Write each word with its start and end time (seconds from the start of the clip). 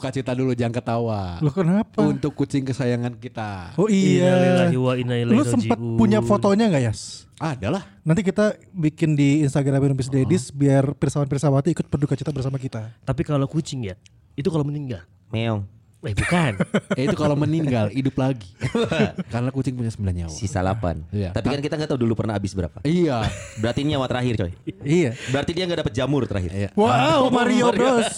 Berduka 0.00 0.16
cita 0.16 0.32
dulu 0.32 0.56
jangan 0.56 0.72
ketawa. 0.80 1.20
Lo 1.44 1.52
kenapa? 1.52 2.00
Untuk 2.00 2.32
kucing 2.32 2.64
kesayangan 2.64 3.20
kita. 3.20 3.76
Oh 3.76 3.84
iya. 3.84 4.32
Innalillahi 4.32 4.76
wa 4.80 4.92
inna 4.96 5.14
ilaihi 5.20 5.36
Lu 5.36 5.44
sempat 5.44 5.76
punya 5.76 6.24
fotonya 6.24 6.72
nggak 6.72 6.84
Yas? 6.88 7.28
Ada 7.36 7.68
lah. 7.68 7.84
Nanti 8.00 8.24
kita 8.24 8.56
bikin 8.72 9.12
di 9.12 9.44
Instagram 9.44 9.92
Indonesia 9.92 10.08
Dedis 10.08 10.48
biar 10.48 10.96
pirsawan 10.96 11.28
pirsawati 11.28 11.76
ikut 11.76 11.84
berduka 11.92 12.16
cita 12.16 12.32
bersama 12.32 12.56
kita. 12.56 12.96
Tapi 13.04 13.20
kalau 13.28 13.44
kucing 13.44 13.92
ya, 13.92 13.94
itu 14.40 14.48
kalau 14.48 14.64
meninggal. 14.64 15.04
Meong. 15.28 15.68
Eh 16.00 16.16
bukan. 16.16 16.52
Ya 16.96 17.02
itu 17.04 17.12
kalau 17.12 17.36
meninggal 17.36 17.92
hidup 17.92 18.16
lagi. 18.16 18.48
Karena 19.32 19.52
kucing 19.52 19.76
punya 19.76 19.92
9 19.92 20.00
nyawa. 20.00 20.32
Sisa 20.32 20.64
8. 20.64 21.12
Iya. 21.12 21.30
Tapi 21.30 21.46
kan 21.46 21.60
kita 21.60 21.74
nggak 21.76 21.90
tahu 21.92 22.00
dulu 22.00 22.16
pernah 22.16 22.34
habis 22.34 22.56
berapa. 22.56 22.80
Iya. 22.82 23.28
Berarti 23.60 23.84
ini 23.84 23.92
nyawa 23.92 24.08
terakhir 24.08 24.34
coy. 24.40 24.52
Iya. 24.80 25.12
Berarti 25.28 25.50
dia 25.52 25.68
nggak 25.68 25.80
dapat 25.84 25.92
jamur 25.92 26.24
terakhir. 26.24 26.50
Iya. 26.50 26.68
Wow, 26.72 27.28
Mario 27.28 27.68
Bros. 27.70 28.08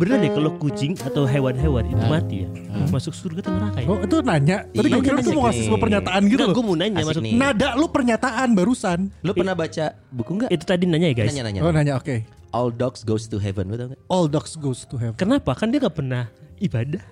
Bener 0.00 0.16
deh 0.18 0.32
kalau 0.32 0.56
kucing 0.56 0.96
atau 0.96 1.28
hewan-hewan 1.28 1.84
itu 1.84 2.04
mati 2.04 2.36
ya, 2.42 2.48
masuk 2.88 3.12
surga 3.12 3.44
atau 3.44 3.52
neraka 3.52 3.78
ya? 3.78 3.86
Oh, 3.86 3.98
itu 4.00 4.16
nanya. 4.24 4.56
Tadi 4.64 4.88
Iya, 4.88 4.96
gue 4.96 5.02
kira 5.04 5.16
tuh 5.20 5.32
mau 5.32 5.42
ngasih 5.44 5.60
nih. 5.60 5.66
sebuah 5.68 5.80
pernyataan 5.84 6.20
gitu 6.24 6.32
Enggak, 6.34 6.48
loh. 6.48 6.54
gue 6.56 6.64
mau 6.64 6.76
nanya 6.76 6.96
Asik 6.96 7.08
masuk. 7.12 7.22
nih. 7.22 7.32
Nada 7.36 7.68
lu 7.76 7.86
pernyataan 7.86 8.48
barusan. 8.56 8.98
Lu 9.20 9.32
pernah 9.32 9.52
baca 9.52 9.84
buku 10.08 10.30
nggak? 10.40 10.50
Itu 10.50 10.64
tadi 10.64 10.84
nanya 10.88 11.12
ya 11.12 11.14
guys. 11.14 11.28
Nanya-nanya. 11.30 11.60
Oh, 11.60 11.68
nanya 11.68 11.94
oke. 11.94 12.16
All 12.48 12.70
dogs 12.70 13.02
goes 13.02 13.26
to 13.26 13.36
heaven, 13.36 13.66
tau 13.68 13.92
nggak? 13.92 14.00
All 14.06 14.24
dogs 14.24 14.54
goes 14.56 14.86
to 14.86 14.96
heaven. 14.96 15.18
Kenapa? 15.18 15.52
Kan 15.52 15.68
dia 15.68 15.82
gak 15.82 15.98
pernah 15.98 16.30
ibadah. 16.60 17.02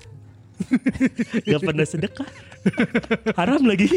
gak 1.51 1.61
pernah 1.65 1.83
sedekah. 1.83 2.29
Haram 3.35 3.67
lagi. 3.67 3.91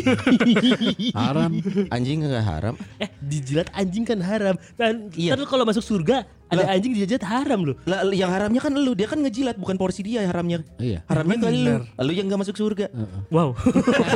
Haram. 1.20 1.52
Anjing 1.94 2.26
nggak 2.26 2.42
haram. 2.42 2.74
eh 2.98 3.10
dijilat 3.22 3.70
anjing 3.70 4.02
kan 4.02 4.18
haram. 4.18 4.58
Dan 4.74 5.14
Iya. 5.14 5.38
kan 5.38 5.46
kalau 5.46 5.62
masuk 5.62 5.86
surga 5.86 6.26
ada 6.50 6.66
anjing 6.74 6.98
dijilat 6.98 7.22
haram 7.22 7.62
loh. 7.62 7.78
Lah 7.86 8.02
yang 8.10 8.34
haramnya 8.34 8.58
kan 8.58 8.74
lu, 8.74 8.98
dia 8.98 9.06
kan 9.06 9.22
ngejilat 9.22 9.62
bukan 9.62 9.78
porsi 9.78 10.02
dia 10.02 10.26
yang 10.26 10.34
haramnya. 10.34 10.66
Iya. 10.82 11.06
Haramnya 11.06 11.38
kan 11.38 11.54
lu. 11.54 11.74
Lu 11.86 12.12
yang 12.18 12.26
nggak 12.26 12.42
masuk 12.42 12.56
surga. 12.58 12.90
Wow. 13.30 13.54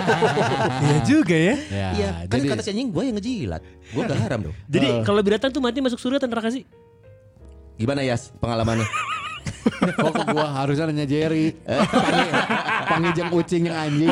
Iya 0.90 1.00
juga 1.06 1.38
ya. 1.38 1.56
Ya, 1.70 1.88
Iya, 1.94 2.10
kan 2.26 2.38
jadi 2.42 2.50
kata 2.50 2.62
si 2.66 2.70
anjing 2.74 2.90
gua 2.90 3.04
yang 3.06 3.16
ngejilat. 3.22 3.62
Gua 3.94 4.02
nggak 4.10 4.22
haram 4.26 4.40
dong. 4.50 4.56
Jadi 4.66 4.88
kalau 5.06 5.22
binatang 5.22 5.54
tuh 5.54 5.62
mati 5.62 5.78
masuk 5.86 6.02
surga 6.02 6.26
atau 6.26 6.30
neraka 6.32 6.50
sih? 6.50 6.66
Gimana 7.78 8.02
Yas 8.02 8.34
pengalamannya? 8.42 8.90
Kok 9.96 10.14
ke 10.18 10.24
gua 10.32 10.46
harusnya 10.54 10.90
nanya 10.90 11.06
Jerry. 11.06 11.56
Panggil, 11.66 12.30
panggil 12.90 13.12
jeng 13.16 13.30
kucing 13.32 13.64
yang 13.70 13.78
anjing. 13.78 14.10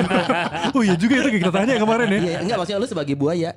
Oh 0.73 0.81
iya 0.84 0.95
juga 0.95 1.14
itu 1.26 1.42
kita 1.42 1.52
tanya 1.52 1.76
kemarin 1.80 2.08
ya. 2.09 2.20
Iya, 2.20 2.38
enggak 2.44 2.58
maksudnya 2.62 2.80
lu 2.81 2.88
sebagai 2.89 3.16
buaya. 3.17 3.52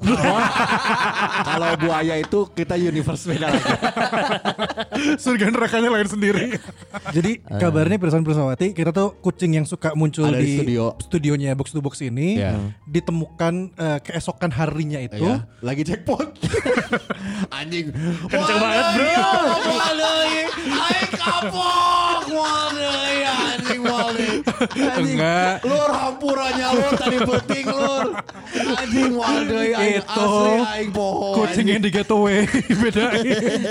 Kalau 1.48 1.70
buaya 1.76 2.16
itu 2.16 2.48
kita 2.50 2.74
universe 2.74 3.24
beda 3.24 3.46
lagi. 3.48 3.72
Surga 5.22 5.48
nerakanya 5.48 5.92
lain 5.92 6.08
sendiri. 6.08 6.56
Jadi 7.10 7.40
kabarnya 7.44 7.96
pirsawan 7.96 8.24
pirsawati 8.24 8.72
kita 8.72 8.90
tuh 8.90 9.12
kucing 9.20 9.54
yang 9.54 9.66
suka 9.66 9.92
muncul 9.92 10.24
Ada 10.24 10.40
di 10.40 10.44
di, 10.44 10.52
studio. 10.56 10.84
studionya 10.98 11.52
box 11.52 11.70
to 11.70 11.80
box 11.80 12.00
ini 12.00 12.40
Iya. 12.40 12.72
ditemukan 12.84 13.54
eh, 13.72 13.98
keesokan 14.00 14.50
harinya 14.50 14.98
itu 14.98 15.20
Iya, 15.20 15.44
lagi 15.60 15.82
jackpot. 15.84 16.32
Anjing. 17.60 17.92
Kenceng 18.26 18.58
banget, 18.58 18.86
bro. 18.96 19.12
Aing 20.64 21.10
kapok. 21.12 22.22
Mana 22.30 22.92
ya 23.12 23.36
anjing 23.70 23.82
mana. 23.86 24.26
Anjing. 24.90 25.16
Enggak. 25.16 25.54
Lur 25.62 25.90
hampurannya 25.90 26.66
lur 26.72 26.92
tadi 26.92 27.16
penting 27.20 27.64
lur. 27.68 28.06
Anjing 28.50 29.10
waduh 29.14 29.62
aing 29.62 29.96
Itu 29.96 30.22
asli 30.26 30.54
aing 30.58 30.90
pohon. 30.90 31.34
kucing 31.38 31.66
yang 31.68 31.80
di 31.80 31.90
getaway 31.90 32.38
bedain. 32.82 33.24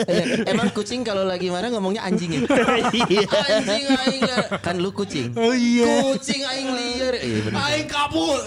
Eh, 0.07 0.23
Emang 0.47 0.69
kucing 0.71 1.03
kalau 1.03 1.23
lagi 1.23 1.51
marah 1.51 1.67
ngomongnya 1.69 2.01
anjing 2.01 2.31
ya? 2.33 2.41
anjing 2.47 3.85
aing 3.85 4.23
liar. 4.23 4.43
Kan 4.59 4.79
lu 4.79 4.91
kucing. 4.91 5.35
Oh 5.35 5.51
iya. 5.51 6.07
Kucing 6.07 6.41
aing 6.41 6.69
liar. 6.69 7.13
Iya. 7.17 7.51
Aing 7.51 7.88
kabur. 7.88 8.39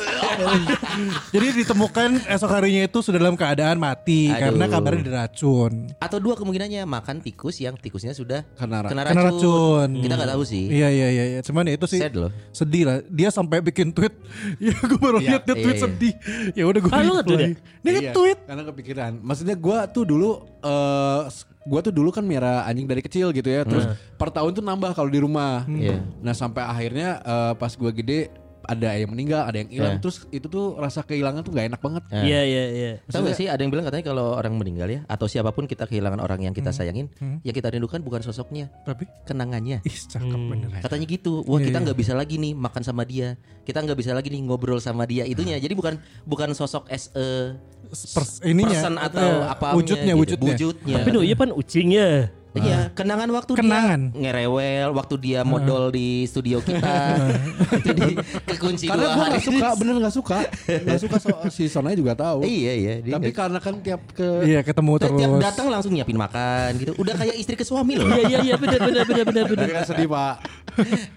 Jadi 1.31 1.47
ditemukan 1.55 2.09
esok 2.27 2.51
harinya 2.51 2.83
itu 2.83 2.99
sudah 3.01 3.19
dalam 3.19 3.35
keadaan 3.35 3.77
mati 3.77 4.29
Aduh. 4.29 4.41
karena 4.51 4.65
kabarnya 4.69 5.03
diracun. 5.03 5.73
Atau 5.99 6.19
dua 6.19 6.35
kemungkinannya 6.35 6.85
makan 6.85 7.21
tikus 7.21 7.59
yang 7.59 7.75
tikusnya 7.75 8.13
sudah 8.13 8.45
Kena 8.55 8.81
ra- 8.81 8.91
kena 8.91 9.03
Kena 9.05 9.23
racun. 9.27 9.89
Kita 9.99 10.15
nggak 10.15 10.31
tahu 10.31 10.43
sih. 10.45 10.65
Iya 10.69 10.89
iya 10.89 11.09
iya, 11.11 11.25
iya. 11.43 11.47
cuman 11.51 11.63
ya 11.67 11.75
itu 11.75 11.87
sih 11.91 11.99
Sad 11.99 12.15
loh. 12.15 12.31
sedih 12.55 12.83
lah. 12.87 12.97
Dia 13.11 13.29
sampai 13.29 13.59
bikin 13.59 13.91
tweet. 13.91 14.15
ya 14.63 14.71
gue 14.73 14.97
baru 14.97 15.19
Iya, 15.19 15.27
lihat 15.35 15.43
dia 15.43 15.55
iya, 15.59 15.63
tweet 15.67 15.75
iya. 15.77 15.83
sedih. 15.83 16.15
Ya 16.55 16.65
udah 16.65 16.81
gue. 16.81 16.91
Ah, 16.91 17.03
lu 17.03 17.13
nge-tweet 17.19 17.41
ya? 17.43 17.49
Dia 17.83 17.91
Iya, 17.91 17.99
nge-tweet. 17.99 18.39
Karena 18.47 18.63
kepikiran. 18.65 19.13
Maksudnya 19.19 19.57
gua 19.59 19.79
tuh 19.85 20.05
dulu 20.07 20.31
eh 20.63 21.23
gua 21.63 21.79
tuh 21.79 21.91
dulu 21.91 22.11
kan 22.11 22.23
miara 22.23 22.63
anjing 22.63 22.87
dari 22.87 23.03
kecil 23.03 23.31
gitu 23.31 23.47
ya. 23.47 23.67
Terus 23.67 23.85
per 24.15 24.31
tahun 24.31 24.55
tuh 24.55 24.63
nambah 24.63 24.95
kalau 24.95 25.11
di 25.11 25.19
rumah. 25.19 25.67
Iya. 25.67 25.99
Nah, 26.23 26.33
sampai 26.33 26.63
akhirnya 26.63 27.19
eh, 27.19 27.53
pas 27.59 27.75
gua 27.75 27.91
gede 27.91 28.31
ada 28.65 28.89
yang 28.95 29.11
meninggal, 29.11 29.43
ada 29.45 29.57
yang 29.59 29.71
hilang. 29.71 29.95
Iya. 29.99 30.03
Terus 30.03 30.17
itu 30.31 30.47
tuh 30.47 30.75
rasa 30.77 31.03
kehilangan 31.03 31.43
tuh 31.43 31.53
gak 31.53 31.67
enak 31.73 31.81
banget. 31.81 32.03
Nah. 32.09 32.23
Iya 32.23 32.41
iya 32.45 32.65
iya. 32.71 32.93
Tahu 33.07 33.23
gak 33.27 33.37
sih 33.37 33.47
ada 33.47 33.61
yang 33.61 33.71
bilang 33.75 33.87
katanya 33.87 34.05
kalau 34.09 34.27
orang 34.35 34.55
meninggal 34.59 34.89
ya 34.89 35.01
atau 35.07 35.27
siapa 35.27 35.51
pun 35.51 35.67
kita 35.67 35.87
kehilangan 35.87 36.19
orang 36.19 36.43
yang 36.43 36.55
kita 36.55 36.71
sayangin, 36.71 37.11
yang 37.43 37.55
kita 37.55 37.69
rindukan 37.71 38.01
bukan 38.03 38.23
sosoknya, 38.23 38.71
Tapi 38.83 39.07
kenangannya. 39.25 39.83
ih 39.83 39.97
cakep 40.09 40.41
bener. 40.49 40.69
Katanya 40.81 41.07
gitu. 41.07 41.43
Wah, 41.47 41.59
Iya, 41.63 41.71
kita 41.71 41.79
iya. 41.79 41.85
nggak 41.87 41.99
bisa 41.99 42.13
lagi 42.15 42.35
nih 42.39 42.53
makan 42.55 42.83
sama 42.83 43.03
dia. 43.07 43.35
Kita 43.63 43.79
nggak 43.79 43.99
bisa 43.99 44.11
lagi 44.13 44.29
nih 44.31 44.41
ngobrol 44.43 44.83
sama 44.83 45.07
dia. 45.07 45.23
Itunya. 45.23 45.59
Jadi 45.63 45.75
bukan 45.79 46.01
bukan 46.27 46.51
sosok 46.55 46.91
as 46.91 47.11
a 47.15 47.55
Pers, 47.93 48.41
ininya 48.41 48.73
person 48.73 48.95
atau 48.97 49.21
eh, 49.21 49.53
apa 49.53 49.77
wujudnya 49.77 50.17
wujudnya. 50.17 50.57
wujudnya. 50.57 50.97
Tapi 51.05 51.11
no, 51.13 51.21
iya 51.21 51.37
pan 51.37 51.53
ucingnya. 51.53 52.33
Iya, 52.53 52.93
kenangan 52.93 53.33
waktu 53.33 53.57
Kenangan. 53.57 54.01
dia 54.13 54.21
ngerewel, 54.21 54.93
waktu 54.93 55.15
dia 55.17 55.41
modal 55.41 55.89
di 55.89 56.29
studio 56.29 56.61
kita. 56.61 57.17
itu 57.81 57.91
di 57.93 58.11
kekunci 58.45 58.85
Karena 58.87 59.03
dua 59.03 59.13
gua 59.15 59.25
hari. 59.25 59.33
gak 59.35 59.45
suka, 59.49 59.69
bener 59.81 59.95
gak 59.99 60.15
suka. 60.15 60.39
Gak 60.69 61.01
suka 61.01 61.17
so, 61.17 61.29
si 61.49 61.65
Sonanya 61.67 61.97
juga 61.97 62.13
tahu. 62.13 62.45
Iya, 62.45 62.73
iya. 62.77 62.95
dia 63.01 63.13
Tapi 63.17 63.33
karena 63.33 63.57
kan 63.57 63.81
tiap 63.81 64.05
ke 64.13 64.29
Iya 64.45 64.61
ketemu 64.61 64.93
tiap, 64.95 65.03
terus. 65.09 65.19
tiap 65.19 65.33
datang 65.41 65.67
langsung 65.69 65.93
nyiapin 65.93 66.19
makan 66.21 66.71
gitu. 66.77 66.93
Udah 67.01 67.15
kayak 67.17 67.41
istri 67.41 67.57
ke 67.57 67.65
suami 67.65 67.97
loh. 67.97 68.05
Iya 68.05 68.21
iya 68.29 68.39
iya 68.45 68.55
benar 68.61 68.81
benar 68.85 69.05
benar. 69.09 69.45
Tapi 69.49 69.73
kan 69.73 69.85
sedih 69.89 70.09
pak. 70.13 70.35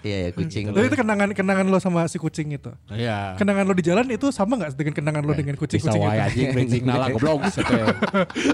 Iya, 0.00 0.16
ya, 0.18 0.28
kucing. 0.30 0.64
Tapi 0.68 0.86
itu 0.86 0.96
kenangan 0.96 1.28
kenangan 1.30 1.64
lo 1.64 1.78
sama 1.78 2.04
si 2.06 2.16
kucing 2.16 2.52
itu. 2.52 2.68
Iya. 2.88 3.34
Kenangan 3.34 3.64
lo 3.64 3.72
di 3.72 3.82
jalan 3.82 4.04
itu 4.06 4.28
sama 4.28 4.54
nggak 4.54 4.74
dengan 4.74 4.94
kenangan 4.94 5.22
lo 5.22 5.32
dengan 5.32 5.54
Bisa 5.54 5.62
kucing-kucing 5.62 6.00
wae 6.00 6.12
itu? 6.12 6.24
anjing 6.26 6.48
brengsek 6.50 6.82
nala 6.88 7.06
goblok. 7.08 7.40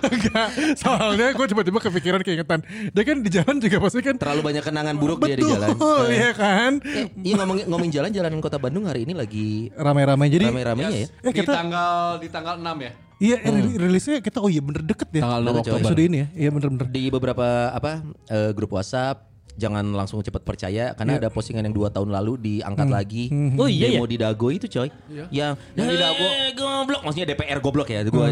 Enggak, 0.03 0.49
soalnya 0.77 1.27
gue 1.33 1.47
tiba-tiba 1.47 1.79
kepikiran 1.81 2.21
keingetan. 2.21 2.61
Dia 2.89 3.03
kan 3.03 3.17
di 3.19 3.31
jalan 3.31 3.57
juga 3.59 3.77
pasti 3.79 4.01
kan 4.01 4.15
Terlalu 4.15 4.41
banyak 4.43 4.63
kenangan 4.63 4.95
buruk 4.95 5.19
dia 5.21 5.35
di 5.35 5.43
betul, 5.43 5.57
jalan. 5.57 5.69
iya 6.15 6.31
kan? 6.33 6.73
Eh, 6.83 7.07
Iya 7.23 7.35
ngomongin 7.39 7.65
ngomongin 7.67 7.93
jalan 7.93 8.11
jalanan 8.11 8.39
kota 8.39 8.57
Bandung 8.57 8.85
hari 8.85 9.03
ini 9.03 9.13
lagi 9.13 9.71
Ramai-ramai 9.73 10.27
jadi 10.29 10.47
rame-ramenya 10.49 10.91
ya. 10.97 11.09
Eh, 11.21 11.33
di 11.33 11.43
tanggal 11.43 11.95
di 12.19 12.29
tanggal 12.29 12.55
6 12.57 12.67
ya. 12.79 12.93
Iya, 13.17 13.37
eh, 13.39 13.53
rilisnya 13.77 14.19
kita 14.19 14.39
oh 14.39 14.51
iya 14.51 14.59
bener 14.59 14.83
deket 14.83 15.07
ya. 15.13 15.23
Tanggal 15.23 15.41
6 15.41 15.47
Deket, 15.47 15.55
coy. 15.55 15.63
Oktober. 15.63 15.79
episode 15.81 16.03
ini 16.03 16.17
ya. 16.17 16.27
Iya 16.37 16.49
bener-bener. 16.51 16.87
Di 16.89 17.03
beberapa 17.09 17.47
apa 17.71 17.91
eh, 18.27 18.51
grup 18.53 18.71
WhatsApp 18.73 19.32
jangan 19.53 19.85
langsung 19.93 20.21
cepat 20.21 20.43
percaya 20.43 20.97
karena 20.97 21.17
ada 21.17 21.29
postingan 21.29 21.69
yang 21.69 21.77
dua 21.77 21.89
tahun 21.89 22.09
lalu 22.09 22.41
diangkat 22.41 22.89
lagi. 22.89 23.29
Oh 23.55 23.69
iya 23.69 23.93
Demo 23.93 24.05
di 24.05 24.17
Dago 24.17 24.49
itu 24.49 24.67
coy. 24.67 24.89
Yang 25.29 25.53
di 25.73 25.97
Dago 25.97 26.27
goblok 26.57 27.01
maksudnya 27.05 27.27
DPR 27.31 27.59
goblok 27.61 27.89
ya 27.89 28.01
gua. 28.09 28.29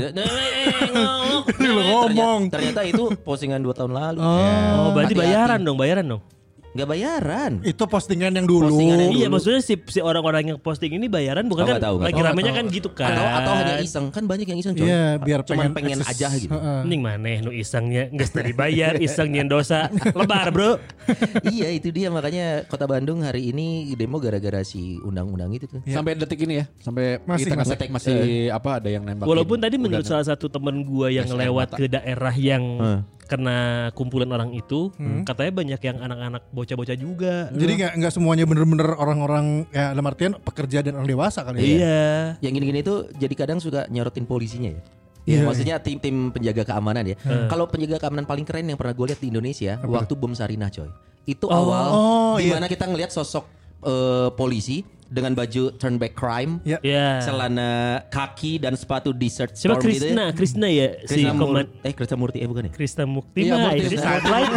Lo 1.60 1.80
ngomong. 1.92 2.48
Ternyata, 2.48 2.80
ternyata 2.80 2.80
itu 2.88 3.04
postingan 3.20 3.60
dua 3.60 3.74
tahun 3.76 3.92
lalu. 3.92 4.18
Oh 4.20 4.90
berarti 4.92 5.12
Hati-hati. 5.12 5.32
bayaran 5.32 5.60
dong 5.60 5.76
bayaran 5.76 6.06
dong. 6.08 6.22
Nggak 6.70 6.86
bayaran. 6.86 7.52
Itu 7.66 7.82
postingan 7.84 8.30
yang 8.30 8.46
dulu. 8.46 8.70
Postingan 8.70 8.98
yang 9.00 9.10
Iya 9.10 9.26
dulu. 9.26 9.34
maksudnya 9.34 9.58
si, 9.58 9.74
si 9.90 9.98
orang-orang 9.98 10.54
yang 10.54 10.58
posting 10.58 10.94
ini 10.94 11.10
bayaran 11.10 11.50
bukan 11.50 11.66
Oh, 11.66 11.68
kan 11.68 11.82
tahu, 11.82 11.96
lagi 11.98 12.14
tahu. 12.14 12.28
ramenya 12.30 12.52
kan 12.54 12.64
gitu 12.70 12.88
kan. 12.90 13.10
Atau 13.10 13.26
atau 13.26 13.52
hanya 13.58 13.74
iseng 13.82 14.06
kan 14.08 14.22
banyak 14.22 14.46
yang 14.46 14.58
iseng 14.58 14.74
coy. 14.78 14.86
Iya, 14.86 15.18
biar 15.18 15.42
Cuman 15.42 15.74
pengen 15.74 15.98
pengen, 15.98 16.06
aja 16.06 16.30
gitu. 16.30 16.54
Mending 16.54 17.02
maneh 17.02 17.36
nu 17.42 17.50
isengnya 17.50 18.06
nggak 18.08 18.30
tadi 18.30 18.52
bayar 18.54 18.94
isengnya 18.96 19.42
dosa 19.42 19.90
lebar 20.14 20.54
bro. 20.54 20.70
iya 21.54 21.74
itu 21.74 21.90
dia 21.90 22.06
makanya 22.06 22.62
kota 22.64 22.86
Bandung 22.86 23.26
hari 23.26 23.50
ini 23.50 23.90
demo 23.94 24.22
gara-gara 24.22 24.62
si 24.62 24.94
undang-undang 25.02 25.50
itu 25.50 25.66
tuh. 25.66 25.82
Sampai 25.84 26.14
detik 26.14 26.38
ini 26.40 26.62
ya, 26.62 26.64
sampai 26.78 27.18
Masih, 27.20 27.50
kita 27.50 27.54
masih. 27.56 27.70
ngetek 27.74 27.88
masih 27.90 28.18
apa 28.48 28.78
ada 28.78 28.88
yang 28.88 29.02
nembak. 29.02 29.26
Walaupun 29.26 29.58
tadi 29.58 29.74
menurut 29.74 30.06
salah 30.06 30.22
satu 30.22 30.46
temen 30.46 30.86
gua 30.86 31.10
yang 31.10 31.26
lewat 31.26 31.74
ke 31.74 31.90
daerah 31.90 32.32
yang 32.32 32.62
karena 33.30 33.56
kumpulan 33.94 34.26
orang 34.34 34.50
itu 34.50 34.90
katanya 35.22 35.52
banyak 35.54 35.80
yang 35.86 35.96
anak-anak 36.02 36.42
bocah-bocah 36.50 36.96
juga. 36.98 37.46
Jadi 37.54 37.72
nggak 37.78 37.92
nggak 38.02 38.12
semuanya 38.12 38.42
bener-bener 38.42 38.98
orang-orang 38.98 39.70
ya 39.70 39.94
dalam 39.94 40.02
artian 40.10 40.34
pekerja 40.34 40.82
dan 40.82 40.98
orang 40.98 41.06
dewasa 41.06 41.46
kali 41.46 41.62
ya. 41.62 41.66
Iya. 41.78 42.06
Yang 42.42 42.52
gini-gini 42.58 42.80
tuh 42.82 42.98
jadi 43.14 43.34
kadang 43.38 43.62
suka 43.62 43.86
nyorotin 43.86 44.26
polisinya 44.26 44.74
ya. 44.74 44.82
Iya. 45.30 45.36
Ya, 45.38 45.46
maksudnya 45.46 45.76
tim-tim 45.78 46.34
penjaga 46.34 46.66
keamanan 46.66 47.06
ya. 47.06 47.16
Kalau 47.46 47.70
penjaga 47.70 48.02
keamanan 48.02 48.26
paling 48.26 48.42
keren 48.42 48.66
yang 48.66 48.74
pernah 48.80 48.98
gue 48.98 49.06
lihat 49.14 49.20
di 49.22 49.28
Indonesia 49.30 49.78
waktu 49.86 50.12
bom 50.18 50.34
Sarinah 50.34 50.74
coy. 50.74 50.90
Itu 51.22 51.46
awal 51.46 51.86
Oh, 51.94 52.34
di 52.40 52.50
iya. 52.50 52.58
mana 52.58 52.66
kita 52.66 52.88
ngelihat 52.90 53.14
sosok 53.14 53.46
eh, 53.86 54.28
polisi 54.34 54.82
dengan 55.10 55.34
baju 55.34 55.74
turn 55.74 55.98
back 55.98 56.14
crime, 56.14 56.62
Ya. 56.62 56.78
Ya. 56.80 57.18
celana 57.18 57.70
kaki 58.06 58.56
dan 58.56 58.72
sepatu 58.72 59.10
desert 59.10 59.52
Siapa 59.52 59.76
storm 59.76 59.90
gitu 59.90 60.06
Krishna? 60.06 60.22
ya. 60.22 60.32
Krishna 60.32 60.66
ya 60.66 60.86
si 61.02 61.06
Krishna 61.18 61.30
koman 61.34 61.66
Murti, 61.66 61.82
eh 61.82 61.92
Krishna 61.92 62.16
Murti 62.16 62.38
eh 62.38 62.46
bukan 62.46 62.62
ya? 62.62 62.70
Krishna 62.70 63.04
Mukti 63.04 63.40
Iya, 63.40 63.52
mah 63.52 63.60
Murti. 63.68 63.82
itu 63.82 63.96
satellite. 63.96 64.52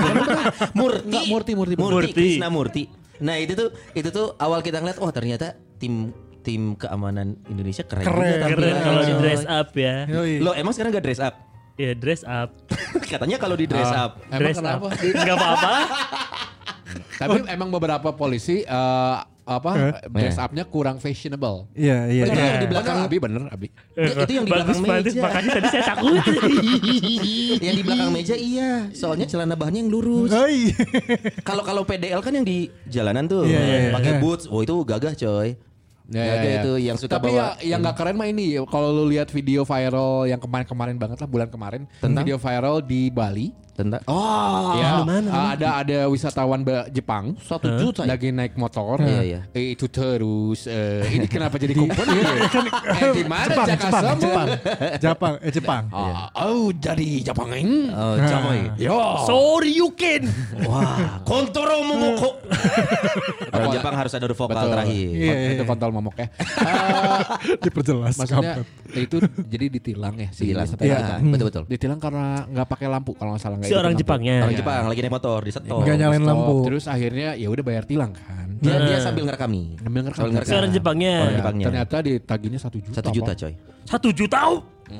Murti. 0.71 1.01
Enggak, 1.09 1.25
Murti, 1.25 1.51
Murti, 1.51 1.73
Murti. 1.75 1.93
Murti. 1.97 2.11
Krishna 2.13 2.47
Murti. 2.47 2.83
Nah, 3.17 3.35
itu 3.35 3.53
tuh 3.53 3.67
itu 3.91 4.09
tuh 4.09 4.37
awal 4.37 4.59
kita 4.59 4.77
ngeliat 4.77 4.97
wah 4.97 5.09
ternyata 5.09 5.53
tim 5.75 6.13
tim 6.41 6.75
keamanan 6.75 7.33
Indonesia 7.47 7.81
keren, 7.81 8.03
Keren. 8.03 8.29
juga 8.35 8.47
Keren 8.51 8.75
kalau 8.79 9.01
di 9.01 9.13
dress 9.17 9.43
up 9.43 9.67
ya. 9.73 9.95
Lo 10.37 10.51
emang 10.51 10.69
sekarang 10.69 10.91
gak 10.91 11.01
dress 11.01 11.17
up? 11.17 11.35
Ya 11.73 11.91
dress 11.93 12.21
up. 12.21 12.53
Katanya 13.09 13.37
kalau 13.37 13.55
di 13.55 13.65
dress 13.65 13.89
up. 13.89 14.21
Emang 14.27 14.37
dress 14.37 14.57
kenapa? 14.59 14.85
up. 14.87 15.01
Enggak 15.01 15.35
apa-apa. 15.35 15.73
Tapi 17.15 17.37
emang 17.47 17.69
beberapa 17.69 18.09
polisi 18.11 18.61
eh, 18.61 19.17
apa 19.43 19.71
dress 20.07 20.37
up-nya 20.37 20.63
kurang 20.63 20.97
fashionable. 20.97 21.67
Iya 21.73 22.07
iya. 22.07 22.23
Bener. 22.23 22.33
iya. 22.33 22.45
Yang 22.45 22.57
di 22.57 22.67
belakang- 22.67 22.99
Abi 23.01 23.17
bener 23.17 23.41
Abi. 23.47 23.67
Itu 23.93 24.31
yang 24.31 24.45
di 24.45 24.51
Bagus 24.51 24.77
belakang 24.77 25.03
meja. 25.03 25.21
Makanya 25.21 25.49
tadi 25.53 25.67
saya 25.69 25.83
takut. 25.85 26.15
yang 27.65 27.73
di 27.73 27.83
belakang 27.83 28.09
meja 28.09 28.35
iya, 28.35 28.71
soalnya 28.91 29.25
celana 29.25 29.53
bahannya 29.53 29.83
yang 29.83 29.91
lurus. 29.91 30.31
Hai. 30.31 30.71
Kalau 31.41 31.61
kalau 31.61 31.83
PDL 31.83 32.19
kan 32.19 32.31
yang 32.31 32.43
di 32.43 32.67
jalanan 32.85 33.25
tuh 33.25 33.43
Iya, 33.43 33.59
iya, 33.59 33.77
iya. 33.79 33.91
pakai 33.91 34.11
Iya. 34.13 34.21
boots. 34.21 34.45
Oh 34.45 34.59
itu 34.59 34.75
gagah 34.81 35.13
coy. 35.13 35.59
Ya, 36.03 36.19
ya, 36.19 36.35
ya. 36.35 36.59
itu 36.59 36.71
yang 36.83 36.97
suka 36.99 37.15
Tapi 37.15 37.31
bawa. 37.31 37.55
ya 37.57 37.73
yang 37.73 37.79
nggak 37.79 37.95
keren 37.95 38.15
mah 38.15 38.27
ini 38.27 38.59
kalau 38.67 38.91
lu 38.91 39.07
lihat 39.07 39.31
video 39.31 39.63
viral 39.63 40.27
yang 40.27 40.35
kemarin-kemarin 40.35 40.99
banget 40.99 41.15
lah 41.15 41.29
bulan 41.31 41.47
kemarin 41.47 41.87
video 41.95 42.35
viral 42.35 42.83
di 42.83 43.07
Bali 43.07 43.55
tentang 43.73 44.01
Oh, 44.05 44.73
ya 44.75 45.01
mana, 45.01 45.27
uh, 45.27 45.47
ada 45.51 45.67
ada 45.79 45.99
wisatawan 46.05 46.61
Jepang 46.87 47.33
satu 47.39 47.67
juta 47.75 48.05
ya? 48.05 48.13
lagi 48.13 48.29
naik 48.29 48.53
motor 48.53 48.97
Iya, 48.97 49.21
iya. 49.21 49.39
Eh, 49.51 49.73
itu 49.73 49.85
terus 49.85 50.65
eh, 50.65 51.01
ini 51.09 51.25
kenapa 51.25 51.57
jadi 51.57 51.73
kumpul 51.73 52.05
ya? 52.05 52.21
eh, 52.93 53.11
di 53.11 53.23
mana 53.23 53.49
Jepang, 53.49 53.67
Jakarta 53.67 53.97
Jepang? 54.13 54.17
Jepang, 54.19 54.47
Jepang, 54.99 55.33
eh 55.39 55.51
Jepang. 55.51 55.83
Ah, 55.89 56.29
oh 56.45 56.69
dari 56.71 57.19
Jepang 57.19 57.49
ini 57.51 57.89
Oh, 57.89 58.15
coy. 58.15 58.59
yo 58.77 58.99
Sorry 59.23 59.71
you 59.73 59.89
can. 59.93 60.29
Wah, 60.63 61.21
kontoro 61.23 61.81
momoko. 61.81 62.37
Orang 63.49 63.69
Jepang 63.71 63.93
harus 63.95 64.11
ada 64.11 64.25
vokal 64.25 64.49
Betul. 64.49 64.71
terakhir. 64.71 65.07
Iya, 65.09 65.33
iya, 65.33 65.49
itu 65.51 65.61
iya. 65.61 65.67
kontol 65.67 65.89
momok 65.89 66.15
ya 66.15 66.27
Diperjelas. 67.63 68.15
maksudnya 68.15 68.53
kapan. 68.61 68.95
itu 68.95 69.17
jadi 69.43 69.65
ditilang 69.67 70.15
ya 70.15 70.29
si 70.29 70.45
Ditilang. 70.45 70.65
wisatawan 70.67 70.85
Iya, 70.85 70.97
Jepang. 70.99 71.21
betul 71.31 71.45
betul. 71.47 71.63
ditilang 71.65 71.99
karena 71.99 72.25
nggak 72.45 72.67
pakai 72.67 72.87
lampu 72.87 73.11
kalau 73.13 73.33
nggak 73.33 73.41
salah 73.41 73.57
Si 73.63 73.73
orang 73.73 73.91
hidupin 73.91 73.93
lampu. 73.93 74.01
Jepangnya. 74.01 74.37
Orang 74.37 74.49
Iya. 74.49 74.59
Jepang 74.59 74.83
lagi 74.85 74.99
naik 74.99 75.13
motor 75.13 75.39
di 75.39 75.51
setor. 75.51 75.79
Nggak 75.79 75.95
nyalain 75.95 76.19
Stop. 76.19 76.29
lampu. 76.29 76.55
Terus 76.63 76.83
akhirnya 76.85 77.29
ya 77.33 77.47
udah 77.47 77.63
bayar 77.63 77.83
tilang 77.83 78.11
kan. 78.11 78.47
Dia, 78.57 78.79
dia 78.81 78.97
sambil 78.99 79.23
ngerekam 79.25 79.49
nih. 79.49 79.65
Sambil 79.77 80.01
ngerekam. 80.01 80.17
Sambil 80.17 80.33
ngerekam. 80.33 80.49
Si 80.49 80.55
orang 80.55 80.71
Jepangnya. 80.71 81.13
Orang 81.17 81.27
Ya, 81.27 81.39
Jepangnya. 81.39 81.65
ternyata 81.67 81.95
ditaginya 81.99 82.59
satu 82.59 82.77
juta. 82.77 82.95
Satu 82.95 83.09
juta 83.11 83.31
coy. 83.33 83.53
Satu 83.83 84.07
juta. 84.09 84.39
oh. 84.45 84.59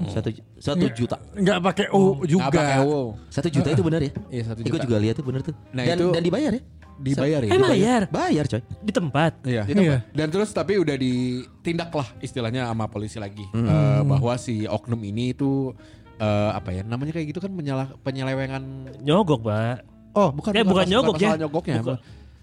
Satu 0.09 0.29
satu 0.57 0.85
juta. 0.89 1.15
Nggak 1.33 1.57
pakai 1.61 1.85
U 1.91 2.17
Nggak 2.17 2.27
juga. 2.27 2.49
pakai 2.49 2.77
wow. 2.81 3.07
Satu 3.29 3.47
juta 3.47 3.69
itu 3.69 3.83
benar 3.83 4.01
ya? 4.01 4.11
Iya, 4.27 4.43
satu 4.45 4.59
Gue 4.59 4.71
juta. 4.73 4.83
juga 4.83 4.97
lihat 4.97 5.15
tuh 5.15 5.25
benar 5.25 5.41
tuh. 5.41 5.53
Nah, 5.69 5.83
dan, 5.85 5.95
itu- 5.95 6.11
dan 6.11 6.23
dibayar 6.23 6.51
ya? 6.51 6.63
Dibayar 6.93 7.41
ya. 7.41 7.49
Eh 7.49 7.59
bayar 7.59 8.01
Bayar 8.07 8.45
coy. 8.47 8.61
di 8.79 8.91
tempat. 8.91 9.31
Iya. 9.43 9.63
Iya. 9.65 9.97
Dan 10.09 10.27
terus 10.29 10.49
tapi 10.49 10.77
udah 10.77 10.93
ditindak 10.93 11.89
lah 11.89 12.07
istilahnya 12.19 12.65
sama 12.65 12.85
polisi 12.85 13.17
lagi 13.17 13.43
Eh, 13.45 14.01
bahwa 14.03 14.33
si 14.35 14.63
oknum 14.63 14.99
ini 14.99 15.31
itu 15.31 15.73
eh, 16.23 16.49
apa 16.53 16.69
ya 16.71 16.81
namanya 16.81 17.11
kayak 17.11 17.27
gitu 17.29 17.39
kan 17.39 17.51
menyalah 17.51 17.91
penyelewengan 17.99 18.63
Nyogok, 18.99 19.43
Pak. 19.43 19.83
Oh, 20.13 20.29
bukan 20.31 20.51
Eh, 20.53 20.63
bukan 20.63 20.85
nyogok 20.85 21.17
ya. 21.17 21.35
nyogoknya 21.35 21.75
Bukan. 21.81 21.97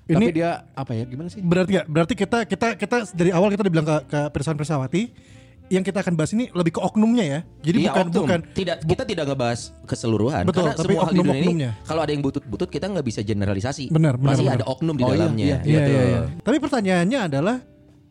tapi 0.05 0.27
Ini- 0.27 0.35
dia 0.35 0.51
apa 0.75 0.91
ya 0.91 1.05
gimana 1.05 1.29
sih 1.29 1.39
Berarti 1.41 1.71
nggak? 1.73 1.87
Berarti 1.87 2.15
kita 2.15 2.39
kita 2.45 2.67
kita 2.75 2.97
dari 3.15 3.31
awal 3.31 3.47
kita 3.49 3.63
dibilang 3.63 3.87
ke 3.87 3.97
ke 4.07 4.21
Pirsawan 4.29 4.59
Pirsawati 4.59 5.03
yang 5.71 5.87
kita 5.87 6.03
akan 6.03 6.19
bahas 6.19 6.35
ini 6.35 6.51
lebih 6.51 6.75
ke 6.75 6.83
oknumnya 6.83 7.23
ya. 7.23 7.41
Jadi 7.63 7.79
Iya, 7.81 7.95
bukan 7.95 8.05
oknum. 8.05 8.23
bukan 8.27 8.41
tidak 8.51 8.77
kita 8.83 9.03
tidak 9.07 9.25
ngebahas 9.25 9.61
keseluruhan 9.87 10.43
Betul, 10.43 10.67
karena 10.67 10.75
tapi 10.75 10.83
semua 10.91 10.99
hal 11.01 11.07
di 11.07 11.15
dunia 11.15 11.23
ini 11.23 11.31
oknum-oknumnya. 11.31 11.71
kalau 11.87 12.01
ada 12.03 12.11
yang 12.11 12.23
butut-butut 12.23 12.69
kita 12.69 12.87
nggak 12.91 13.07
bisa 13.07 13.21
generalisasi. 13.23 13.87
Benar, 13.89 14.19
benar, 14.19 14.35
Pasti 14.35 14.45
benar. 14.45 14.57
ada 14.57 14.67
oknum 14.67 14.95
di 14.95 15.03
Oh, 15.03 15.09
iya, 15.09 15.15
dalamnya. 15.15 15.45
iya, 15.47 15.57
Iya, 15.57 15.63
gitu. 15.63 15.91
iya, 15.93 16.03
iya. 16.05 16.21
Tapi 16.43 16.57
pertanyaannya 16.59 17.19
adalah 17.23 17.57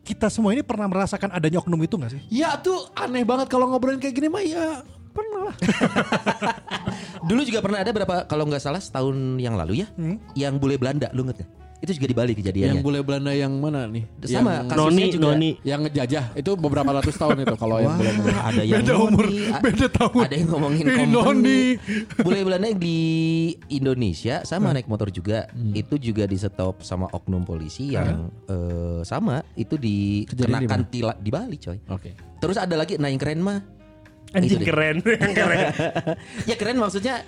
kita 0.01 0.27
semua 0.31 0.49
ini 0.49 0.63
pernah 0.63 0.87
merasakan 0.87 1.29
adanya 1.29 1.59
oknum 1.59 1.77
itu 1.77 1.93
gak 1.93 2.09
sih? 2.09 2.21
ya 2.31 2.55
tuh 2.57 2.79
aneh 2.95 3.21
banget 3.21 3.45
kalau 3.45 3.67
ngobrolin 3.67 3.99
kayak 3.99 4.15
gini 4.15 4.25
mah 4.25 4.39
ya 4.39 4.81
pernah 5.19 5.41
lah 5.51 5.55
Dulu 7.29 7.41
juga 7.43 7.59
pernah 7.59 7.79
ada 7.83 7.91
berapa 7.91 8.15
kalau 8.25 8.47
nggak 8.47 8.63
salah 8.63 8.79
setahun 8.79 9.15
yang 9.37 9.59
lalu 9.59 9.83
ya, 9.83 9.87
yang 10.33 10.55
bule 10.55 10.79
Belanda 10.79 11.11
lu 11.11 11.27
inget 11.27 11.43
gak? 11.43 11.51
Itu 11.79 11.95
juga 11.95 12.11
di 12.11 12.15
Bali 12.15 12.31
yang 12.35 12.39
kejadiannya. 12.43 12.81
bule 12.83 12.99
Belanda 13.07 13.31
yang 13.31 13.55
mana 13.55 13.87
nih 13.87 14.03
Sama 14.27 14.67
yang, 14.67 14.67
kasusnya 14.67 14.83
Noni, 14.99 15.03
juga 15.15 15.25
Noni. 15.31 15.51
yang 15.63 15.79
ngejajah 15.87 16.25
itu 16.35 16.51
beberapa 16.59 16.91
ratus 16.91 17.15
tahun 17.15 17.47
itu 17.47 17.55
kalau 17.55 17.79
yang 17.79 17.95
bule 17.95 18.11
Belanda 18.19 18.39
ada 18.43 18.63
yang 18.67 18.83
Beda 18.83 18.93
noni, 18.99 19.07
umur, 19.07 19.25
beda 19.63 19.87
tahun. 19.87 20.23
Ada 20.27 20.35
yang 20.35 20.49
ngomongin 20.51 20.85
noni. 21.07 21.61
Bule 22.19 22.39
Belanda 22.43 22.67
yang 22.67 22.81
di 22.83 22.99
Indonesia 23.71 24.35
sama 24.43 24.75
naik 24.75 24.91
motor 24.91 25.07
juga. 25.07 25.47
Hmm. 25.55 25.71
Itu 25.71 25.95
juga 25.95 26.27
di 26.27 26.35
stop 26.35 26.83
sama 26.83 27.07
oknum 27.15 27.47
polisi 27.47 27.95
yang 27.95 28.27
eh, 28.51 28.99
sama 29.07 29.39
itu 29.55 29.79
di 29.79 30.27
dikenakan 30.27 30.83
mana? 30.83 30.91
tila 30.91 31.13
di 31.15 31.29
Bali 31.31 31.55
coy. 31.59 31.79
oke 31.87 32.11
Terus 32.43 32.59
ada 32.59 32.75
lagi 32.75 32.99
nah 32.99 33.07
yang 33.07 33.19
keren 33.23 33.39
mah 33.39 33.78
Anjing 34.31 34.49
Itu 34.51 34.61
deh. 34.61 34.67
keren. 34.67 34.97
keren. 35.39 35.59
ya 36.45 36.55
keren 36.55 36.77
maksudnya 36.77 37.25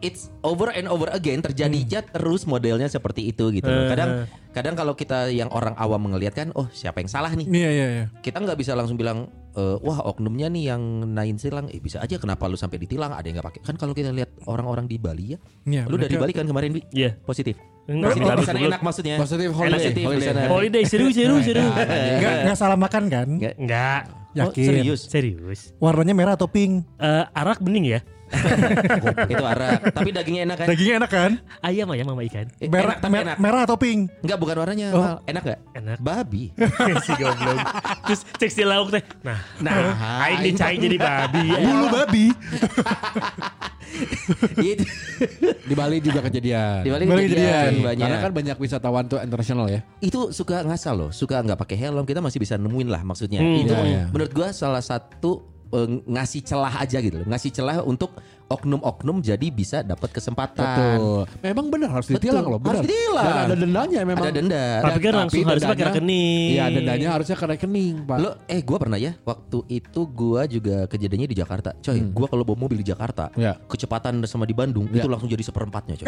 it's 0.00 0.26
over 0.42 0.74
and 0.74 0.90
over 0.90 1.06
again 1.08 1.38
terjadinya 1.38 2.02
terus 2.02 2.42
modelnya 2.42 2.86
seperti 2.86 3.22
itu 3.24 3.54
gitu. 3.54 3.64
loh. 3.64 3.86
Kadang 3.86 4.10
kadang 4.50 4.74
kalau 4.74 4.92
kita 4.92 5.30
yang 5.30 5.46
orang 5.48 5.78
awam 5.78 6.02
mengelihat 6.02 6.34
kan 6.34 6.50
oh 6.52 6.66
siapa 6.68 6.98
yang 6.98 7.06
salah 7.06 7.30
nih? 7.30 7.46
Iya 7.46 7.70
iya 7.70 7.86
iya. 7.88 8.04
Kita 8.18 8.42
nggak 8.42 8.58
bisa 8.58 8.74
langsung 8.74 8.98
bilang 8.98 9.30
eh, 9.54 9.76
wah 9.78 10.02
oknumnya 10.02 10.50
nih 10.50 10.74
yang 10.74 10.82
nain 11.06 11.38
silang 11.38 11.70
eh 11.70 11.78
bisa 11.78 12.02
aja 12.02 12.18
kenapa 12.18 12.50
lu 12.50 12.58
sampai 12.58 12.82
ditilang 12.82 13.14
ada 13.14 13.22
yang 13.22 13.38
nggak 13.38 13.48
pakai. 13.48 13.60
Kan 13.62 13.78
kalau 13.78 13.94
kita 13.94 14.10
lihat 14.10 14.34
orang-orang 14.44 14.90
di 14.90 14.98
Bali 14.98 15.26
ya. 15.34 15.38
Iya, 15.62 15.82
lu 15.86 15.94
dari 15.94 16.10
mereka- 16.10 16.20
Bali 16.20 16.32
kan 16.34 16.46
kemarin 16.50 16.70
Bi? 16.74 16.82
Iya. 16.90 17.10
Positif. 17.22 17.54
Enggak, 17.82 18.14
Positif 18.14 18.22
enggak, 18.22 18.38
di 18.38 18.46
sana 18.46 18.58
belum. 18.58 18.70
enak 18.70 18.80
maksudnya. 18.82 19.16
Positif 19.18 19.48
holiday, 19.52 19.74
positif 19.78 19.94
di 19.94 20.02
holiday. 20.02 20.46
Holiday 20.46 20.82
seru 20.82 21.06
seru 21.10 21.36
seru. 21.38 21.62
Nggak 21.62 22.34
nggak 22.42 22.56
salah 22.58 22.74
makan 22.74 23.02
kan? 23.06 23.28
Nggak. 23.38 24.02
Oh, 24.32 24.48
Yakin. 24.48 24.64
serius. 24.64 25.00
Serius. 25.04 25.60
Warnanya 25.76 26.12
merah 26.12 26.34
atau 26.34 26.48
pink? 26.48 26.88
Eh, 26.96 27.24
arak 27.30 27.60
bening 27.60 27.84
ya? 27.84 28.00
itu 29.28 29.44
arak. 29.44 29.92
Tapi 29.92 30.08
dagingnya 30.08 30.48
enak 30.48 30.56
kan? 30.56 30.66
Dagingnya 30.72 30.94
enak 31.04 31.10
kan? 31.12 31.30
Ayam 31.60 31.84
ayam 31.92 32.08
sama 32.08 32.24
ikan. 32.24 32.48
Eh, 32.56 32.68
Merah, 32.72 32.96
enak, 32.96 33.04
tapi 33.04 33.12
mer- 33.12 33.24
enak. 33.28 33.36
merah 33.36 33.60
atau 33.68 33.76
pink? 33.76 34.08
Enggak 34.24 34.38
bukan 34.40 34.56
warnanya. 34.56 34.88
Oh. 34.90 35.00
Mal. 35.04 35.16
Enak 35.28 35.42
gak? 35.44 35.60
Enak. 35.76 35.98
Babi. 36.00 36.48
si 37.04 37.12
goblok. 37.12 37.60
Terus 38.08 38.20
cek 38.40 38.50
si 38.50 38.62
lauk 38.64 38.88
teh. 38.88 39.04
Nah, 39.20 39.36
Nah, 39.60 39.76
aing 40.24 40.48
dicai 40.48 40.80
jadi 40.80 40.96
babi. 40.96 41.44
Bulu 41.52 41.86
babi. 41.92 42.26
Di 45.68 45.74
Bali 45.76 46.00
juga 46.00 46.20
kejadian 46.24 46.82
Di 46.84 46.90
Bali 46.90 47.04
Bali 47.04 47.28
kejadian 47.28 47.52
kejadian. 47.52 47.84
banyak. 47.84 48.06
karena 48.06 48.18
kan 48.18 48.32
banyak 48.32 48.56
wisatawan 48.58 49.04
tuh 49.08 49.18
internasional 49.20 49.66
ya 49.68 49.80
itu 50.00 50.32
suka 50.34 50.64
ngasal 50.66 50.94
loh, 50.96 51.10
suka 51.14 51.40
nggak 51.44 51.58
pakai 51.58 51.76
helm 51.78 52.04
kita 52.08 52.20
masih 52.24 52.38
bisa 52.42 52.58
nemuin 52.58 52.88
lah 52.90 53.02
maksudnya. 53.06 53.40
Hmm, 53.40 53.62
itu 53.62 53.74
iya, 53.74 53.84
iya. 53.86 54.04
menurut 54.10 54.32
gua 54.34 54.50
salah 54.50 54.82
satu 54.82 55.44
eh, 55.72 55.88
ngasih 56.08 56.40
celah 56.42 56.74
aja 56.82 56.98
gitu 56.98 57.22
loh, 57.22 57.26
ngasih 57.28 57.50
celah 57.54 57.76
untuk 57.86 58.16
oknum-oknum 58.52 59.18
jadi 59.18 59.46
bisa 59.48 59.80
dapat 59.80 60.12
kesempatan. 60.12 60.60
Betul. 61.00 61.20
Memang 61.40 61.66
benar 61.68 61.88
harus 61.90 62.06
ditilang 62.06 62.44
Betul. 62.44 62.52
loh, 62.52 62.60
benar. 62.60 62.74
Harus 62.76 62.84
ditilang. 62.86 63.24
Dan 63.24 63.36
ada 63.40 63.54
dendanya 63.56 64.00
memang. 64.04 64.22
Ada 64.22 64.32
denda. 64.34 64.64
Tapi 64.82 64.98
kan 65.00 65.12
langsung 65.16 65.42
harus 65.42 65.62
pakai 65.64 65.84
rekening. 65.88 66.48
Iya, 66.52 66.64
dendanya 66.68 67.08
harusnya 67.10 67.34
ke 67.34 67.46
rekening, 67.48 67.94
Pak. 68.04 68.16
Lo 68.18 68.30
eh 68.44 68.60
gua 68.60 68.78
pernah 68.78 68.98
ya 68.98 69.16
waktu 69.22 69.58
itu 69.68 70.00
gua 70.06 70.44
juga 70.44 70.84
kejadiannya 70.84 71.26
di 71.26 71.36
Jakarta. 71.36 71.72
Coy, 71.74 71.98
gua 72.08 72.26
kalau 72.26 72.42
bawa 72.42 72.58
mobil 72.60 72.78
di 72.78 72.86
Jakarta, 72.86 73.32
Ya. 73.34 73.56
kecepatan 73.64 74.20
sama 74.24 74.44
di 74.44 74.52
Bandung 74.52 74.86
Ya. 74.88 75.00
itu 75.00 75.08
langsung 75.08 75.26
jadi 75.26 75.40
seperempatnya, 75.40 75.96
coy. 75.96 76.06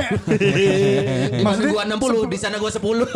mana 1.41 1.61
gua 1.65 1.83
60, 1.87 2.27
di 2.27 2.37
sana 2.37 2.57
gua 2.57 2.71
10. 2.71 3.09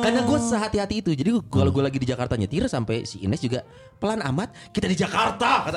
Karena 0.00 0.20
gua 0.22 0.38
sehati-hati 0.38 0.94
itu. 1.00 1.10
Jadi 1.12 1.30
kalau 1.46 1.70
gua 1.70 1.86
lagi 1.86 1.96
di 1.96 2.06
Jakarta 2.06 2.34
nyetir 2.34 2.66
sampai 2.66 3.04
si 3.04 3.20
Ines 3.20 3.38
juga 3.38 3.62
pelan 3.94 4.20
amat, 4.26 4.52
kita 4.70 4.84
di 4.84 4.96
Jakarta. 4.96 5.70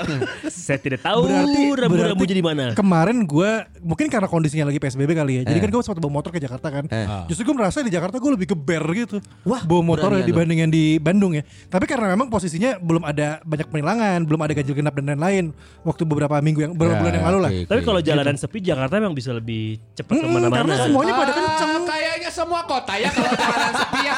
Saya 0.48 0.80
tidak 0.80 1.00
tahu 1.00 1.28
Berarti- 1.28 1.72
berarti- 1.72 2.26
jadi 2.28 2.42
gimana? 2.50 2.72
kemarin 2.74 3.18
gue 3.22 3.50
mungkin 3.80 4.06
karena 4.08 4.26
kondisinya 4.26 4.66
lagi 4.66 4.78
PSBB 4.78 5.12
kali 5.12 5.34
ya. 5.36 5.44
Jadi 5.46 5.58
Eh. 5.58 5.62
kan 5.62 5.70
gue 5.70 5.82
sempat 5.82 6.00
bawa 6.00 6.14
motor 6.14 6.30
ke 6.30 6.38
Jakarta 6.38 6.68
kan. 6.70 6.86
Eh. 6.86 7.08
Justru 7.28 7.44
gue 7.44 7.56
merasa 7.56 7.80
di 7.80 7.90
Jakarta 7.90 8.16
gue 8.16 8.32
lebih 8.32 8.48
geber 8.50 8.84
gitu. 8.94 9.18
Wah, 9.44 9.62
bawa 9.62 9.82
motor 9.82 10.10
beranian 10.12 10.28
dibanding 10.28 10.60
yang 10.60 10.70
di 10.70 10.84
Bandung 10.98 11.34
ya. 11.34 11.42
Tapi 11.66 11.86
karena 11.86 12.08
memang 12.10 12.28
posisinya 12.28 12.78
belum 12.78 13.04
ada 13.04 13.40
banyak 13.42 13.68
penilangan, 13.68 14.20
belum 14.24 14.40
ada 14.40 14.54
ganjil 14.54 14.74
genap 14.74 14.94
dan 14.94 15.06
lain-lain. 15.10 15.46
Waktu 15.82 16.04
beberapa 16.04 16.36
minggu 16.38 16.60
yang 16.62 16.72
beberapa 16.72 16.94
Ya, 16.94 17.00
bulan 17.00 17.14
yang 17.14 17.28
lalu 17.28 17.40
lah. 17.40 17.52
Tapi 17.66 17.82
kalau 17.82 18.00
jalanan 18.00 18.36
sepi 18.36 18.58
Jakarta 18.60 18.94
memang 18.96 19.14
bisa 19.14 19.32
lebih 19.32 19.80
cepat 19.94 20.14
karena 20.14 20.26
ke 20.26 20.34
mana-mana. 20.34 20.74
semuanya 20.80 21.14
pada 21.14 21.26
Ah, 21.28 21.38
kenceng. 21.38 21.72
Kayaknya 21.88 22.30
semua 22.30 22.62
kota 22.64 22.94
ya 22.96 23.10
kalau 23.10 23.32
jalanan 23.32 23.74
sepi 23.76 24.00
ya. 24.02 24.16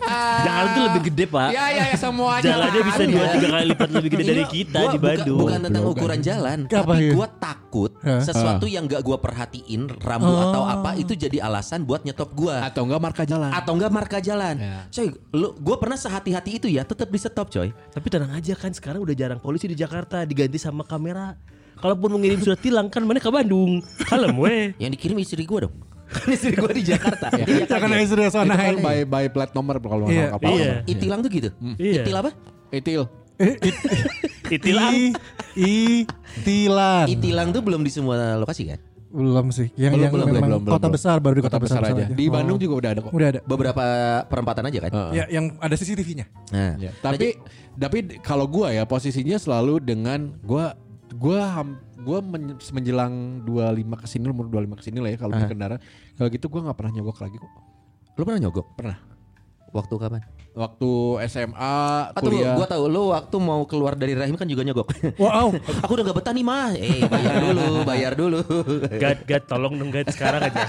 Ah, 0.00 0.40
Jakarta 0.46 0.70
tuh 0.70 0.82
lebih 0.86 1.02
gede 1.06 1.24
pak. 1.26 1.48
Ya 1.50 1.64
ya 1.68 1.84
ya 1.86 1.96
semuanya. 1.96 2.42
Jalannya 2.42 2.74
lah. 2.74 2.86
bisa 2.86 3.02
dua 3.06 3.24
tiga 3.30 3.48
kali 3.48 3.64
lipat 3.66 3.88
lebih 3.90 4.10
gede 4.10 4.24
dari 4.24 4.38
Enggak, 4.40 4.52
kita 4.52 4.80
di 4.86 4.98
Bandung. 4.98 5.38
Bukan 5.40 5.58
tentang 5.62 5.84
ukuran 5.84 6.20
jalan, 6.20 6.58
tapi 6.66 6.96
ya? 7.02 7.12
Takut 7.38 7.94
Hah? 8.02 8.24
sesuatu 8.24 8.66
yang 8.66 8.90
gak 8.90 9.04
gua 9.04 9.20
perhatiin, 9.22 9.86
rambu 10.02 10.32
atau 10.32 10.66
apa 10.66 10.98
itu 10.98 11.14
jadi 11.14 11.44
alasan 11.44 11.86
buat 11.86 12.02
nyetop 12.02 12.34
gua. 12.34 12.64
Atau 12.66 12.88
enggak 12.88 13.02
marka 13.02 13.22
jalan. 13.22 13.50
atau 13.54 13.72
enggak 13.76 13.92
marka 13.92 14.18
jalan. 14.18 14.56
Ya. 14.58 14.78
Coy, 14.90 15.14
lu 15.36 15.54
gua 15.62 15.76
pernah 15.78 15.94
sehati-hati 15.94 16.50
itu 16.58 16.66
ya, 16.66 16.82
tetap 16.82 17.06
di 17.06 17.18
stop, 17.20 17.46
coy. 17.52 17.70
Tapi 17.70 18.06
tenang 18.10 18.34
aja 18.34 18.56
kan 18.58 18.74
sekarang 18.74 19.04
udah 19.04 19.14
jarang 19.14 19.38
polisi 19.38 19.70
di 19.70 19.76
Jakarta 19.78 20.26
diganti 20.26 20.58
sama 20.58 20.82
kamera. 20.82 21.38
Kalaupun 21.80 22.12
mau 22.12 22.20
ngirim 22.20 22.40
surat 22.44 22.60
tilang 22.60 22.92
kan 22.92 23.00
mana 23.06 23.22
ke 23.22 23.30
Bandung. 23.32 23.80
Kalem 24.04 24.36
weh. 24.36 24.76
Yang 24.76 24.90
dikirim 25.00 25.16
istri 25.22 25.46
gua 25.48 25.68
dong. 25.68 25.76
Kan 26.10 26.26
istri 26.34 26.58
gua 26.58 26.74
di 26.74 26.82
Jakarta. 26.82 27.30
Iya 27.38 27.70
Ya 27.70 27.76
karena 27.78 28.02
istri 28.02 28.26
Itu 28.26 28.34
sana 28.34 28.58
kan 28.58 28.82
by 28.82 29.06
by 29.06 29.30
plat 29.30 29.54
nomor 29.54 29.78
kalau 29.78 30.10
nggak 30.10 30.18
salah 30.18 30.32
kapal. 30.34 30.58
Iya. 30.58 30.74
Itilang 30.84 31.22
tuh 31.22 31.30
gitu. 31.30 31.48
Iya. 31.78 32.02
Itil 32.02 32.16
apa? 32.18 32.30
Itil. 32.74 33.02
Itilang. 34.50 34.92
I, 34.92 35.02
I, 35.56 35.74
tilang. 36.42 37.06
Itilang 37.06 37.48
tuh 37.50 37.62
belum 37.62 37.80
di 37.80 37.90
semua 37.90 38.14
lokasi 38.36 38.68
kan? 38.68 38.80
Belum 39.08 39.50
sih. 39.50 39.74
Yang 39.74 39.92
Belum, 39.92 40.02
yang 40.02 40.12
belum, 40.12 40.26
memang 40.28 40.40
belum, 40.40 40.60
belum, 40.62 40.70
kota 40.70 40.82
belum. 40.82 40.94
besar 40.94 41.16
baru 41.18 41.34
di 41.34 41.42
kota, 41.42 41.58
besar, 41.58 41.82
aja. 41.82 42.04
Di 42.06 42.24
Oh. 42.24 42.30
Bandung 42.30 42.58
juga 42.58 42.74
udah 42.76 42.90
ada 42.94 43.00
kok. 43.00 43.10
Udah 43.10 43.28
ada. 43.28 43.40
Beberapa 43.42 43.84
perempatan 44.24 44.62
aja 44.64 44.78
kan? 44.80 44.90
Ya, 45.10 45.24
yang 45.28 45.58
ada 45.58 45.74
CCTV-nya. 45.74 46.30
Nah, 46.48 46.78
Ya, 46.78 46.94
tapi 46.96 47.34
tapi 47.74 47.98
kalau 48.20 48.46
gua 48.46 48.70
ya 48.70 48.86
posisinya 48.86 49.34
selalu 49.34 49.78
dengan 49.80 50.38
gua 50.40 50.78
gua 51.12 51.42
ham- 51.52 51.82
gua 51.98 52.22
men- 52.22 52.54
menjelang 52.70 53.12
25 53.42 53.98
ke 53.98 54.06
sini 54.06 54.24
umur 54.24 54.46
25 54.46 54.78
ke 54.78 54.84
sini 54.84 54.98
lah 54.98 55.10
ya 55.10 55.18
kalau 55.18 55.34
Aha. 55.34 55.42
berkendara. 55.42 55.76
Kalau 56.14 56.28
gitu 56.30 56.46
gua 56.46 56.60
nggak 56.64 56.78
pernah 56.78 56.92
nyogok 56.92 57.18
lagi 57.20 57.36
kok. 57.36 57.50
lu 58.14 58.22
pernah 58.22 58.40
nyogok? 58.42 58.66
Pernah. 58.76 58.96
Waktu 59.70 59.94
kapan? 59.96 60.22
Waktu 60.50 60.90
SMA, 61.30 61.78
Atau 62.10 62.26
kuliah. 62.26 62.58
gua 62.58 62.66
tahu 62.66 62.90
lu 62.90 63.14
waktu 63.14 63.36
mau 63.38 63.62
keluar 63.70 63.94
dari 63.94 64.18
rahim 64.18 64.34
kan 64.34 64.50
juga 64.50 64.66
nyogok. 64.66 64.90
Wow. 65.14 65.54
Aku 65.86 65.94
udah 65.94 66.10
gak 66.10 66.16
betah 66.18 66.34
nih 66.34 66.42
mah. 66.42 66.74
Eh 66.74 67.06
bayar 67.06 67.34
dulu, 67.38 67.66
bayar 67.90 68.12
dulu. 68.18 68.40
Gad, 68.98 69.18
gad, 69.30 69.42
tolong 69.46 69.78
dong 69.78 69.94
gad 69.94 70.10
sekarang 70.10 70.50
aja. 70.50 70.66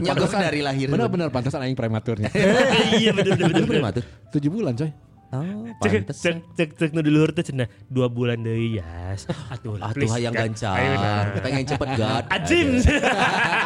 nyogok 0.00 0.32
dari 0.32 0.60
lahir. 0.64 0.88
Benar-benar 0.88 1.28
pantasan 1.28 1.68
aing 1.68 1.76
prematurnya. 1.76 2.32
iya 3.00 3.12
bener 3.12 3.36
bener 3.36 3.52
bener. 3.52 3.60
Lu 3.60 3.68
pernah 3.68 3.92
tuh? 3.92 4.04
7 4.32 4.48
bulan 4.48 4.72
coy. 4.72 4.90
Oh, 5.30 5.62
Cek 5.78 6.10
cek 6.10 6.36
cek 6.58 6.68
cek 6.74 6.90
nu 6.90 7.06
dulu 7.06 7.30
teh 7.30 7.46
cenah 7.46 7.70
dua 7.86 8.10
bulan 8.10 8.42
deui 8.42 8.82
yas. 8.82 9.30
Atuh 9.46 9.78
lah. 9.78 9.94
Atuh 9.94 10.10
hayang 10.10 10.34
nah. 10.34 11.30
Pengen 11.38 11.62
cepet 11.70 11.88
gad. 11.94 12.24
Ajim. 12.34 12.82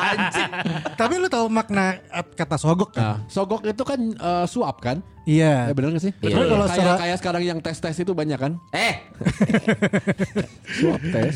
Anjing. 0.05 0.51
Tapi 0.93 1.15
lu 1.17 1.29
tahu 1.33 1.49
makna 1.49 2.05
kata 2.37 2.61
sogok 2.61 2.93
kan? 2.93 3.01
Nah, 3.01 3.17
sogok 3.33 3.65
itu 3.65 3.81
kan 3.81 4.01
eh, 4.13 4.45
suap 4.45 4.77
kan? 4.85 5.01
Iya. 5.25 5.69
Ya 5.69 5.73
benar 5.73 5.89
gak 5.93 6.05
sih? 6.05 6.13
Iya. 6.21 6.33
Tapi 6.33 6.45
kalau 6.47 6.65
kayak 6.65 6.77
secara- 6.77 7.01
kayak 7.01 7.17
sekarang 7.19 7.43
yang 7.43 7.59
tes-tes 7.59 7.97
itu 7.99 8.13
banyak 8.13 8.37
kan? 8.37 8.53
Eh, 8.71 8.95
Suap 10.77 11.01
tes. 11.03 11.35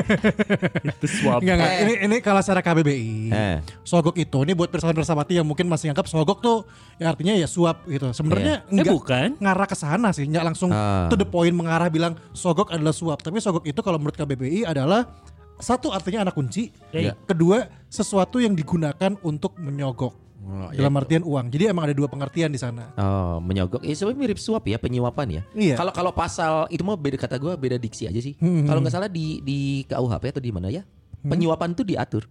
Itu 0.96 1.06
swab. 1.08 1.40
Enggak, 1.40 1.54
enggak. 1.56 1.70
Eh. 1.70 1.80
Ini 1.82 1.92
ini 2.06 2.16
kalau 2.18 2.40
secara 2.40 2.60
KBBI. 2.60 3.10
Eh. 3.28 3.56
Sogok 3.82 4.14
itu 4.14 4.38
ini 4.40 4.52
buat 4.52 4.68
persahabat-persahabati 4.68 5.32
yang 5.34 5.46
mungkin 5.46 5.66
masih 5.66 5.90
anggap 5.90 6.06
sogok 6.06 6.38
tuh 6.38 6.66
ya 6.96 7.08
artinya 7.08 7.32
ya 7.32 7.46
suap 7.46 7.82
gitu. 7.86 8.10
Sebenarnya 8.12 8.62
Eh, 8.62 8.72
enggak 8.72 8.86
bukan. 8.88 9.28
ngarah 9.38 9.66
ke 9.66 9.74
sana 9.74 10.08
sih, 10.10 10.24
enggak 10.24 10.44
langsung 10.44 10.70
Ah. 10.70 11.06
to 11.06 11.14
the 11.14 11.24
point 11.24 11.52
mengarah 11.52 11.88
bilang 11.88 12.14
sogok 12.30 12.70
adalah 12.70 12.92
suap. 12.92 13.20
Tapi 13.20 13.38
sogok 13.38 13.64
itu 13.64 13.80
kalau 13.80 13.96
menurut 13.96 14.14
KBBI 14.14 14.66
adalah 14.66 15.06
satu 15.56 15.88
artinya 15.88 16.22
anak 16.22 16.36
kunci, 16.36 16.68
Iya. 16.92 17.16
kedua 17.24 17.64
sesuatu 17.86 18.36
yang 18.36 18.52
digunakan 18.52 19.16
untuk 19.22 19.56
menyogok. 19.56 20.25
Oh, 20.46 20.70
dalam 20.70 20.94
artian 20.94 21.26
uang. 21.26 21.50
Jadi 21.50 21.66
emang 21.66 21.90
ada 21.90 21.94
dua 21.96 22.06
pengertian 22.06 22.54
di 22.54 22.60
sana. 22.62 22.94
Oh, 22.94 23.42
menyogok. 23.42 23.82
Ya 23.82 23.98
sebenarnya 23.98 24.20
mirip 24.30 24.38
suap 24.38 24.62
ya, 24.70 24.78
penyuapan 24.78 25.42
ya. 25.42 25.42
Iya. 25.58 25.74
Kalau 25.74 25.90
kalau 25.90 26.12
pasal 26.14 26.70
itu 26.70 26.86
mah 26.86 26.94
beda 26.94 27.18
kata 27.18 27.42
gua 27.42 27.58
beda 27.58 27.74
diksi 27.82 28.06
aja 28.06 28.20
sih. 28.22 28.38
Hmm. 28.38 28.62
Kalau 28.62 28.78
nggak 28.78 28.94
salah 28.94 29.10
di 29.10 29.42
di 29.42 29.82
KUHP 29.90 30.38
atau 30.38 30.42
di 30.42 30.50
mana 30.54 30.70
ya? 30.70 30.86
Penyuapan 31.26 31.74
tuh 31.74 31.82
diatur. 31.82 32.30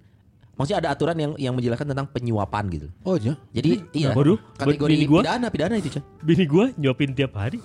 Maksudnya 0.56 0.80
ada 0.88 0.90
aturan 0.96 1.20
yang 1.20 1.32
yang 1.36 1.52
menjelaskan 1.52 1.92
tentang 1.92 2.08
penyuapan 2.08 2.64
gitu. 2.72 2.88
Oh 3.04 3.20
iya. 3.20 3.36
Jadi 3.52 3.84
iya. 3.92 4.16
Waduh, 4.16 4.40
kategori 4.56 4.92
bini 4.96 5.06
gua? 5.12 5.20
pidana 5.20 5.48
pidana 5.52 5.76
itu, 5.76 5.92
coy. 5.92 6.04
Bini 6.24 6.46
gua 6.48 6.66
nyopin 6.80 7.12
tiap 7.12 7.36
hari. 7.36 7.60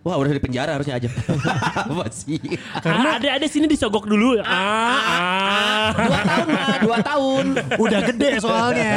Wah, 0.00 0.16
udah 0.16 0.30
di 0.30 0.40
penjara 0.40 0.72
harusnya 0.72 0.96
aja. 0.96 1.12
Apa 1.84 2.08
sih? 2.08 2.40
Karena 2.74 3.20
ada 3.20 3.28
ada 3.36 3.46
sini 3.46 3.66
disogok 3.66 4.04
dulu. 4.04 4.40
Ah, 4.40 4.48
ah. 4.48 5.88
dua 5.92 6.18
tahun 6.22 6.46
mah, 6.48 6.76
dua 6.80 6.98
tahun. 7.00 7.44
Udah 7.76 8.00
gede 8.04 8.30
soalnya. 8.38 8.96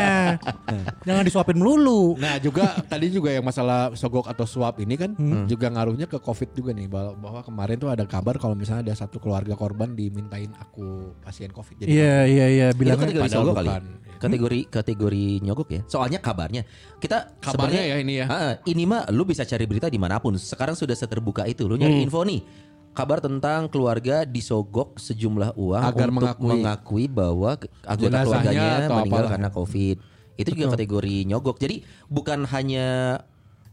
Jangan 1.03 1.23
disuapin 1.23 1.55
melulu. 1.55 2.15
Nah 2.15 2.39
juga 2.39 2.79
tadi 2.83 3.11
juga 3.11 3.29
yang 3.29 3.43
masalah 3.43 3.91
sogok 3.93 4.25
atau 4.25 4.45
suap 4.45 4.79
ini 4.79 4.95
kan 4.95 5.11
Hmm. 5.13 5.43
juga 5.45 5.67
ngaruhnya 5.67 6.05
ke 6.05 6.17
covid 6.17 6.51
juga 6.51 6.71
nih 6.71 6.87
bahwa, 6.87 7.11
bahwa 7.13 7.41
kemarin 7.41 7.75
tuh 7.75 7.87
ada 7.87 8.03
kabar 8.03 8.35
kalau 8.35 8.53
misalnya 8.53 8.87
ada 8.87 8.95
satu 8.97 9.17
keluarga 9.17 9.53
korban 9.53 9.93
dimintain 9.93 10.51
aku 10.55 11.11
pasien 11.19 11.49
covid 11.49 11.77
jadi 11.77 11.89
Iya 11.89 12.15
iya 12.25 12.45
iya 12.47 12.67
Itu 12.69 12.79
bilangnya 12.79 13.07
kategori 13.09 13.29
sogok 13.29 13.55
kali. 13.55 13.67
bukan. 13.67 13.83
Kategori 14.15 14.59
kategori 14.69 15.25
nyogok 15.43 15.69
ya. 15.69 15.81
Soalnya 15.85 16.17
kabarnya 16.17 16.63
kita 16.97 17.35
Kabarnya 17.37 17.51
sebenarnya- 17.75 17.85
ya 17.85 17.95
ini 17.99 18.13
ya. 18.15 18.25
Ah, 18.25 18.53
ini 18.63 18.83
mah 18.83 19.03
lu 19.09 19.23
bisa 19.23 19.43
cari 19.43 19.67
berita 19.67 19.85
di 19.85 19.99
mana 19.99 20.15
pun. 20.17 20.33
Sekarang 20.33 20.73
sudah 20.73 20.92
seterbuka 20.93 21.43
itu. 21.43 21.65
Lu 21.65 21.75
nyari 21.75 21.99
Hmm. 21.99 22.05
info 22.05 22.21
nih. 22.21 22.41
Kabar 22.93 23.17
tentang 23.17 23.65
keluarga 23.67 24.21
disogok 24.21 24.97
sejumlah 24.97 25.57
uang 25.57 25.81
Agar 25.81 26.07
untuk 26.07 26.37
mengakui. 26.37 26.47
mengakui 26.47 27.05
bahwa 27.07 27.57
anggota 27.83 28.17
keluarganya 28.21 28.69
meninggal 28.85 29.17
apalah. 29.17 29.31
karena 29.33 29.49
covid. 29.49 29.97
Itu 30.33 30.49
juga 30.51 30.67
kategori 30.73 31.15
nyogok. 31.25 31.57
Jadi 31.57 31.75
bukan 32.05 32.45
hanya 32.47 33.17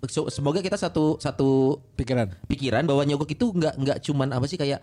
so- 0.06 0.28
semoga 0.28 0.60
kita 0.60 0.74
satu 0.74 1.16
satu 1.16 1.76
pikiran 1.92 2.32
pikiran 2.46 2.84
bahwa 2.84 3.04
nyogok 3.04 3.28
itu 3.30 3.52
nggak 3.52 3.74
nggak 3.76 3.98
cuman 4.00 4.32
apa 4.32 4.48
sih 4.48 4.56
kayak 4.56 4.80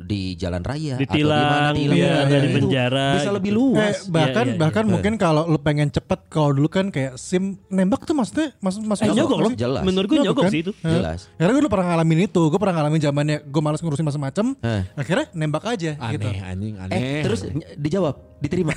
di 0.00 0.32
jalan 0.32 0.60
raya 0.60 0.96
Ditilang, 0.96 1.76
tilang, 1.76 1.92
iya, 1.92 2.24
dan 2.24 2.32
iya, 2.32 2.38
itu 2.38 2.46
di 2.46 2.56
penjara 2.56 3.06
bisa 3.12 3.22
gitu. 3.22 3.36
lebih 3.36 3.50
Eh, 3.50 3.54
luas 3.54 3.96
bahkan 4.06 4.44
Iya, 4.44 4.50
iya, 4.50 4.58
bahkan 4.58 4.82
iya. 4.82 4.90
mungkin 4.90 5.12
kalau 5.14 5.42
lu 5.44 5.58
pengen 5.58 5.88
cepet 5.88 6.20
kalau 6.26 6.50
dulu 6.50 6.66
kan 6.66 6.88
kayak 6.88 7.14
sim 7.14 7.42
nembak 7.66 8.02
tuh 8.02 8.12
maksudnya 8.12 8.56
masuk 8.58 8.80
masuk 8.82 9.04
Eh, 9.04 9.12
nyogok 9.12 9.38
loh. 9.38 9.50
sih? 9.50 9.58
Jelas. 9.58 9.82
Menurut 9.82 10.06
gue 10.06 10.16
Nyogok 10.16 10.26
nyogok 10.26 10.42
kan? 10.42 10.50
sih 10.50 10.60
itu. 10.62 10.72
Jelas. 10.80 11.20
Karena 11.30 11.50
gue 11.50 11.60
dulu 11.60 11.70
pernah 11.70 11.86
ngalamin 11.90 12.18
itu, 12.24 12.42
gue 12.42 12.58
pernah 12.58 12.74
ngalamin 12.74 13.00
zamannya 13.02 13.36
gue 13.42 13.60
malas 13.60 13.80
ngurusin 13.80 14.06
macam-macam, 14.06 14.46
Eh. 14.58 14.82
akhirnya 14.94 15.26
nembak 15.32 15.64
aja 15.66 15.90
aneh 15.94 16.12
gitu. 16.14 16.26
anjing 16.42 16.74
aneh 16.76 16.96
Eh, 16.96 17.20
terus 17.20 17.40
dijawab, 17.76 18.14
diterima. 18.40 18.72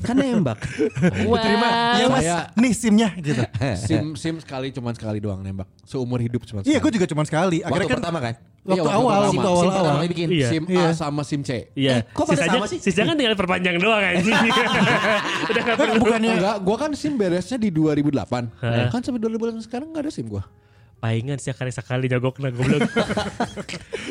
kan 0.00 0.14
nembak. 0.14 0.58
Diterima, 1.00 1.68
iya 1.94 2.06
mas, 2.06 2.20
Saya- 2.20 2.46
nih 2.52 2.72
simnya 2.72 3.08
gitu. 3.16 3.42
sim 3.78 4.12
sim 4.14 4.34
sekali 4.36 4.70
cuman 4.70 4.92
sekali 4.92 5.18
doang 5.18 5.38
nembak 5.38 5.70
seumur 5.82 6.18
hidup 6.18 6.42
cuma 6.44 6.60
iya, 6.62 6.76
gue 6.76 6.92
juga 6.92 7.06
cuma 7.06 7.22
sekali. 7.22 7.60
Waktu 7.60 7.70
Akhirnya 7.70 7.88
kan 7.88 7.98
pertama 7.98 8.18
kan? 8.20 8.34
waktu 8.60 8.68
Iya, 8.70 8.82
waktu 8.82 8.92
awal, 8.92 9.08
waktu 9.16 9.30
Sim- 9.30 9.40
awal 9.40 9.56
sim 9.56 9.70
pertama 9.70 9.88
awal. 9.90 10.04
bikin. 10.06 10.28
Iya. 10.28 10.48
sim 10.48 10.62
Iya. 10.66 10.84
A 10.84 10.92
sama 10.92 11.22
sim 11.22 11.40
C 11.40 11.50
Iya. 11.72 11.92
Eh, 11.92 12.00
kok 12.06 12.24
pada 12.24 12.36
Sisanya, 12.36 12.52
sama 12.54 12.66
sih? 12.66 12.78
Sisanya 12.78 13.06
kan 13.06 13.16
tinggal 13.16 13.34
perpanjang 13.34 13.76
doang 13.76 14.02
anjing. 14.02 14.36
Udah 15.50 15.62
gak 15.62 15.74
Kan 15.74 15.86
perlu. 15.88 16.00
bukannya 16.00 16.30
Enggak, 16.36 16.56
gua 16.60 16.76
kan 16.76 16.90
SIM 16.92 17.14
beresnya 17.14 17.56
di 17.56 17.70
2008. 17.70 18.60
Kan 18.90 19.00
sampai 19.00 19.20
2008 19.20 19.62
sekarang 19.62 19.88
enggak 19.88 20.02
ada 20.04 20.12
SIM 20.12 20.28
gua. 21.00 21.02
Palingan 21.02 21.38
sekali 21.38 21.70
sekali 21.70 22.04
jagok 22.06 22.36
na 22.38 22.48
goblok. 22.48 22.84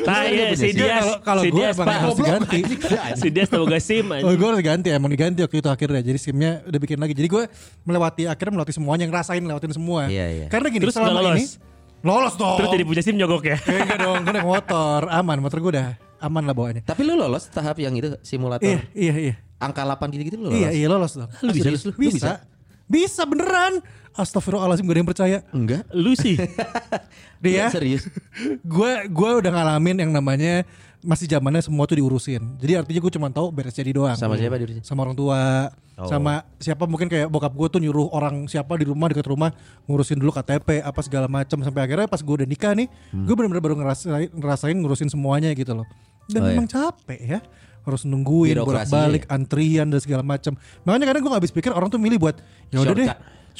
Iya, 0.00 0.52
si 0.52 0.66
Iya, 0.66 0.74
Dias, 0.74 1.04
kalau- 1.04 1.20
kalau 1.22 1.42
si 1.42 1.50
Dias 1.50 1.76
emang 1.76 1.86
Pak. 1.86 1.98
harus 2.00 2.16
diganti. 2.16 2.60
Si 3.20 3.28
Dias 3.30 3.48
tau 3.48 3.62
gak 3.62 3.78
SIM 3.80 4.06
Oh 4.08 4.14
anjing. 4.16 4.34
gue 4.34 4.48
harus 4.48 4.60
ganti 4.60 4.88
emang 4.90 5.06
diganti 5.08 5.40
waktu 5.40 5.56
itu 5.56 5.68
akhirnya 5.68 6.00
Jadi 6.00 6.18
simnya 6.18 6.64
udah 6.64 6.78
bikin 6.78 6.96
lagi 6.96 7.12
Jadi 7.12 7.28
gue 7.28 7.42
melewati 7.84 8.22
akhirnya 8.24 8.52
melewati 8.52 8.72
semuanya 8.72 9.04
Ngerasain 9.06 9.38
lewatin 9.40 9.70
semua 9.70 10.08
Iya, 10.08 10.26
iya. 10.26 10.46
Karena 10.48 10.66
gini 10.68 10.82
Terus 10.82 10.96
selama 10.96 11.20
lolos? 11.20 11.36
ini 11.36 11.44
Lolos 12.00 12.34
dong 12.34 12.56
Terus 12.56 12.68
jadi 12.72 12.84
punya 12.84 13.02
SIM 13.04 13.14
nyogok 13.14 13.42
ya. 13.44 13.56
Eh, 13.60 13.78
enggak 13.78 13.98
dong 14.00 14.18
gue 14.20 14.32
naik 14.32 14.48
motor 14.48 15.00
Aman 15.06 15.36
motor 15.38 15.58
gue 15.60 15.70
udah 15.70 15.88
aman 16.18 16.42
lah 16.42 16.54
bawaannya 16.54 16.82
Tapi 16.82 17.00
lu 17.02 17.14
lolos 17.14 17.44
tahap 17.46 17.76
yang 17.76 17.92
itu 17.92 18.16
simulator. 18.20 18.66
Iya 18.66 18.80
iya 18.94 19.14
iya 19.14 19.34
Angka 19.56 19.84
8 19.84 20.10
gitu-gitu 20.10 20.36
lu 20.36 20.48
lolos. 20.48 20.58
Iya 20.58 20.70
iya 20.72 20.86
lolos 20.86 21.12
dong 21.14 21.30
Lu 21.38 21.50
bisa, 21.52 21.68
lu- 21.70 21.94
bisa? 21.94 22.30
Bisa 22.84 23.22
beneran 23.22 23.78
Astagfirullahaladzim 24.12 24.82
gak 24.82 24.92
ada 24.92 25.00
yang 25.00 25.08
percaya 25.08 25.38
Enggak. 25.50 25.82
Lu 25.90 26.12
sih. 26.14 26.36
Dia 27.44 27.72
Serius. 27.72 28.04
gue 28.60 28.92
gue 29.06 29.30
udah 29.40 29.50
ngalamin 29.50 29.96
yang 29.98 30.12
namanya 30.12 30.66
masih 31.00 31.24
zamannya 31.24 31.64
semua 31.64 31.88
tuh 31.88 31.96
diurusin. 31.96 32.60
Jadi 32.60 32.76
artinya 32.76 33.00
gue 33.00 33.12
cuma 33.12 33.28
tahu 33.32 33.48
beres 33.48 33.72
jadi 33.72 33.88
doang. 33.90 34.12
Sama 34.14 34.36
siapa 34.36 34.60
diurusin? 34.60 34.84
Sama 34.84 35.08
orang 35.08 35.16
tua. 35.16 35.72
Oh. 35.96 36.04
Sama 36.04 36.44
siapa 36.56 36.84
mungkin 36.84 37.08
kayak 37.08 37.28
bokap 37.28 37.52
gue 37.52 37.68
tuh 37.70 37.80
nyuruh 37.80 38.08
orang 38.10 38.44
siapa 38.44 38.76
di 38.76 38.84
rumah 38.84 39.08
dekat 39.08 39.24
rumah 39.24 39.52
ngurusin 39.84 40.16
dulu 40.16 40.32
KTP 40.32 40.80
apa 40.80 41.00
segala 41.00 41.24
macam 41.24 41.60
sampai 41.60 41.80
akhirnya 41.84 42.04
pas 42.04 42.20
gue 42.20 42.34
udah 42.34 42.48
nikah 42.48 42.72
nih, 42.72 42.88
Hmm. 43.12 43.24
gue 43.24 43.34
benar-benar 43.34 43.60
baru 43.60 43.76
ngerasain, 43.76 44.28
ngerasain 44.32 44.76
ngurusin 44.76 45.08
semuanya 45.08 45.52
gitu 45.52 45.72
loh. 45.72 45.84
dan 46.30 46.40
Oh, 46.40 46.46
iya. 46.46 46.52
memang 46.54 46.68
capek 46.70 47.20
ya 47.26 47.38
harus 47.82 48.06
nungguin 48.06 48.54
Birokrasinya 48.54 48.86
bolak-balik 48.86 49.24
antrian 49.26 49.90
dan 49.90 49.98
segala 49.98 50.22
macam 50.22 50.54
makanya 50.86 51.10
kadang 51.10 51.20
gue 51.26 51.30
gak 51.34 51.40
habis 51.42 51.50
pikir 51.50 51.74
orang 51.74 51.90
tuh 51.90 51.98
milih 51.98 52.22
buat 52.22 52.38
ya 52.70 52.78
udah 52.78 52.94
deh 52.94 53.08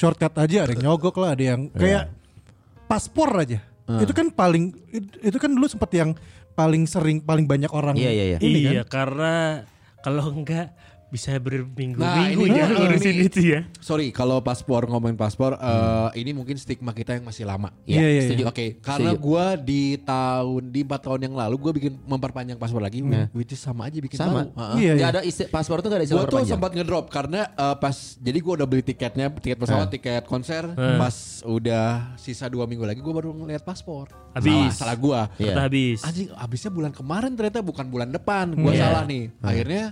Shortcut. 0.00 0.32
aja 0.34 0.64
ada 0.64 0.72
yang 0.72 0.82
nyogok 0.82 1.16
lah 1.16 1.36
ada 1.36 1.44
yang 1.46 1.68
kayak 1.70 2.08
paspor 2.86 3.28
aja 3.36 3.60
itu 3.98 4.12
kan 4.12 4.30
paling 4.30 4.70
it- 4.88 5.18
itu 5.20 5.36
kan 5.36 5.50
dulu 5.50 5.66
sempat 5.66 5.90
yang 5.90 6.14
paling 6.52 6.86
sering 6.86 7.18
paling 7.20 7.44
banyak 7.44 7.68
orang 7.68 7.94
Iya, 7.94 8.10
iya, 8.10 8.24
iya. 8.26 8.38
ini 8.38 8.58
kan 8.62 8.72
iya, 8.72 8.84
karena 8.84 9.34
kalau 10.00 10.30
enggak 10.36 10.72
bisa 11.10 11.34
berminggu-minggu 11.36 11.98
Nah, 11.98 12.30
ini 12.30 12.54
ya 12.54 12.66
ngurusin 12.66 13.10
ini. 13.12 13.26
itu 13.26 13.40
ya. 13.44 13.60
Sorry 13.76 14.08
kalau 14.10 14.38
paspor 14.38 14.86
ngomongin 14.86 15.14
paspor 15.14 15.54
eh, 15.54 16.08
ini 16.16 16.30
mungkin 16.30 16.54
stigma 16.54 16.90
kita 16.90 17.12
yang 17.12 17.24
masih 17.24 17.42
lama. 17.42 17.74
Iya, 17.82 17.98
iya, 17.98 18.08
iya. 18.08 18.22
setuju. 18.24 18.42
Oke, 18.46 18.78
karena 18.78 19.10
Setuju. 19.12 19.20
gua 19.20 19.44
di 19.54 19.82
tahun 19.98 20.62
di 20.68 20.80
empat 20.80 21.00
tahun 21.02 21.20
yang 21.20 21.34
lalu 21.34 21.54
gua 21.56 21.72
bikin 21.72 21.98
memperpanjang 22.00 22.56
paspor 22.56 22.78
lagi, 22.78 23.02
which 23.30 23.50
is 23.50 23.58
sama 23.58 23.86
aja 23.86 23.98
bikin 23.98 24.14
Sama. 24.14 24.46
baru. 24.46 24.50
Heeh. 24.54 24.76
Iya, 24.78 24.92
Nggak 24.94 25.10
iya. 25.10 25.14
ada 25.16 25.20
isti- 25.22 25.48
paspor 25.48 25.78
tuh 25.78 25.88
gak 25.88 25.98
ada 25.98 26.04
istilah 26.06 26.22
Gua 26.22 26.32
tuh 26.32 26.46
sempat 26.46 26.70
ngedrop 26.72 27.06
karena 27.08 27.40
eh, 27.48 27.76
pas 27.76 27.96
jadi 28.16 28.38
gua 28.38 28.52
udah 28.56 28.66
beli 28.66 28.82
tiketnya, 28.82 29.26
tiket 29.32 29.58
pesawat, 29.58 29.90
tiket 29.90 30.24
konser, 30.24 30.62
pas 30.72 31.14
udah 31.42 32.14
sisa 32.16 32.46
dua 32.46 32.64
minggu 32.64 32.86
lagi 32.86 33.00
gua 33.00 33.18
baru 33.18 33.34
ngeliat 33.34 33.60
paspor. 33.60 34.06
Habis. 34.30 34.78
Salah, 34.78 34.94
salah 34.94 34.96
gua. 34.96 35.20
Iya. 35.36 35.52
Udah 35.52 35.64
habis. 35.66 35.98
Anjing 36.00 36.30
habisnya 36.32 36.70
bulan 36.70 36.92
kemarin 36.92 37.34
ternyata 37.34 37.58
bukan 37.60 37.82
bulan 37.84 38.08
depan. 38.08 38.54
Gua 38.54 38.70
Iya. 38.70 38.86
salah 38.86 39.02
nih. 39.02 39.34
Akhirnya 39.40 39.84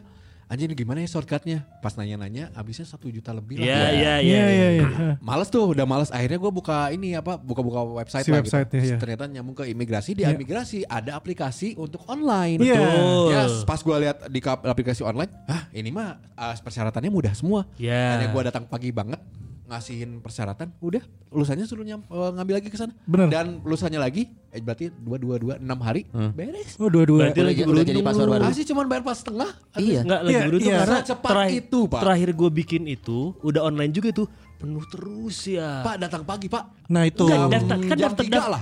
anjing 0.48 0.66
ini 0.66 0.74
gimana 0.74 0.98
ya 0.98 1.08
shortcutnya? 1.08 1.64
Pas 1.78 1.92
nanya-nanya 1.92 2.48
habisnya 2.52 2.82
satu 2.82 3.06
juta 3.06 3.30
lebih 3.30 3.60
lah. 3.60 3.64
Iya, 3.64 3.76
Gua- 3.76 3.92
iya, 3.92 4.14
iya 4.18 4.44
iya 4.48 4.68
iya 4.74 4.86
Males 5.20 5.48
tuh, 5.48 5.70
udah 5.70 5.84
males. 5.84 6.08
Akhirnya 6.08 6.36
gue 6.36 6.48
buka 6.50 6.88
ini 6.88 7.12
apa, 7.12 7.36
buka-buka 7.36 7.84
website 7.96 8.24
Si 8.24 8.32
lah 8.32 8.40
website, 8.40 8.66
gitu. 8.66 8.76
iya, 8.78 8.84
iya. 8.86 8.96
Ternyata 8.96 9.24
nyambung 9.28 9.54
ke 9.54 9.64
imigrasi. 9.66 10.12
Di 10.12 10.24
Iya. 10.24 10.32
imigrasi 10.32 10.82
ada 10.82 11.14
aplikasi 11.14 11.76
untuk 11.76 12.00
online. 12.04 12.58
Iya. 12.58 12.74
Betul. 12.74 13.26
Yes, 13.30 13.52
pas 13.62 13.78
gue 13.78 13.96
lihat 14.00 14.24
di 14.26 14.40
aplikasi 14.42 15.04
online, 15.04 15.30
ah 15.44 15.68
ini 15.70 15.92
mah 15.92 16.16
ah, 16.32 16.56
persyaratannya 16.56 17.12
mudah 17.12 17.36
semua. 17.36 17.68
Ya. 17.76 18.16
Hanya 18.16 18.32
gue 18.32 18.42
datang 18.42 18.64
pagi 18.64 18.88
banget 18.88 19.20
ngasihin 19.68 20.18
persyaratan, 20.18 20.72
udah 20.78 20.98
lulusannya 21.28 21.62
suruh 21.62 21.84
nyam, 21.84 22.00
eh, 22.02 22.30
ngambil 22.32 22.54
lagi 22.56 22.68
ke 22.68 22.74
sana. 22.74 22.96
Bener. 23.04 23.28
Dan 23.28 23.60
lulusannya 23.60 24.00
lagi, 24.00 24.24
eh, 24.48 24.58
berarti 24.58 24.88
dua 24.90 25.14
dua 25.14 25.36
dua 25.36 25.54
enam 25.56 25.76
hari, 25.78 26.08
beres. 26.32 26.74
oh 26.76 26.88
dua-dua 26.88 27.28
Berarti 27.28 27.42
lagi 27.42 27.60
Udah 27.60 27.68
beruntung 27.70 27.92
jadi 27.92 28.00
paspor 28.02 28.28
baru. 28.28 28.42
Ah 28.42 28.52
sih 28.52 28.64
cuma 28.64 28.80
bayar 28.82 29.04
pas 29.04 29.14
setengah. 29.14 29.50
Iya. 29.76 30.00
Enggak 30.02 30.20
lagi 30.22 30.32
Iya, 30.32 30.42
beruntung 30.42 30.72
iya. 30.72 30.80
karena 30.82 30.98
Secepat 30.98 31.30
terakhir, 31.30 31.58
itu, 31.60 31.78
Pak. 31.84 32.00
Terakhir 32.00 32.28
gue 32.32 32.50
bikin 32.50 32.82
itu 32.84 33.18
udah 33.38 33.60
online 33.62 33.92
juga 33.92 34.08
tuh 34.10 34.26
penuh 34.58 34.82
terus 34.88 35.38
ya. 35.46 35.86
Pak 35.86 35.96
datang 36.00 36.22
pagi 36.24 36.48
pak. 36.48 36.64
nah 36.88 37.04
itu 37.04 37.22
Enggak, 37.22 37.38
Jam- 37.38 37.52
daftar 37.52 37.76
kan 37.78 37.96
daftar 38.00 38.24
tiga 38.24 38.38
daf- 38.40 38.50
lah. 38.50 38.60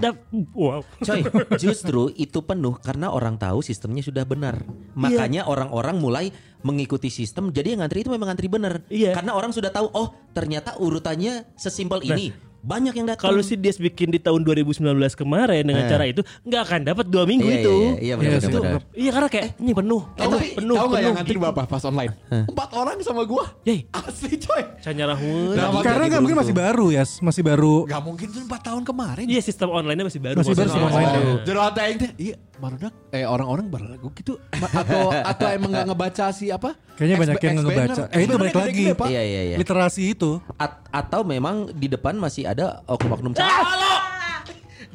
wow. 0.52 0.80
Coy, 0.98 1.20
justru 1.56 2.02
itu 2.12 2.38
penuh 2.42 2.74
karena 2.76 3.08
orang 3.08 3.38
tahu 3.38 3.62
sistemnya 3.62 4.02
sudah 4.02 4.26
benar. 4.26 4.60
Makanya 4.92 5.46
orang-orang 5.46 5.96
mulai 5.96 6.26
mengikuti 6.60 7.08
sistem. 7.08 7.50
Jadi 7.50 7.74
yang 7.74 7.80
ngantri 7.84 8.02
itu 8.02 8.10
memang 8.10 8.32
ngantri 8.32 8.48
benar. 8.48 8.80
Iya. 8.86 9.12
Karena 9.12 9.32
orang 9.32 9.50
sudah 9.50 9.68
tahu, 9.68 9.90
oh 9.92 10.14
ternyata 10.32 10.76
urutannya 10.76 11.44
sesimpel 11.54 12.00
ini. 12.02 12.32
Banyak 12.66 12.98
yang 12.98 13.06
datang. 13.06 13.30
Kalau 13.30 13.46
si 13.46 13.54
Dias 13.54 13.78
bikin 13.78 14.10
di 14.10 14.18
tahun 14.18 14.42
2019 14.42 14.82
kemarin 15.14 15.62
dengan 15.62 15.86
Eh. 15.86 15.90
cara 15.90 16.02
itu 16.02 16.26
nggak 16.42 16.62
akan 16.66 16.80
dapat 16.82 17.06
dua 17.06 17.22
minggu 17.22 17.46
Iya, 17.46 17.62
itu. 17.62 17.74
iya, 17.78 17.94
iya, 18.02 18.14
benar, 18.18 18.30
Iya 18.42 18.48
benar. 18.50 18.82
Iya 18.90 19.10
karena 19.14 19.28
kayak 19.30 19.46
ini 19.62 19.70
penuh, 19.70 20.02
Tahu 20.02 20.10
penuh, 20.18 20.26
nggak- 20.34 20.56
penuh, 20.58 20.74
tahu 20.74 20.86
nggak 20.90 21.02
yang 21.06 21.14
ngantri 21.14 21.36
berapa 21.38 21.62
pas 21.62 21.82
online? 21.86 22.12
Empat 22.26 22.68
orang 22.74 22.98
sama 23.06 23.22
gua. 23.22 23.44
Yey, 23.62 23.86
Asli 23.94 24.34
coy. 24.34 24.62
hul. 24.82 25.54
Nah, 25.54 25.70
makanya 25.70 25.86
karena 25.86 26.04
nggak 26.10 26.22
mungkin 26.26 26.38
masih 26.42 26.54
baru 26.58 26.86
ya 26.90 27.02
masih 27.22 27.42
baru 27.46 27.74
Gak 27.86 28.02
mungkin 28.02 28.26
tuh 28.34 28.42
4 28.42 28.60
tahun 28.66 28.82
kemarin. 28.82 29.26
Iya 29.30 29.40
sistem 29.46 29.68
online-nya 29.70 30.06
masih 30.10 30.20
baru. 30.26 30.36
Masih 30.42 30.54
baru 30.58 30.66
sistem 30.66 30.82
online. 30.90 31.14
Jadi 31.46 32.06
iya 32.18 32.34
baru 32.56 32.76
eh 33.12 33.24
orang-orang 33.28 33.66
baru 33.68 33.86
lagu 33.92 34.08
gitu 34.16 34.40
atau 34.56 35.12
atau 35.12 35.46
emang 35.52 35.70
gak 35.76 35.86
ngebaca 35.92 36.24
si 36.32 36.48
apa? 36.48 36.72
kayaknya 36.96 37.16
banyak 37.20 37.36
yang 37.44 37.56
ngebaca 37.60 38.02
eh 38.08 38.20
itu 38.24 38.34
balik 38.40 38.54
lagi 38.56 38.70
gede-gede, 38.72 38.94
Pak. 38.96 39.08
Iya, 39.12 39.22
iya, 39.22 39.40
iya. 39.52 39.56
literasi 39.60 40.02
itu 40.16 40.40
At- 40.56 40.88
atau 40.88 41.20
memang 41.22 41.68
di 41.76 41.86
depan 41.92 42.16
masih 42.16 42.48
ada 42.48 42.80
oknum-oknum 42.88 43.36
calo. 43.36 43.92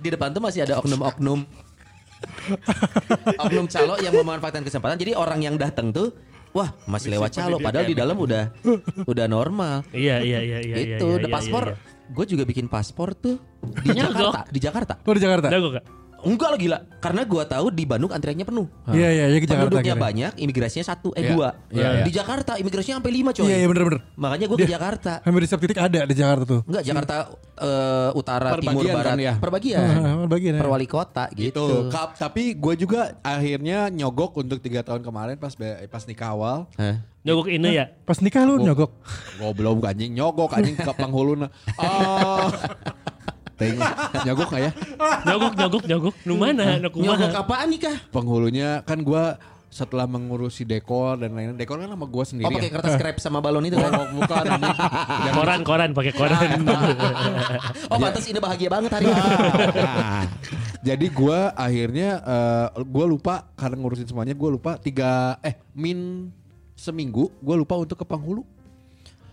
Di 0.01 0.10
depan 0.10 0.34
tuh 0.34 0.41
masih 0.41 0.65
ada 0.65 0.82
oknum-oknum 0.82 1.46
oknum 3.38 3.65
calo 3.70 3.94
yang 4.01 4.13
memanfaatkan 4.18 4.65
kesempatan. 4.65 4.98
Jadi 4.98 5.13
orang 5.13 5.39
yang 5.46 5.56
datang 5.62 5.94
tuh 5.94 6.13
wah 6.58 6.74
masih 6.89 7.13
lewat 7.13 7.38
calo 7.38 7.62
padahal 7.62 7.86
di 7.86 7.94
dalam 7.94 8.18
udah 8.18 8.50
udah 9.06 9.25
normal. 9.30 9.86
Iya 9.94 10.25
iya 10.25 10.39
iya 10.41 10.60
iya. 10.65 10.75
iya, 10.75 10.98
itu 10.98 11.06
iya, 11.06 11.18
udah 11.22 11.30
iya, 11.30 11.36
paspor. 11.38 11.65
iya, 11.70 11.77
Gue 12.12 12.25
juga 12.27 12.44
bikin 12.44 12.68
paspor 12.68 13.15
tuh 13.15 13.39
di. 13.86 13.94
Jakarta. 13.96 14.50
Di 14.50 14.60
Jakarta. 14.60 14.94
oh 15.06 15.13
di 15.13 15.22
Jakarta 15.22 15.48
iya. 15.48 15.62
Udah 15.62 15.72
gak? 15.80 15.86
Enggak 16.23 16.49
lah 16.49 16.57
gila. 16.57 16.77
Karena 16.97 17.21
gua 17.23 17.43
tahu 17.43 17.67
di 17.67 17.83
Bandung 17.83 18.09
antriannya 18.09 18.43
penuh. 18.43 18.67
iya 18.89 19.09
iya 19.09 19.25
iya 19.27 19.37
ke 19.37 19.45
Jakarta 19.45 19.67
Penduduknya 19.67 19.93
akhirnya. 19.93 20.05
banyak, 20.27 20.31
imigrasinya 20.39 20.85
satu, 20.85 21.10
eh 21.12 21.21
Iya. 21.21 21.31
dua. 21.31 21.47
Iya, 21.67 21.88
iya. 21.91 22.03
Di 22.03 22.12
Jakarta 22.12 22.51
imigrasinya 22.55 22.95
sampai 22.97 23.12
lima 23.12 23.29
coy. 23.31 23.43
iya 23.43 23.57
iya 23.57 23.67
bener 23.67 23.84
bener 23.84 24.01
Makanya 24.15 24.45
gue 24.45 24.57
ke 24.57 24.67
Jakarta. 24.67 25.13
hampir 25.19 25.39
di 25.39 25.47
setiap 25.47 25.62
titik 25.62 25.79
ada 25.79 25.99
di 26.01 26.13
Jakarta 26.13 26.43
tuh 26.43 26.62
Enggak 26.63 26.84
Jakarta 26.84 27.15
eh, 27.57 28.10
utara, 28.13 28.47
timur, 28.53 28.62
Perbagian 28.79 28.95
barat, 28.95 29.12
kan 29.12 29.19
ya? 29.19 29.34
perbagian. 29.36 29.81
Ah, 30.01 30.25
bagian 30.25 30.53
ya. 30.55 30.62
Per 30.62 30.69
wali 30.69 30.88
kota 30.88 31.25
Gitu. 31.31 31.49
gitu. 31.53 31.65
Kap, 31.89 32.13
tapi 32.15 32.53
gue 32.53 32.73
juga 32.75 33.01
akhirnya 33.21 33.88
nyogok 33.88 34.38
untuk 34.38 34.57
tiga 34.57 34.81
tahun 34.81 35.01
kemarin 35.01 35.36
pas 35.36 35.53
be- 35.53 35.86
pas 35.86 36.03
nikah 36.03 36.31
awal. 36.31 36.69
Hah? 36.75 37.01
Nyogok 37.21 37.49
ini 37.49 37.69
ya. 37.71 37.86
pas 38.01 38.17
nikah 38.17 38.41
lu 38.41 38.57
nyogok 38.57 38.89
Goblok 39.38 39.84
anjing 39.84 40.10
nyogok 40.12 40.49
anjing 40.51 40.73
ke 40.73 40.89
penghuluna. 40.91 41.49
Ah. 41.77 42.49
Ting, 43.62 43.78
nyogok 44.26 44.50
gak 44.50 44.62
ya? 44.65 44.71
Nyogok 45.30 45.54
nyogok 45.54 45.84
nyogok. 45.86 46.15
Nu 46.26 46.34
mana? 46.41 46.82
Nu 46.82 46.89
Nyogok 46.89 47.34
apaan 47.38 47.69
nih 47.69 47.80
kah? 47.86 47.97
Penghulunya 48.10 48.82
kan 48.82 49.06
gua 49.06 49.38
setelah 49.71 50.04
mengurusi 50.04 50.67
dekor 50.67 51.15
dan 51.15 51.32
lain-lain. 51.32 51.56
Dekor 51.56 51.80
kan 51.80 51.88
sama 51.88 52.06
gua 52.10 52.26
sendiri. 52.28 52.50
Oh 52.50 52.52
pakai 52.52 52.67
ya. 52.67 52.76
kertas 52.76 52.95
krep 53.00 53.17
sama 53.24 53.39
balon 53.39 53.63
itu 53.69 53.80
kan? 53.80 53.91
Oh, 53.95 54.08
bukan 54.17 54.45
Koran 55.38 55.62
koran 55.63 55.89
pakai 55.93 56.13
koran. 56.17 56.50
Oh 57.91 57.97
pantas 58.02 58.26
ini 58.28 58.39
bahagia 58.41 58.67
banget 58.67 58.91
hari 58.97 59.08
ini. 59.08 59.21
Nah, 59.21 60.26
jadi 60.84 61.06
gua 61.13 61.54
akhirnya 61.56 62.10
eh, 62.19 62.67
gua 62.84 63.06
lupa 63.08 63.47
karena 63.56 63.78
ngurusin 63.80 64.10
semuanya 64.10 64.36
gua 64.36 64.50
lupa 64.58 64.76
tiga 64.82 65.38
eh 65.45 65.56
min 65.78 66.32
seminggu 66.76 67.30
gua 67.39 67.56
lupa 67.56 67.78
untuk 67.80 67.95
ke 67.95 68.06
penghulu. 68.10 68.43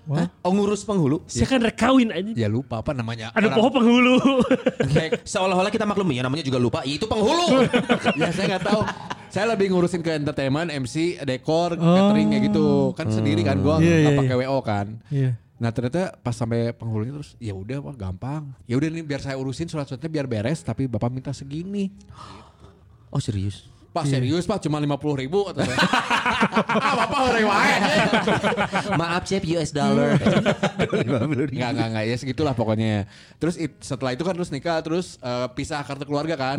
Hah? 0.08 0.28
Oh 0.40 0.52
ngurus 0.56 0.88
penghulu? 0.88 1.20
Saya 1.28 1.44
kan 1.44 1.60
rekawin 1.60 2.08
aja. 2.08 2.32
Ya 2.32 2.48
lupa 2.48 2.80
apa 2.80 2.96
namanya? 2.96 3.28
Ada 3.36 3.52
pohon 3.52 3.72
penghulu. 3.72 4.16
Kayak 4.96 5.20
Seolah-olah 5.28 5.68
kita 5.68 5.84
maklum 5.84 6.08
ya 6.16 6.24
namanya 6.24 6.44
juga 6.44 6.56
lupa. 6.56 6.80
Itu 6.88 7.04
penghulu. 7.04 7.68
ya 8.20 8.32
saya 8.32 8.56
nggak 8.56 8.64
tahu. 8.64 8.80
Saya 9.28 9.44
lebih 9.52 9.68
ngurusin 9.68 10.00
ke 10.00 10.16
entertainment, 10.16 10.72
MC, 10.72 11.20
dekor, 11.20 11.76
catering 11.76 12.32
kayak 12.32 12.42
gitu. 12.48 12.96
Kan 12.96 13.12
sendiri 13.12 13.44
kan 13.44 13.60
gua 13.60 13.76
nggak 13.76 14.12
iya, 14.14 14.16
pakai 14.16 14.36
WO 14.40 14.58
kan. 14.64 14.86
iya 15.12 15.36
Nah 15.58 15.74
ternyata 15.74 16.14
pas 16.22 16.38
sampai 16.38 16.70
penghulunya 16.70 17.18
terus 17.18 17.34
ya 17.42 17.50
udah 17.50 17.82
wah 17.82 17.96
gampang. 17.98 18.54
Ya 18.70 18.78
udah 18.78 18.88
nih 18.88 19.02
biar 19.02 19.18
saya 19.18 19.34
urusin 19.34 19.66
surat-suratnya 19.66 20.06
biar 20.06 20.26
beres 20.30 20.62
tapi 20.62 20.86
bapak 20.86 21.10
minta 21.10 21.34
segini. 21.34 21.90
Oh 23.10 23.18
serius? 23.18 23.66
Pak 23.98 24.06
serius 24.06 24.44
pak 24.44 24.58
cuma 24.60 24.78
lima 24.78 24.94
puluh 24.94 25.18
ribu 25.18 25.42
atau 25.44 25.66
ah 25.66 26.94
bapak 26.96 27.20
orang 27.26 27.44
wae. 27.44 27.74
Maaf 29.00 29.22
chef 29.24 29.42
US 29.48 29.70
dollar. 29.70 30.14
Enggak 31.48 31.70
enggak 31.74 31.88
enggak 31.88 32.04
ya 32.04 32.16
segitulah 32.16 32.54
pokoknya. 32.54 33.10
Terus 33.36 33.56
it- 33.56 33.80
setelah 33.80 34.14
itu 34.14 34.22
kan 34.22 34.34
terus 34.34 34.48
nikah 34.48 34.78
terus 34.80 35.18
eh, 35.18 35.46
pisah 35.52 35.82
kartu 35.82 36.04
keluarga 36.04 36.34
kan. 36.34 36.58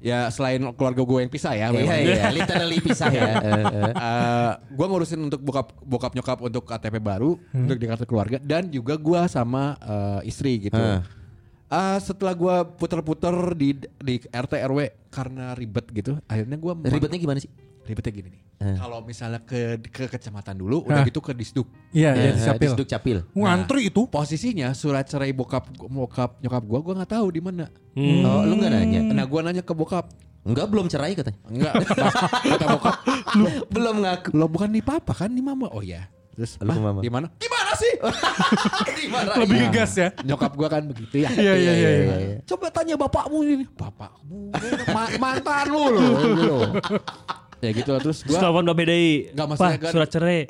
Ya 0.00 0.28
selain 0.28 0.60
keluarga 0.74 1.00
gue 1.00 1.18
yang 1.20 1.32
pisah 1.32 1.52
ya. 1.54 1.68
Iya 1.70 1.96
iya, 1.98 2.28
literally 2.30 2.78
pisah 2.78 3.08
ya. 3.08 3.22
Eh, 3.44 3.64
eh. 3.66 3.92
Eh, 3.94 4.50
gue 4.70 4.86
ngurusin 4.86 5.20
untuk 5.22 5.40
bokap 5.40 5.72
bokap 5.80 6.12
nyokap 6.12 6.38
untuk 6.40 6.64
KTP 6.64 6.96
baru 6.98 7.36
untuk 7.52 7.76
di 7.76 7.86
kartu 7.86 8.04
keluarga 8.04 8.36
dan 8.38 8.68
juga 8.68 8.94
gue 8.94 9.20
sama 9.26 9.76
eh, 9.80 10.28
istri 10.28 10.60
gitu. 10.60 10.76
Ah. 10.76 11.00
Ah, 11.66 11.96
setelah 11.96 12.32
gue 12.32 12.54
puter-puter 12.76 13.32
di 13.52 13.72
di 13.98 14.14
RT 14.22 14.52
RW 14.62 14.80
karena 15.08 15.52
ribet 15.52 15.86
gitu, 15.90 16.20
akhirnya 16.24 16.54
gue 16.54 16.72
Ribetnya 16.84 17.18
gimana 17.18 17.40
sih? 17.40 17.50
ribetnya 17.84 18.12
gini 18.14 18.28
nih. 18.32 18.42
Eh. 18.64 18.76
Kalau 18.80 19.04
misalnya 19.04 19.44
ke 19.44 19.76
ke 19.84 20.08
kecamatan 20.08 20.56
dulu, 20.56 20.88
udah 20.88 21.02
Hah. 21.02 21.04
gitu 21.04 21.20
ke 21.20 21.32
disduk. 21.32 21.68
iya 21.92 22.16
iya 22.16 22.32
Eh, 22.32 22.34
di 22.34 22.40
Sapil 22.40 22.72
Disduk 22.72 22.88
capil. 22.88 23.18
ngantri 23.30 23.92
itu 23.92 24.08
Posisinya 24.08 24.72
surat 24.72 25.04
cerai 25.04 25.30
bokap 25.30 25.68
bokap 25.76 26.40
nyokap 26.40 26.62
gue, 26.64 26.78
gue 26.80 26.94
nggak 26.96 27.12
tahu 27.12 27.26
di 27.28 27.40
mana. 27.40 27.68
Oh, 27.92 28.40
lu 28.40 28.56
nggak 28.56 28.72
nanya? 28.72 29.00
Nah, 29.04 29.28
gue 29.28 29.40
nanya 29.42 29.60
ke 29.60 29.76
bokap, 29.76 30.08
Enggak 30.44 30.66
belum 30.68 30.88
cerai 30.88 31.12
katanya. 31.12 31.40
enggak, 31.44 31.72
kata 32.52 32.66
bokap, 32.70 32.96
belum 33.68 33.96
ngaku. 34.00 34.28
lo 34.32 34.46
bukan 34.48 34.70
di 34.70 34.80
papa 34.80 35.12
kan 35.12 35.28
di 35.28 35.40
mama. 35.40 35.68
Oh 35.68 35.80
iya. 35.80 36.08
Terus 36.34 36.52
Lu 36.58 36.68
ke 36.68 36.80
mama. 36.80 36.98
di 36.98 37.08
mana? 37.08 37.26
Gimana 37.36 37.70
sih? 37.74 37.92
lebih 39.40 39.56
ngegas 39.62 39.92
ya 39.94 40.08
Nyokap 40.20 40.52
gua 40.52 40.68
kan 40.68 40.82
begitu 40.84 41.14
ya. 41.20 41.30
iya 41.32 41.54
iya 41.54 41.72
iya 41.72 41.90
iya. 41.94 42.36
Coba 42.44 42.68
tanya 42.68 42.94
bapakmu 42.94 43.38
ini. 43.40 43.64
Bapakmu, 43.70 44.50
ma- 44.90 45.14
mantan 45.16 45.66
lu 45.68 45.84
loh. 45.88 46.70
Ya 47.58 47.72
gitu 47.72 47.90
lah. 47.90 47.98
terus 47.98 48.20
gua 48.22 48.36
telepon 48.36 48.62
Mbak 48.62 48.76
BDI. 48.76 49.10
Nggak, 49.32 49.46
maksudnya 49.48 49.70
Pak, 49.70 49.80
kan- 49.80 49.92
surat 49.94 50.08
cerai. 50.10 50.40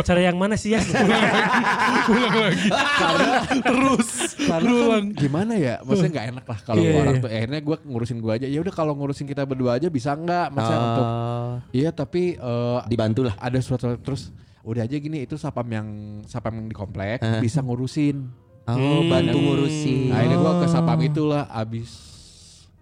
cerai 0.00 0.24
yang 0.24 0.34
mana 0.34 0.56
sih 0.56 0.74
ya? 0.74 0.80
Terus 3.64 4.08
karena 4.40 4.70
kan 4.90 5.04
gimana 5.14 5.52
ya 5.54 5.74
maksudnya 5.80 6.10
nggak 6.12 6.26
enak 6.30 6.44
lah 6.44 6.58
kalau 6.60 6.80
Iya, 6.80 6.92
orang 6.96 7.14
iya. 7.14 7.22
tuh 7.22 7.30
akhirnya 7.30 7.60
gue 7.60 7.76
ngurusin 7.84 8.18
gue 8.18 8.32
aja 8.32 8.46
ya 8.46 8.58
udah 8.58 8.74
kalau 8.74 8.92
ngurusin 8.94 9.24
kita 9.24 9.42
berdua 9.44 9.78
aja 9.78 9.88
bisa 9.88 10.14
nggak 10.14 10.46
maksudnya 10.50 10.80
untuk 10.82 11.04
Oh, 11.04 11.54
iya 11.70 11.90
tapi 11.90 12.34
eh, 12.34 12.78
dibantu 12.86 13.20
lah. 13.22 13.34
ada 13.38 13.58
suatu 13.58 13.94
terus 13.98 14.32
udah 14.64 14.82
aja 14.82 14.96
gini 14.96 15.20
itu 15.20 15.36
sapam 15.36 15.66
yang 15.66 15.86
sapam 16.24 16.52
yang 16.52 16.66
di 16.66 16.74
komplek 16.74 17.20
bisa 17.38 17.60
ngurusin 17.60 18.42
Oh, 18.64 19.04
bantu 19.04 19.36
ngurusin. 19.36 20.08
nah 20.08 20.20
ini 20.20 20.34
gue 20.34 20.52
ke 20.56 20.66
sapam 20.66 20.96
itulah 20.98 21.44
abis 21.46 21.92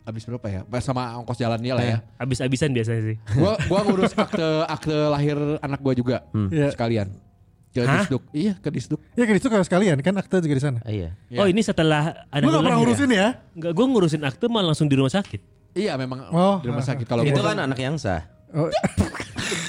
abis 0.01 0.23
berapa 0.25 0.47
ya 0.49 0.61
sama 0.79 1.15
ongkos 1.17 1.35
jalannya 1.37 1.73
lah 1.73 1.85
ya 1.85 1.99
Abis-abisan 2.17 2.71
biasanya 2.71 3.03
sih. 3.05 3.17
gua 3.33 3.55
gua 3.67 3.83
ngurus 3.83 4.15
akte 4.15 4.43
akte 4.65 4.95
lahir 5.09 5.35
anak 5.59 5.79
gua 5.79 5.91
juga 5.93 6.23
Iya. 6.33 6.71
sekalian 6.71 7.11
ke 7.69 7.83
Hah? 7.83 7.99
disduk 8.01 8.23
iya 8.31 8.55
ke 8.57 8.69
disduk 8.69 8.99
Ya 9.13 9.25
kan 9.25 9.35
itu 9.35 9.47
kalau 9.47 9.61
sekalian 9.61 9.99
kan 9.99 10.15
akte 10.15 10.39
juga 10.39 10.55
di 10.55 10.61
sana. 10.61 10.79
Ah, 10.81 10.91
iya. 10.91 11.11
Oh 11.35 11.45
ini 11.45 11.61
setelah 11.61 12.27
ada 12.27 12.41
Gue 12.41 12.51
gak 12.51 12.63
pernah 12.63 12.79
ngurusin 12.79 13.11
ya. 13.11 13.29
Enggak, 13.53 13.73
gue 13.73 13.87
ngurusin 13.87 14.23
akte 14.23 14.47
malah 14.47 14.67
langsung 14.71 14.87
di 14.87 14.95
rumah 14.95 15.11
sakit. 15.11 15.41
iya 15.73 15.95
memang 15.95 16.31
Oh. 16.31 16.59
di 16.59 16.67
rumah 16.67 16.81
sakit 16.81 17.05
kalau 17.05 17.23
Itu 17.23 17.37
gua- 17.37 17.53
kan 17.53 17.59
anak 17.61 17.77
yang 17.77 17.95
sah. 17.97 18.23
Oh, 18.53 18.69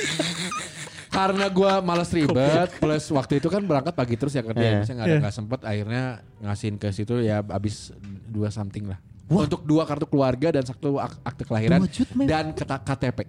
karena 1.14 1.46
gua 1.48 1.78
malas 1.80 2.10
ribet 2.10 2.74
plus 2.76 3.06
waktu 3.08 3.38
itu 3.38 3.48
kan 3.48 3.62
berangkat 3.62 3.94
pagi 3.94 4.16
terus 4.16 4.34
ya 4.34 4.42
kerja. 4.42 4.58
Iya. 4.60 4.74
misalnya 4.76 4.96
nggak 4.96 5.06
ada 5.06 5.14
Iya. 5.14 5.22
nggak 5.22 5.36
sempet. 5.36 5.60
Akhirnya 5.62 6.04
ngasihin 6.40 6.76
ke 6.76 6.90
situ 6.90 7.14
ya 7.20 7.46
abis 7.46 7.94
dua 8.26 8.50
something 8.50 8.84
lah. 8.86 8.98
Untuk 9.26 9.62
dua 9.62 9.84
kartu 9.84 10.04
keluarga 10.04 10.52
dan 10.52 10.64
satu 10.64 10.98
ak- 10.98 11.22
akte 11.24 11.44
kelahiran 11.44 11.86
dan 12.24 12.52
keta- 12.52 12.82
KTP 12.82 13.24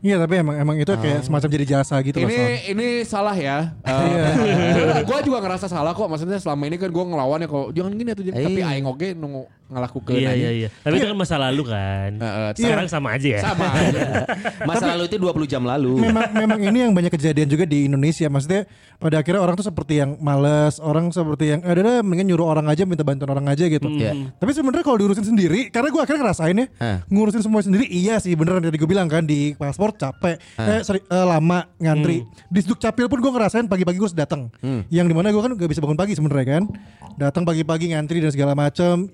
Iya 0.00 0.16
tapi 0.16 0.32
emang 0.34 0.56
emang 0.56 0.76
itu 0.76 0.88
kayak 0.90 1.20
semacam 1.22 1.48
jadi 1.50 1.66
jasa 1.70 2.00
gitu 2.00 2.18
loh. 2.18 2.26
Son. 2.26 2.32
ini 2.32 2.56
ini 2.72 2.86
salah 3.04 3.36
ya. 3.36 3.76
Gue 5.04 5.18
juga 5.22 5.38
ngerasa 5.38 5.68
salah 5.68 5.92
kok. 5.92 6.08
Maksudnya 6.08 6.40
selama 6.40 6.64
ini 6.64 6.76
kan 6.76 6.88
gue 6.88 7.04
ngelawan 7.04 7.36
ya 7.36 7.46
kok 7.46 7.68
jangan 7.70 7.92
gini 7.92 8.10
atau 8.10 8.24
jangan 8.24 8.40
tapi 8.42 8.60
Iya. 8.60 8.72
aing 8.72 8.86
oge 8.86 9.12
nunggu 9.12 9.44
ngelakukan 9.70 10.12
Iya 10.12 10.28
aja. 10.28 10.36
iya 10.36 10.50
iya. 10.52 10.68
Tapi 10.82 10.94
itu 10.98 11.06
kan 11.06 11.16
masa 11.16 11.36
lalu 11.38 11.62
kan. 11.64 12.10
Heeh, 12.18 12.48
Sekarang 12.58 12.86
sama 12.86 13.08
aja 13.14 13.28
ya. 13.30 13.40
sama 13.40 13.66
aja. 13.80 14.00
Masa 14.66 14.84
lalu 14.92 15.02
itu 15.06 15.16
20 15.16 15.46
jam 15.46 15.62
lalu. 15.62 15.92
memang 16.02 16.28
memang 16.34 16.60
ini 16.60 16.78
yang 16.82 16.92
banyak 16.92 17.10
kejadian 17.10 17.46
juga 17.46 17.64
di 17.64 17.86
Indonesia. 17.86 18.26
Maksudnya 18.26 18.66
pada 18.98 19.16
akhirnya 19.16 19.40
orang 19.40 19.54
tuh 19.54 19.64
seperti 19.64 19.96
yang 19.96 20.18
males, 20.18 20.76
orang 20.76 21.08
seperti 21.08 21.54
yang 21.54 21.60
ada 21.62 21.80
deh 21.80 21.96
mendingan 22.02 22.26
nyuruh 22.28 22.46
orang 22.48 22.66
aja 22.66 22.84
minta 22.84 23.00
bantuan 23.00 23.30
orang 23.30 23.46
aja 23.48 23.64
gitu. 23.64 23.88
Iya. 23.88 24.34
Tapi 24.36 24.50
sebenarnya 24.50 24.82
kalau 24.82 24.98
diurusin 24.98 25.24
sendiri, 25.24 25.70
karena 25.70 25.88
gue 25.88 26.00
akhirnya 26.00 26.20
ngerasain 26.20 26.52
ya, 26.52 26.66
Hah. 26.76 26.98
ngurusin 27.06 27.40
semua 27.40 27.60
sendiri 27.60 27.86
iya 27.86 28.18
sih 28.18 28.34
beneran 28.34 28.60
tadi 28.60 28.74
gue 28.74 28.84
bilang 28.84 29.06
kan 29.06 29.22
di 29.22 29.54
paspor 29.54 29.92
capek, 29.92 30.36
eh, 30.56 30.80
sorry, 30.82 31.00
eh, 31.00 31.24
lama 31.24 31.64
ngantri. 31.76 32.26
Di 32.46 32.60
Sduk 32.60 32.76
Capil 32.76 33.06
pun 33.06 33.18
gue 33.18 33.30
ngerasain 33.30 33.64
pagi-pagi 33.64 33.96
gue 33.96 34.04
harus 34.04 34.16
datang. 34.16 34.52
Yang 34.88 35.06
di 35.06 35.14
mana 35.14 35.30
gue 35.30 35.38
kan 35.38 35.52
gak 35.52 35.68
bisa 35.68 35.80
bangun 35.80 35.96
pagi 35.96 36.12
sebenarnya 36.12 36.46
kan, 36.50 36.64
datang 37.16 37.42
pagi-pagi 37.42 37.92
ngantri 37.92 38.18
dan 38.18 38.28
segala 38.28 38.52
macam. 38.52 39.08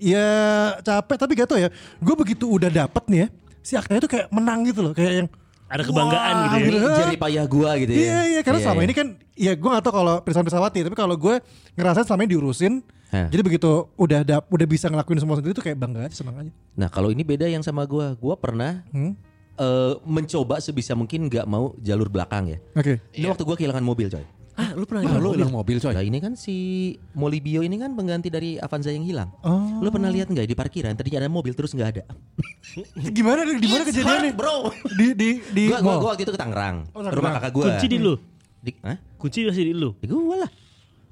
Capek 0.83 1.17
tapi 1.17 1.33
gak 1.35 1.49
tau 1.49 1.59
ya, 1.59 1.69
gue 1.99 2.15
begitu 2.17 2.45
udah 2.47 2.71
dapet 2.71 3.03
nih 3.09 3.19
ya, 3.25 3.29
si 3.61 3.73
aktenya 3.75 4.01
tuh 4.01 4.11
kayak 4.11 4.27
menang 4.31 4.63
gitu 4.65 4.81
loh, 4.83 4.93
kayak 4.95 5.25
yang 5.25 5.29
Ada 5.67 5.83
kebanggaan 5.83 6.35
Wah, 6.47 6.63
gitu 6.63 6.79
ya. 6.79 6.95
Jadi 7.03 7.17
payah 7.19 7.45
gua 7.51 7.75
gitu 7.75 7.91
ya. 7.91 7.99
Iya 7.99 8.19
iya 8.31 8.41
karena 8.47 8.63
selama 8.63 8.81
iya. 8.81 8.87
ini 8.87 8.95
kan 8.95 9.07
ya 9.35 9.53
gue 9.59 9.67
gak 9.67 9.83
tau 9.83 9.95
kalau 9.99 10.15
Pirsawan 10.23 10.47
Pirsawati 10.47 10.87
tapi 10.87 10.95
kalau 10.95 11.19
gue 11.19 11.43
ngerasain 11.75 12.07
selama 12.07 12.23
ini 12.23 12.31
diurusin 12.39 12.87
Hah. 13.11 13.27
jadi 13.27 13.43
begitu 13.43 13.91
udah 13.99 14.23
dap, 14.23 14.47
udah 14.47 14.63
bisa 14.63 14.87
ngelakuin 14.87 15.19
semua 15.19 15.35
sendiri 15.35 15.59
tuh 15.59 15.67
kayak 15.67 15.75
bangga 15.75 16.07
aja 16.07 16.23
senang 16.23 16.39
aja. 16.39 16.53
Nah, 16.79 16.87
kalau 16.87 17.11
ini 17.11 17.27
beda 17.27 17.51
yang 17.51 17.67
sama 17.67 17.83
gua. 17.83 18.15
Gua 18.15 18.39
pernah 18.39 18.87
Hmm? 18.95 19.19
eh, 19.59 19.93
mencoba 20.07 20.63
sebisa 20.63 20.95
mungkin 20.95 21.27
nggak 21.27 21.47
mau 21.51 21.75
jalur 21.83 22.07
belakang 22.07 22.47
ya. 22.47 22.59
Oke. 22.79 23.03
Ini 23.11 23.27
waktu 23.27 23.43
gua 23.43 23.59
kehilangan 23.59 23.83
mobil, 23.83 24.07
coy. 24.07 24.23
Ah, 24.57 24.73
lu 24.73 24.89
pernah 24.89 25.05
Ah, 25.05 25.07
hilang 25.07 25.21
lu 25.21 25.29
mobil? 25.29 25.37
hilang 25.37 25.53
mobil 25.53 25.77
coy 25.79 25.93
Nah, 25.93 26.01
ini 26.01 26.19
kan 26.19 26.33
si 26.33 26.57
Molibio 27.13 27.61
ini 27.61 27.77
kan 27.77 27.93
pengganti 27.93 28.29
dari 28.29 28.57
Avanza 28.57 28.89
yang 28.89 29.05
hilang. 29.05 29.29
Oh. 29.41 29.85
Lu 29.85 29.93
pernah 29.93 30.09
lihat 30.09 30.27
nggak 30.27 30.45
di 30.45 30.57
parkiran 30.57 30.97
tadinya 30.97 31.21
ada 31.21 31.29
mobil 31.29 31.53
terus 31.53 31.71
nggak 31.71 31.89
ada? 31.93 32.03
Gimana 33.17 33.45
di 33.45 33.69
mana 33.69 33.85
kejadiannya? 33.85 34.33
Bro. 34.33 34.73
Di 34.97 35.07
di 35.13 35.29
di 35.53 35.63
gua, 35.69 35.81
gua, 35.81 35.95
gua 36.01 36.09
waktu 36.13 36.25
itu 36.25 36.33
ke 36.33 36.41
Tangerang, 36.41 36.89
Oh, 36.91 37.05
rumah 37.05 37.37
kakak 37.37 37.53
gua. 37.53 37.65
Kunci 37.71 37.87
di 37.87 37.99
lu. 38.01 38.15
Di, 38.59 38.73
Hah? 38.81 38.97
Kunci 39.17 39.45
masih 39.45 39.65
di 39.69 39.75
lu. 39.77 39.93
Di 40.01 40.09
gua 40.09 40.49
lah. 40.49 40.51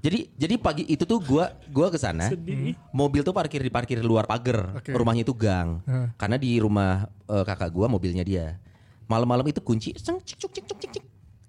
Jadi 0.01 0.29
jadi 0.37 0.55
pagi 0.57 0.85
itu 0.85 1.05
tuh 1.05 1.21
gua 1.21 1.53
gua 1.69 1.89
ke 1.89 1.97
sana. 1.97 2.29
Sedih. 2.29 2.77
Mobil 2.91 3.21
tuh 3.21 3.33
parkir 3.33 3.61
di 3.61 3.69
parkir 3.69 4.01
luar 4.01 4.25
pagar. 4.25 4.81
Oke. 4.81 4.93
Rumahnya 4.93 5.21
itu 5.21 5.33
gang. 5.33 5.85
Hah. 5.85 6.13
Karena 6.17 6.37
di 6.37 6.57
rumah 6.57 7.09
eh, 7.25 7.45
kakak 7.45 7.69
gua 7.69 7.89
mobilnya 7.89 8.21
dia. 8.21 8.57
Malam-malam 9.05 9.45
itu 9.45 9.61
kunci 9.61 9.93
seng, 9.97 10.17
cik, 10.17 10.37
cuk, 10.41 10.51
cik, 10.51 10.65
cuk, 10.65 10.79
cik, 10.81 10.91
cik. 10.97 11.05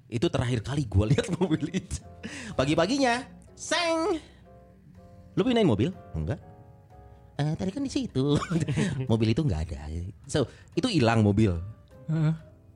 Itu 0.06 0.30
terakhir 0.30 0.62
kali 0.62 0.86
gua 0.86 1.10
lihat 1.10 1.28
mobil 1.38 1.66
itu. 1.74 2.02
Pagi-paginya, 2.54 3.26
seng. 3.58 4.22
Lu 5.36 5.42
pindahin 5.44 5.68
mobil? 5.68 5.90
Enggak. 6.14 6.40
Eh, 7.36 7.54
tadi 7.60 7.72
kan 7.74 7.84
di 7.84 7.92
situ. 7.92 8.40
mobil 9.12 9.36
itu 9.36 9.44
nggak 9.44 9.62
ada. 9.68 9.92
So, 10.24 10.48
itu 10.72 10.88
hilang 10.88 11.20
mobil. 11.20 11.60
Heeh. 12.08 12.34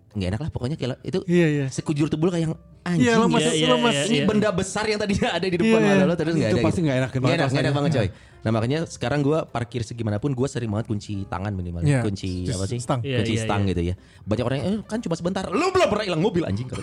Nggak 0.09 0.27
enak 0.33 0.41
lah 0.41 0.49
pokoknya 0.49 0.75
kayak 0.75 0.97
itu 1.05 1.19
Iya 1.29 1.47
iya. 1.47 1.65
sekujur 1.69 2.09
tubuh 2.09 2.33
kayak 2.33 2.49
yang 2.49 2.55
anjing. 2.81 3.05
Iya, 3.05 3.13
lemas, 3.21 3.41
Iya, 3.45 3.51
iya, 3.53 3.67
lemas. 3.69 3.93
iya, 3.93 4.03
Ini 4.09 4.17
iya. 4.17 4.25
benda 4.25 4.49
besar 4.49 4.83
yang 4.89 4.97
tadinya 4.97 5.29
ada 5.37 5.45
di 5.45 5.57
depan 5.61 5.77
Iya, 5.77 5.85
mata 5.85 5.93
iya. 5.93 6.09
lo 6.09 6.15
terus 6.17 6.33
nggak 6.33 6.49
Itu 6.49 6.57
ada. 6.57 6.65
pasti 6.65 6.79
nggak 6.81 6.97
enakin 6.97 7.05
Nggak 7.05 7.21
banget 7.21 7.37
enak, 7.37 7.49
nggak 7.49 7.63
enak 7.63 7.75
banget 7.77 7.91
coy. 7.93 8.07
Nah 8.39 8.51
makanya 8.55 8.79
sekarang 8.87 9.19
gue 9.19 9.37
parkir 9.51 9.81
segimanapun 9.83 10.31
gue 10.31 10.47
sering 10.49 10.71
banget 10.73 10.87
kunci 10.89 11.13
tangan 11.29 11.51
minimal. 11.53 11.81
Iya. 11.85 12.01
Kunci 12.01 12.49
apa 12.49 12.65
sih? 12.65 12.79
Stang. 12.81 12.99
Iya, 13.05 13.17
kunci 13.21 13.33
iya, 13.37 13.43
stang 13.45 13.61
iya. 13.61 13.69
gitu 13.69 13.81
ya. 13.85 13.95
Banyak 14.25 14.45
orang 14.47 14.57
yang 14.57 14.67
eh, 14.67 14.77
kan 14.87 14.97
cuma 14.97 15.13
sebentar. 15.13 15.43
Lu 15.45 15.69
belum 15.69 15.87
pernah 15.91 16.05
hilang 16.09 16.21
mobil 16.23 16.41
anjing. 16.41 16.67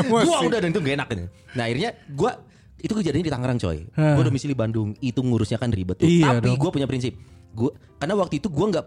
Emosi. 0.00 0.24
gue 0.24 0.36
udah 0.48 0.58
dan 0.62 0.70
itu 0.72 0.80
gak 0.80 0.94
enak 0.96 1.06
gitu. 1.12 1.24
Nah 1.54 1.62
akhirnya 1.68 1.90
gue 2.08 2.30
itu 2.80 2.92
kejadian 2.96 3.20
di 3.20 3.32
Tangerang 3.32 3.58
coy. 3.60 3.78
Gue 3.92 4.24
domisili 4.24 4.54
Bandung. 4.56 4.96
Itu 4.98 5.20
ngurusnya 5.20 5.60
kan 5.60 5.68
ribet 5.68 6.00
tuh. 6.00 6.08
Iya 6.08 6.40
Tapi 6.40 6.56
gue 6.56 6.70
punya 6.72 6.88
prinsip. 6.88 7.12
Gua, 7.50 7.70
karena 7.98 8.14
waktu 8.14 8.38
itu 8.38 8.46
gue 8.46 8.66
nggak 8.70 8.84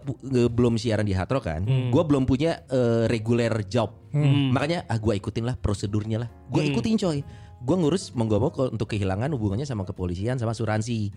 belum 0.50 0.74
siaran 0.74 1.04
di 1.04 1.12
Hard 1.12 1.30
Rock 1.30 1.44
kan. 1.44 1.62
Gue 1.64 2.02
belum 2.02 2.24
punya 2.24 2.64
eh, 2.66 3.04
regular 3.06 3.64
job. 3.64 3.92
Makanya 4.50 4.86
ah 4.86 4.96
gue 4.96 5.12
ikutin 5.12 5.44
lah 5.44 5.54
prosedurnya 5.54 6.18
lah. 6.18 6.28
Gue 6.46 6.64
ikutin 6.66 6.96
coy. 6.96 7.20
Gue 7.64 7.80
ngurus 7.80 8.12
mau 8.12 8.24
gak 8.24 8.40
mau 8.40 8.52
kalau 8.52 8.68
untuk 8.68 8.84
kehilangan 8.86 9.32
hubungannya 9.32 9.64
sama 9.64 9.82
kepolisian 9.82 10.36
sama 10.36 10.52
asuransi. 10.52 11.16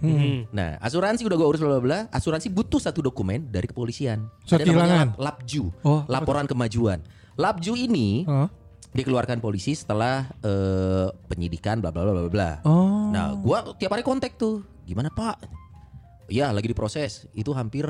Nah 0.49 0.79
asuransi 0.79 1.23
udah 1.23 1.36
gue 1.36 1.47
urus 1.47 1.60
bla 1.60 1.75
bla 1.75 1.81
bla. 1.81 1.99
Asuransi 2.07 2.47
butuh 2.47 2.79
satu 2.79 2.99
dokumen 3.01 3.47
dari 3.47 3.67
kepolisian. 3.67 4.31
Surat 4.43 4.60
Ada 4.60 4.65
namanya 4.65 4.79
kehilangan? 4.79 5.07
lap- 5.12 5.19
Lapju. 5.19 5.63
Oh, 5.83 6.01
apa 6.01 6.12
laporan 6.13 6.47
kemajuan. 6.47 6.99
Lapju 7.36 7.75
ini 7.75 8.23
Hah? 8.23 8.47
dikeluarkan 8.89 9.38
polisi 9.38 9.75
setelah 9.75 10.23
eh, 10.39 11.07
penyidikan 11.27 11.77
bla 11.77 11.91
bla 11.91 12.01
bla 12.01 12.13
bla 12.15 12.31
bla. 12.31 12.51
Oh. 12.63 13.12
Nah, 13.12 13.36
gua 13.36 13.75
tiap 13.75 13.91
hari 13.91 14.01
kontak 14.01 14.39
tuh. 14.39 14.63
Gimana, 14.88 15.12
Pak? 15.12 15.66
Ya, 16.27 16.51
lagi 16.51 16.67
diproses. 16.71 17.25
Itu 17.31 17.55
hampir 17.55 17.87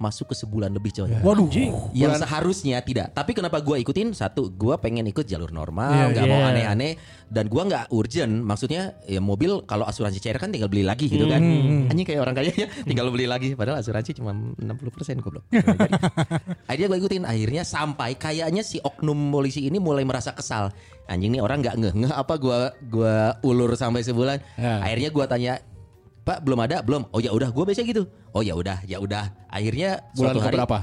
masuk 0.00 0.32
ke 0.32 0.34
sebulan 0.34 0.72
lebih, 0.72 0.96
coy. 0.96 1.12
Waduh. 1.20 1.52
Yang 1.92 2.24
seharusnya 2.24 2.80
tidak. 2.80 3.12
Tapi 3.12 3.36
kenapa 3.36 3.60
gua 3.60 3.76
ikutin? 3.76 4.16
Satu, 4.16 4.48
gua 4.48 4.80
pengen 4.80 5.04
ikut 5.04 5.28
jalur 5.28 5.52
normal, 5.52 5.92
Iya, 5.92 6.04
nggak 6.16 6.24
mau 6.24 6.40
iya. 6.40 6.48
aneh-aneh 6.56 6.92
dan 7.28 7.52
gua 7.52 7.68
nggak 7.68 7.92
urgent. 7.92 8.32
Maksudnya 8.40 8.96
ya 9.04 9.20
mobil 9.20 9.60
kalau 9.68 9.84
asuransi 9.84 10.16
cair 10.24 10.40
kan 10.40 10.48
tinggal 10.48 10.72
beli 10.72 10.88
lagi 10.88 11.04
gitu 11.12 11.28
kan. 11.28 11.44
Anjing 11.92 12.06
kayak 12.08 12.24
orang 12.24 12.32
kaya 12.32 12.48
ya, 12.48 12.66
tinggal 12.88 13.12
beli 13.12 13.28
lagi 13.28 13.52
padahal 13.52 13.84
asuransi 13.84 14.16
cuma 14.16 14.32
60% 14.32 15.20
goblok. 15.20 15.44
Jadi, 15.52 15.92
akhirnya 16.64 16.88
gua 16.88 16.98
ikutin 17.04 17.24
akhirnya 17.28 17.62
sampai 17.68 18.16
kayaknya 18.16 18.64
si 18.64 18.80
oknum 18.80 19.28
polisi 19.28 19.68
ini 19.68 19.76
mulai 19.76 20.08
merasa 20.08 20.32
kesal. 20.32 20.72
Anjing 21.12 21.36
nih 21.36 21.44
orang 21.44 21.60
nggak 21.60 21.76
ngeh 21.76 21.94
ngeh 22.08 22.12
apa 22.16 22.40
gua 22.40 22.72
gua 22.88 23.36
ulur 23.44 23.76
sampai 23.76 24.00
sebulan. 24.00 24.40
Ya. 24.56 24.80
Akhirnya 24.80 25.12
gua 25.12 25.28
tanya 25.28 25.60
Pak 26.20 26.44
belum 26.44 26.58
ada? 26.60 26.84
Belum. 26.84 27.08
Oh 27.10 27.20
ya 27.20 27.32
udah 27.32 27.48
gue 27.48 27.64
biasa 27.64 27.82
gitu. 27.82 28.04
Oh 28.36 28.44
ya 28.44 28.54
udah 28.54 28.84
ya 28.84 29.00
udah. 29.00 29.32
Akhirnya 29.48 30.04
bulan 30.12 30.34
hari 30.38 30.54
berapa 30.60 30.78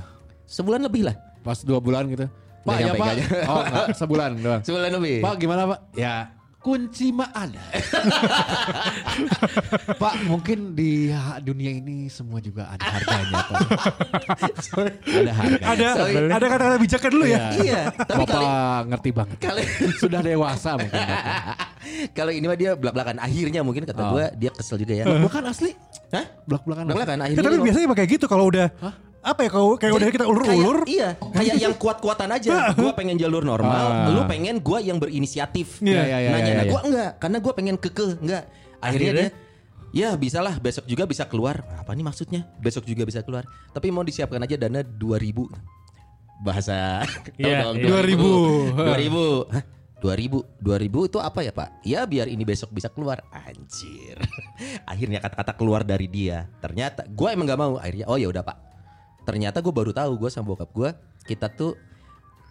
sebulan 0.50 0.82
lebih 0.86 1.02
lah. 1.08 1.15
Pas 1.45 1.60
dua 1.62 1.80
bulan 1.80 2.10
gitu. 2.10 2.26
Pak 2.67 2.78
ya 2.84 2.93
pak. 3.00 3.12
oh 3.47 3.62
enggak 3.63 3.88
sebulan 3.95 4.30
doang. 4.43 4.62
Sebulan 4.67 4.91
lebih. 5.00 5.15
Pak 5.23 5.36
gimana 5.39 5.62
Pak? 5.71 5.80
Ya 5.95 6.36
kunci 6.67 7.10
mah 7.10 7.32
ada. 7.32 7.63
Pak 9.95 10.13
mungkin 10.27 10.75
di 10.75 11.08
dunia 11.39 11.71
ini 11.71 12.08
semua 12.08 12.38
juga 12.38 12.67
ada 12.67 12.84
harganya 12.84 13.39
Pak. 13.39 13.60
ada 15.08 15.32
harga. 15.32 15.63
Ada 15.63 15.88
ada 16.27 16.36
kata-kata 16.43 16.75
bijaknya 16.75 17.10
dulu 17.10 17.25
ya. 17.25 17.39
iya 17.56 17.82
tapi 17.95 18.19
Bapak 18.19 18.36
kali 18.36 18.45
ngerti 18.86 19.10
banget. 19.15 19.38
kali 19.39 19.63
Sudah 20.01 20.19
dewasa 20.19 20.75
mungkin. 20.75 20.99
Kalau 22.17 22.32
ini 22.36 22.43
mah 22.43 22.58
dia 22.60 22.75
belak 22.75 22.91
belakan 22.91 23.15
akhirnya 23.17 23.63
mungkin 23.63 23.88
kata 23.88 23.95
Oh. 23.97 24.13
gue 24.13 24.25
dia 24.36 24.51
kesel 24.51 24.77
juga 24.77 24.93
ya 24.93 25.03
Bukan 25.08 25.41
asli. 25.47 25.71
Hah? 26.12 26.25
Belak 26.43 26.63
belakan. 26.63 26.84
belak 26.86 26.97
belakan 26.97 27.17
Ya, 27.17 27.23
akhirnya 27.25 27.41
tapi 27.41 27.56
dia 27.56 27.63
biasanya 27.63 27.88
kayak 27.95 28.10
gitu 28.12 28.25
kalau 28.27 28.45
udah 28.47 28.67
apa 29.28 29.44
ya 29.44 29.50
kalau 29.52 29.76
kayak 29.76 29.92
udah 29.92 30.08
kita 30.08 30.26
ulur-ulur. 30.26 30.88
Kayak, 30.88 30.88
iya, 30.88 31.10
kayak 31.36 31.56
yang 31.60 31.76
kuat-kuatan 31.76 32.32
aja. 32.32 32.72
Gua 32.80 32.96
pengen 32.96 33.20
jalur 33.20 33.44
normal, 33.44 34.08
Ah. 34.08 34.08
lu 34.08 34.24
pengen 34.24 34.63
gua 34.63 34.80
yang 34.80 34.96
berinisiatif. 34.98 35.84
Iya, 35.84 36.00
iya, 36.08 36.18
iya, 36.24 36.30
Nanya, 36.32 36.48
iya, 36.48 36.56
nah 36.56 36.66
iya. 36.66 36.72
gua 36.72 36.82
enggak, 36.88 37.12
karena 37.20 37.38
gua 37.44 37.54
pengen 37.54 37.76
kekeh, 37.76 38.12
enggak. 38.24 38.44
Akhirnya, 38.80 39.12
Akhirnya? 39.12 39.30
dia 39.34 39.46
Ya 39.96 40.10
bisa 40.13 40.44
lah 40.44 40.60
besok 40.60 40.84
juga 40.86 41.08
bisa 41.08 41.24
keluar 41.26 41.63
Apa 41.80 41.96
nih 41.96 42.04
maksudnya 42.04 42.44
Besok 42.60 42.84
juga 42.86 43.08
bisa 43.08 43.24
keluar 43.24 43.48
Tapi 43.72 43.88
mau 43.90 44.04
disiapkan 44.04 44.38
aja 44.38 44.54
dana 44.54 44.84
2000 44.84 45.48
bahasa 46.44 47.02
Iya, 47.42 47.66
tahu 47.66 47.74
dong, 47.74 47.76
iya. 47.82 49.18
2000. 49.48 49.50
2000 49.50 49.56
Hah? 49.56 49.63
2000 49.98 50.62
2000 50.62 51.10
itu 51.10 51.18
apa 51.18 51.40
ya 51.42 51.50
pak 51.50 51.70
ya 51.82 52.06
biar 52.06 52.30
ini 52.30 52.46
besok 52.46 52.70
bisa 52.70 52.86
keluar 52.94 53.18
anjir 53.34 54.13
akhirnya 54.92 55.18
kata-kata 55.18 55.58
keluar 55.58 55.82
dari 55.82 56.06
dia 56.06 56.46
ternyata 56.62 57.10
gue 57.10 57.28
emang 57.34 57.50
gak 57.50 57.58
mau 57.58 57.82
akhirnya 57.82 58.06
oh 58.06 58.13
ya 58.13 58.30
udah 58.30 58.46
pak 58.46 58.58
ternyata 59.28 59.60
gue 59.60 59.70
baru 59.70 59.92
tahu 59.92 60.16
gue 60.18 60.30
sama 60.32 60.48
bokap 60.48 60.72
gue 60.72 60.90
kita 61.28 61.52
tuh 61.52 61.76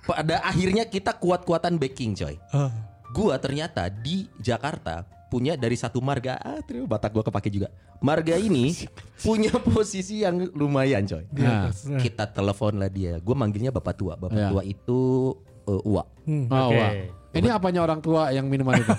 pada 0.04 0.38
akhirnya 0.40 0.84
kita 0.84 1.10
kuat-kuatan 1.12 1.74
backing 1.76 2.12
coy 2.12 2.36
Ah. 2.52 2.70
gua 3.08 3.34
ternyata 3.36 3.88
di 3.88 4.28
Jakarta 4.36 5.02
punya 5.26 5.56
dari 5.56 5.74
satu 5.74 5.98
marga 5.98 6.38
ah 6.38 6.60
terus 6.60 6.84
batak 6.84 7.10
gua 7.10 7.24
kepake 7.24 7.50
juga 7.50 7.72
marga 7.98 8.36
ini 8.36 8.70
punya 9.26 9.50
posisi 9.50 10.20
yang 10.20 10.46
lumayan 10.52 11.02
coy 11.02 11.24
Nah. 11.32 11.72
kita 11.98 12.28
telepon 12.28 12.76
lah 12.76 12.86
dia 12.86 13.18
gue 13.18 13.34
manggilnya 13.34 13.72
bapak 13.72 13.94
tua 13.96 14.14
bapak 14.14 14.36
Ya. 14.36 14.48
tua 14.48 14.62
itu 14.62 15.00
uh, 15.64 15.82
uwa 15.82 16.04
Oh, 16.26 16.70
Oke. 16.70 16.76
wah. 16.76 16.92
Ini 17.32 17.48
apanya 17.52 17.82
orang 17.82 18.00
tua 18.00 18.30
yang 18.30 18.46
minuman 18.46 18.80
itu? 18.80 18.90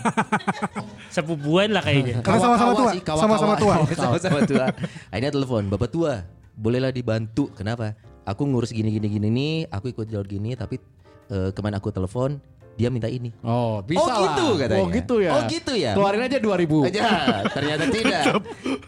Sepupuan 1.10 1.72
lah 1.72 1.82
kayaknya. 1.82 2.22
Karena 2.22 2.40
sama-sama 2.40 2.72
tua, 2.76 2.92
sama-sama 3.18 3.54
tua. 3.58 3.76
sama-sama 3.98 4.40
tua 4.44 4.66
akhirnya 5.10 5.32
telepon 5.32 5.63
bapak 5.68 5.90
tua 5.90 6.13
bolehlah 6.58 6.89
dibantu 6.89 7.54
kenapa 7.54 7.93
aku 8.26 8.43
ngurus 8.43 8.74
gini 8.74 8.89
gini 8.89 9.08
gini 9.08 9.28
nih 9.30 9.56
aku 9.70 9.93
ikut 9.93 10.10
jalur 10.10 10.26
gini 10.26 10.58
tapi 10.58 10.82
eh, 11.30 11.50
ke 11.54 11.60
mana 11.62 11.78
aku 11.78 11.93
telepon 11.93 12.41
dia 12.78 12.93
minta 12.93 13.10
ini 13.10 13.34
Oh, 13.41 13.82
bisa 13.82 13.98
oh 13.98 14.06
lah. 14.06 14.17
gitu 14.22 14.46
katanya. 14.54 14.78
Oh, 14.78 14.86
gitu 14.93 15.15
ya. 15.17 15.32
Oh 15.34 15.41
gitu 15.50 15.74
ya. 15.74 15.91
Keluarin 15.98 16.30
aja 16.30 16.38
2000. 16.38 16.93
Aja, 16.93 17.06
ternyata 17.50 17.84
tidak. 17.98 18.24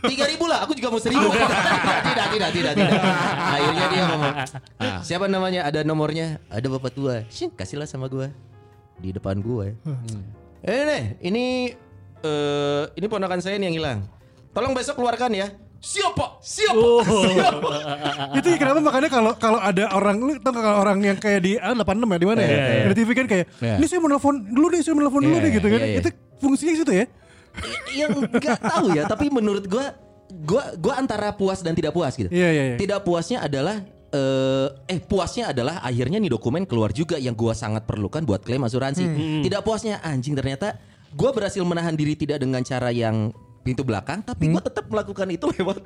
Tiga 0.06 0.26
ribu 0.30 0.46
lah, 0.46 0.62
aku 0.62 0.78
juga 0.78 0.94
mau 0.94 1.02
seribu. 1.02 1.26
tidak, 2.06 2.28
tidak, 2.30 2.50
tidak, 2.54 2.74
tidak. 2.78 2.94
Akhirnya 3.58 3.86
dia 3.90 4.02
ngomong, 4.06 4.34
"Ah, 4.78 5.02
siapa 5.02 5.26
namanya? 5.26 5.66
Ada 5.66 5.82
nomornya? 5.82 6.38
Ada 6.54 6.70
bapak 6.70 6.94
tua. 6.94 7.26
Shin, 7.34 7.50
kasihlah 7.50 7.90
sama 7.90 8.06
gua 8.06 8.30
di 9.02 9.10
depan 9.10 9.42
gua. 9.42 9.74
Eh, 10.62 10.82
nih, 10.86 11.04
ini 11.26 11.46
eh 12.22 12.84
ini 12.94 13.06
ponakan 13.10 13.42
saya 13.42 13.58
nih 13.58 13.74
yang 13.74 13.78
hilang. 13.82 14.00
Tolong 14.54 14.78
besok 14.78 15.02
keluarkan 15.02 15.34
ya. 15.34 15.50
Siapa? 15.80 16.44
Siapa? 16.44 16.76
Oh. 16.76 17.00
itu 18.36 18.48
kenapa 18.60 18.80
makanya 18.84 19.08
kalau 19.08 19.32
kalau 19.36 19.60
ada 19.60 19.88
orang 19.96 20.20
lu 20.20 20.36
tau 20.38 20.52
kalau 20.52 20.84
orang 20.84 21.00
yang 21.00 21.16
kayak 21.16 21.40
di 21.40 21.56
ah, 21.56 21.72
86 21.72 22.04
ya 22.04 22.18
di 22.20 22.28
mana 22.28 22.40
ya? 22.44 22.48
Iya, 22.48 22.60
iya. 22.60 22.86
Di 22.92 22.96
TV 23.00 23.10
kan 23.16 23.26
kayak 23.26 23.46
Iya. 23.60 23.76
ini 23.80 23.86
saya 23.88 24.00
mau 24.04 24.10
nelfon 24.12 24.36
dulu 24.44 24.68
nih, 24.76 24.82
saya 24.84 24.94
mau 24.94 25.04
nelfon 25.08 25.24
dulu 25.24 25.36
Iya, 25.40 25.44
nih 25.48 25.52
gitu 25.56 25.68
kan. 25.72 25.80
iya, 25.80 25.88
iya. 25.88 26.00
Itu 26.04 26.10
fungsinya 26.38 26.74
situ 26.76 26.92
ya. 26.94 27.06
yang 27.92 28.10
nggak 28.30 28.60
tahu 28.62 28.86
ya, 28.94 29.04
tapi 29.10 29.26
menurut 29.28 29.66
gua 29.66 29.92
gua 30.46 30.64
gua 30.78 30.94
antara 30.96 31.34
puas 31.34 31.60
dan 31.60 31.74
tidak 31.74 31.92
puas 31.92 32.14
gitu. 32.14 32.30
Iya, 32.30 32.50
iya, 32.52 32.64
iya. 32.72 32.78
Tidak 32.78 33.00
puasnya 33.02 33.42
adalah 33.42 33.80
eh 34.10 34.68
eh 34.88 35.00
puasnya 35.00 35.54
adalah 35.54 35.80
akhirnya 35.80 36.18
nih 36.18 36.34
dokumen 36.34 36.66
keluar 36.66 36.92
juga 36.92 37.16
yang 37.16 37.34
gua 37.34 37.56
sangat 37.56 37.88
perlukan 37.88 38.22
buat 38.24 38.44
klaim 38.44 38.64
asuransi. 38.64 39.04
Tidak 39.44 39.62
puasnya 39.64 40.04
anjing 40.04 40.36
ternyata 40.36 40.76
gua 41.12 41.32
berhasil 41.32 41.64
menahan 41.64 41.96
diri 41.96 42.14
tidak 42.14 42.44
dengan 42.44 42.62
cara 42.62 42.92
yang 42.92 43.32
pintu 43.62 43.84
belakang 43.84 44.24
tapi 44.24 44.50
gua 44.50 44.64
tetap 44.64 44.86
melakukan 44.88 45.28
itu 45.30 45.46
lewat 45.60 45.84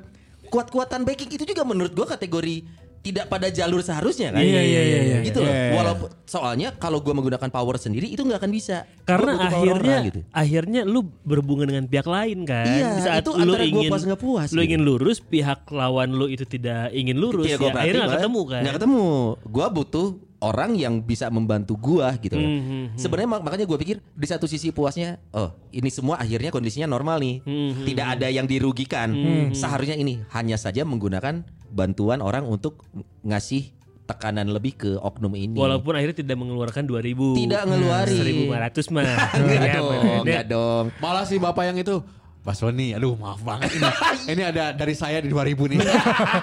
kuat-kuatan 0.48 1.02
backing 1.02 1.30
itu 1.34 1.44
juga 1.44 1.62
menurut 1.66 1.92
gua 1.92 2.06
kategori 2.14 2.84
tidak 3.04 3.28
pada 3.28 3.52
jalur 3.52 3.84
seharusnya 3.84 4.32
kan. 4.32 4.40
Iya, 4.40 4.62
iya, 4.64 4.80
iya, 4.80 5.00
iya. 5.04 5.18
Gitu 5.28 5.44
loh. 5.44 5.52
Iya, 5.52 5.52
iya, 5.52 5.68
iya. 5.68 5.76
Walaupun 5.76 6.08
soalnya 6.24 6.68
kalau 6.72 7.04
gua 7.04 7.12
menggunakan 7.12 7.52
power 7.52 7.76
sendiri 7.76 8.08
itu 8.08 8.24
nggak 8.24 8.40
akan 8.40 8.48
bisa. 8.48 8.88
Karena 9.04 9.36
akhirnya 9.44 10.00
orang 10.00 10.08
gitu. 10.08 10.20
akhirnya 10.32 10.80
lu 10.88 11.04
berhubungan 11.20 11.68
dengan 11.68 11.84
pihak 11.84 12.08
lain 12.08 12.48
kan. 12.48 12.64
Iya, 12.64 12.88
Di 12.96 13.02
saat 13.04 13.20
itu 13.20 13.36
lu 13.36 13.52
antara 13.52 13.64
ingin 13.68 13.90
puas 13.92 14.02
nggak 14.08 14.20
puas 14.24 14.48
lu 14.56 14.64
gitu. 14.64 14.68
ingin 14.72 14.80
lurus, 14.88 15.20
pihak 15.20 15.68
lawan 15.68 16.16
lu 16.16 16.32
itu 16.32 16.48
tidak 16.48 16.88
ingin 16.96 17.20
lurus 17.20 17.44
Tidak 17.44 17.60
ya. 17.60 17.76
Akhirnya 17.76 18.02
nggak 18.08 18.16
ketemu 18.24 18.40
kan. 18.48 18.60
Nggak 18.64 18.74
ketemu. 18.80 19.04
Gua 19.52 19.66
butuh 19.68 20.06
orang 20.44 20.76
yang 20.76 21.00
bisa 21.00 21.26
membantu 21.26 21.74
gua 21.74 22.12
gitu 22.16 22.36
loh. 22.36 22.44
Mhm. 22.44 22.94
Sebenarnya 22.94 23.28
mak- 23.30 23.42
makanya 23.42 23.64
gua 23.64 23.76
pikir 23.76 24.04
di 24.04 24.26
satu 24.26 24.44
sisi 24.44 24.68
puasnya, 24.68 25.16
oh 25.32 25.56
ini 25.70 25.88
semua 25.88 26.20
akhirnya 26.20 26.48
kondisinya 26.48 26.84
normal 26.86 27.16
nih. 27.18 27.40
Mhm. 27.40 27.82
Tidak 27.82 28.06
ada 28.06 28.28
yang 28.28 28.44
dirugikan. 28.44 29.08
Seharusnya 29.50 29.96
ini 29.96 30.20
hanya 30.30 30.54
saja 30.54 30.84
menggunakan 30.84 31.42
bantuan 31.66 32.20
orang 32.20 32.44
untuk 32.44 32.84
ngasih 33.20 33.72
tekanan 34.04 34.52
lebih 34.52 34.76
ke 34.76 34.90
oknum 34.94 35.32
ini. 35.32 35.56
Walaupun 35.56 35.96
akhirnya 35.96 36.20
tidak 36.20 36.36
mengeluarkan 36.36 36.84
2000. 36.84 37.40
Tidak 37.40 37.62
ngeluarin. 37.64 38.20
1500 38.52 38.92
mah. 38.92 39.02
enggak 39.40 39.60
Ya, 39.64 39.74
dong, 39.74 39.92
enggak 40.20 40.44
dong. 40.46 40.84
Malah 41.00 41.24
si 41.24 41.40
bapak 41.40 41.72
yang 41.72 41.78
itu 41.80 42.04
Mas 42.44 42.60
Sony, 42.60 42.92
aduh 42.92 43.16
maaf 43.16 43.40
banget 43.40 43.72
ini. 43.72 43.88
ini 44.36 44.42
ada 44.44 44.70
dari 44.70 44.92
saya 44.92 45.16
di 45.18 45.32
2000 45.32 45.64
nih. 45.64 45.78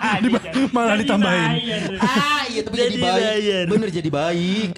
malah 0.76 0.98
Jadi 0.98 1.06
ditambahin. 1.06 1.50
bayar. 1.54 1.82
Ah, 2.02 2.42
iya 2.50 2.62
tapi 2.66 2.76
jadi, 2.76 2.90
Jadi 2.90 2.98
baik. 2.98 3.14
bayar. 3.22 3.64
Bener 3.70 3.90
jadi 3.94 4.10
baik. 4.10 4.70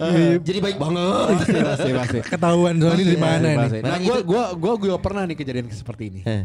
jadi 0.43 0.59
baik 0.59 0.77
banget. 0.77 1.27
Pasti, 1.33 1.59
pasti, 1.63 1.89
pasti. 1.95 2.19
Ketahuan 2.27 2.75
soalnya 2.75 3.05
dari 3.07 3.15
mana 3.17 3.47
nih. 3.47 3.79
Nah, 3.79 3.97
gue 3.97 4.17
gua, 4.21 4.43
gua, 4.53 4.73
gua 4.75 4.97
pernah 4.99 5.23
nih 5.23 5.37
kejadian 5.37 5.71
seperti 5.71 6.03
ini. 6.11 6.21
Eh. 6.27 6.43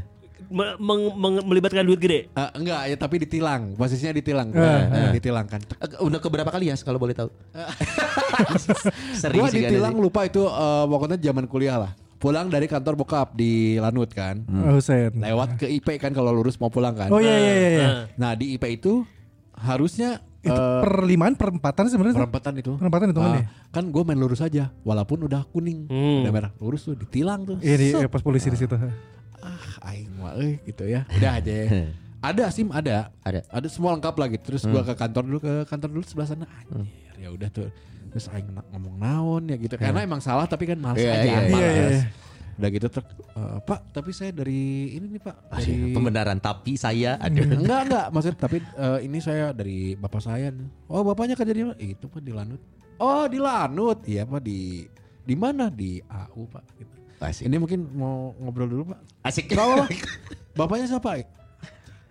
Me- 0.48 0.78
meng- 0.78 1.12
meng- 1.12 1.44
melibatkan 1.44 1.82
duit 1.82 1.98
gede. 1.98 2.30
Eh, 2.30 2.50
enggak 2.54 2.80
ya 2.86 2.96
tapi 2.96 3.20
ditilang 3.20 3.74
posisinya 3.74 4.14
ditilang 4.14 4.48
Eh, 4.48 4.80
Eh, 4.88 5.08
ditilang 5.12 5.44
kan 5.44 5.60
Eh, 5.76 6.00
Udah 6.00 6.22
keberapa 6.22 6.48
kali 6.48 6.70
ya 6.70 6.78
kalau 6.78 6.96
boleh 6.96 7.12
tahu? 7.12 7.28
Sering 9.12 9.36
gue 9.36 9.44
kan, 9.44 9.58
ditilang 9.58 9.94
lupa 9.94 10.24
itu 10.24 10.40
eh, 10.40 10.84
pokoknya 10.86 11.18
zaman 11.18 11.44
kuliah 11.44 11.76
lah 11.76 11.92
pulang 12.18 12.46
dari 12.46 12.66
kantor 12.66 12.94
bokap 12.94 13.33
di 13.33 13.50
Lanut 13.76 14.11
kan 14.11 14.42
Oh, 14.66 14.78
Sen. 14.78 15.14
lewat 15.14 15.57
ke 15.57 15.66
IP 15.66 15.96
kan 15.96 16.11
kalau 16.11 16.31
lurus 16.31 16.54
mau 16.57 16.66
pulang 16.66 16.92
kan 16.92 17.09
Oh 17.09 17.18
iya 17.18 17.31
iya 17.33 17.52
iya. 17.54 17.68
iya. 17.72 17.88
nah 18.14 18.35
di 18.35 18.52
IP 18.52 18.64
itu 18.72 19.07
harusnya 19.54 20.18
Itu 20.38 20.50
eh, 20.52 20.81
perlimaan 20.81 21.35
perempatan 21.35 21.87
sebenarnya. 21.87 22.14
perempatan 22.16 22.52
itu 22.57 22.72
Perempatan 22.74 23.11
hitungannya. 23.11 23.42
Ah, 23.42 23.70
kan 23.70 23.85
gue 23.85 24.02
main 24.02 24.14
lurus 24.16 24.38
aja 24.38 24.70
walaupun 24.81 25.22
udah 25.24 25.42
kuning 25.46 25.87
Hmm. 25.87 26.22
udah 26.22 26.33
merah 26.33 26.50
lurus 26.57 26.85
tuh 26.85 26.94
ditilang 26.94 27.42
tuh 27.44 27.59
Iya 27.59 27.76
di 27.76 27.87
Set. 27.88 28.00
eh, 28.00 28.09
pos 28.09 28.20
polisi 28.20 28.46
di 28.46 28.57
situ. 28.57 28.74
ah 29.38 29.62
aing 29.88 30.11
mah 30.14 30.35
euy 30.35 30.59
gitu 30.64 30.83
ya 30.85 31.07
udah 31.09 31.33
aja 31.35 31.52
ya. 31.54 31.66
ada 32.18 32.44
sim 32.50 32.68
ada 32.74 33.11
Ada. 33.22 33.46
ada 33.46 33.66
semua 33.70 33.94
lengkap 33.94 34.14
lagi 34.18 34.37
terus 34.42 34.66
gua 34.66 34.83
ke 34.83 34.94
kantor 34.94 35.22
dulu 35.26 35.38
ke 35.42 35.52
kantor 35.66 35.88
dulu 35.94 36.04
sebelah 36.04 36.28
sana 36.28 36.46
anjir 36.50 36.87
ya 37.18 37.28
udah 37.31 37.48
tuh 37.50 37.68
terus 38.09 38.26
aing 38.33 38.48
ngomong 38.72 38.94
naon 38.98 39.42
ya 39.46 39.57
gitu 39.61 39.74
karena 39.76 40.00
emang 40.02 40.18
salah 40.18 40.48
tapi 40.48 40.64
kan 40.66 40.78
males 40.81 40.98
Iya, 40.98 41.12
aja 41.12 41.22
iya, 41.22 41.38
males. 41.46 41.52
iya, 41.52 41.72
iya. 41.92 42.02
udah 42.59 42.68
gitu 42.74 42.87
ter 42.90 43.02
eh, 43.07 43.59
pak 43.62 43.81
tapi 43.94 44.11
saya 44.11 44.31
dari 44.35 44.62
ini 44.98 45.07
nih 45.14 45.20
pak 45.22 45.37
dari 45.52 45.94
Pembenaran 45.94 46.38
tapi 46.40 46.74
saya 46.74 47.14
ada. 47.20 47.38
enggak 47.38 47.81
enggak 47.87 48.07
maksud 48.11 48.35
tapi 48.35 48.59
eh, 48.59 48.98
ini 49.07 49.18
saya 49.22 49.54
dari 49.54 49.94
bapak 49.94 50.18
saya 50.24 50.50
oh 50.90 51.07
bapaknya 51.07 51.38
kerja 51.38 51.54
di 51.54 51.62
mana 51.62 51.78
itu 51.78 52.04
pak 52.11 52.18
di 52.18 52.33
Lanut 52.35 52.59
oh 52.98 53.24
di 53.31 53.38
Lanut 53.38 53.98
iya 54.09 54.26
pak 54.26 54.42
di 54.42 54.88
di 55.22 55.35
mana 55.37 55.68
di 55.68 56.00
AU 56.00 56.42
pak 56.48 56.64
gitu. 56.81 56.94
Asik. 57.18 57.50
ini 57.50 57.59
mungkin 57.59 57.83
mau 57.92 58.31
ngobrol 58.38 58.70
dulu 58.70 58.83
pak 58.94 59.00
Asik. 59.26 59.50
Apa-apa. 59.52 59.90
Bapaknya 60.59 60.87
siapa? 60.88 61.22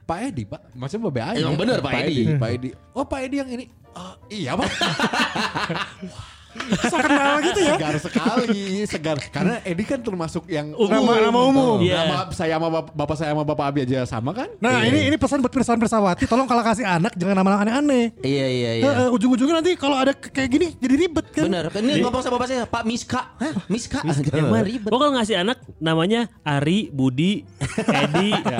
Pak 0.07 0.19
Edi, 0.31 0.47
Pak. 0.47 0.71
Maksudnya 0.71 1.11
Babe 1.11 1.21
aja. 1.21 1.43
Emang 1.43 1.59
bener, 1.59 1.83
Pak 1.83 1.93
Edi. 2.07 2.23
Pak 2.39 2.49
Edi. 2.55 2.69
Oh, 2.95 3.03
Pak 3.03 3.19
Edi 3.27 3.35
yang 3.43 3.51
ini. 3.51 3.67
Ah, 3.91 4.15
iya, 4.31 4.55
Pak. 4.55 4.71
Bisa 6.59 6.97
kenal 6.97 7.33
gitu 7.41 7.59
ya. 7.59 7.73
Segar 7.73 7.95
sekali, 7.97 8.63
segar. 8.85 9.17
Karena 9.29 9.55
Edi 9.61 9.83
kan 9.83 9.99
termasuk 9.99 10.43
yang 10.45 10.73
Nama- 10.73 11.23
nama 11.23 11.39
umum. 11.43 11.77
Iya. 11.79 12.03
Nama 12.03 12.17
saya 12.31 12.55
sama 12.55 12.67
bap- 12.69 12.91
bapak 12.91 13.15
saya 13.15 13.29
sama 13.31 13.43
bapak 13.43 13.65
Abi 13.67 13.79
aja 13.83 13.99
sama 14.03 14.31
kan? 14.31 14.49
Nah 14.57 14.81
ini 14.81 15.07
ini 15.07 15.15
pesan 15.15 15.39
buat 15.39 15.49
pirsawan 15.49 15.77
pirsawati. 15.77 16.25
Tolong 16.25 16.45
kalau 16.45 16.61
kasih 16.61 16.83
anak 16.83 17.13
jangan 17.13 17.35
nama 17.35 17.59
aneh-aneh. 17.59 18.15
Iya 18.19 18.47
iya 18.47 18.71
iya. 18.77 18.91
Eh, 19.03 19.09
ujung-ujungnya 19.09 19.59
nanti 19.59 19.73
kalau 19.73 19.95
ada 19.95 20.11
kayak 20.11 20.49
gini 20.49 20.67
jadi 20.75 20.95
ribet 20.97 21.25
kan. 21.29 21.45
Bener. 21.45 21.69
Ini 21.69 22.01
ngomong 22.01 22.21
sama 22.21 22.35
bapak 22.35 22.47
saya, 22.47 22.63
Pak 22.65 22.83
Miska. 22.83 23.21
Hah? 23.37 23.53
Miska? 23.67 23.99
Emang 24.33 24.63
ribet. 24.63 24.89
Gua 24.89 24.99
kalau 24.99 25.13
ngasih 25.15 25.35
anak 25.37 25.57
namanya 25.77 26.27
Ari, 26.41 26.89
Budi, 26.89 27.43
Edi. 27.85 28.29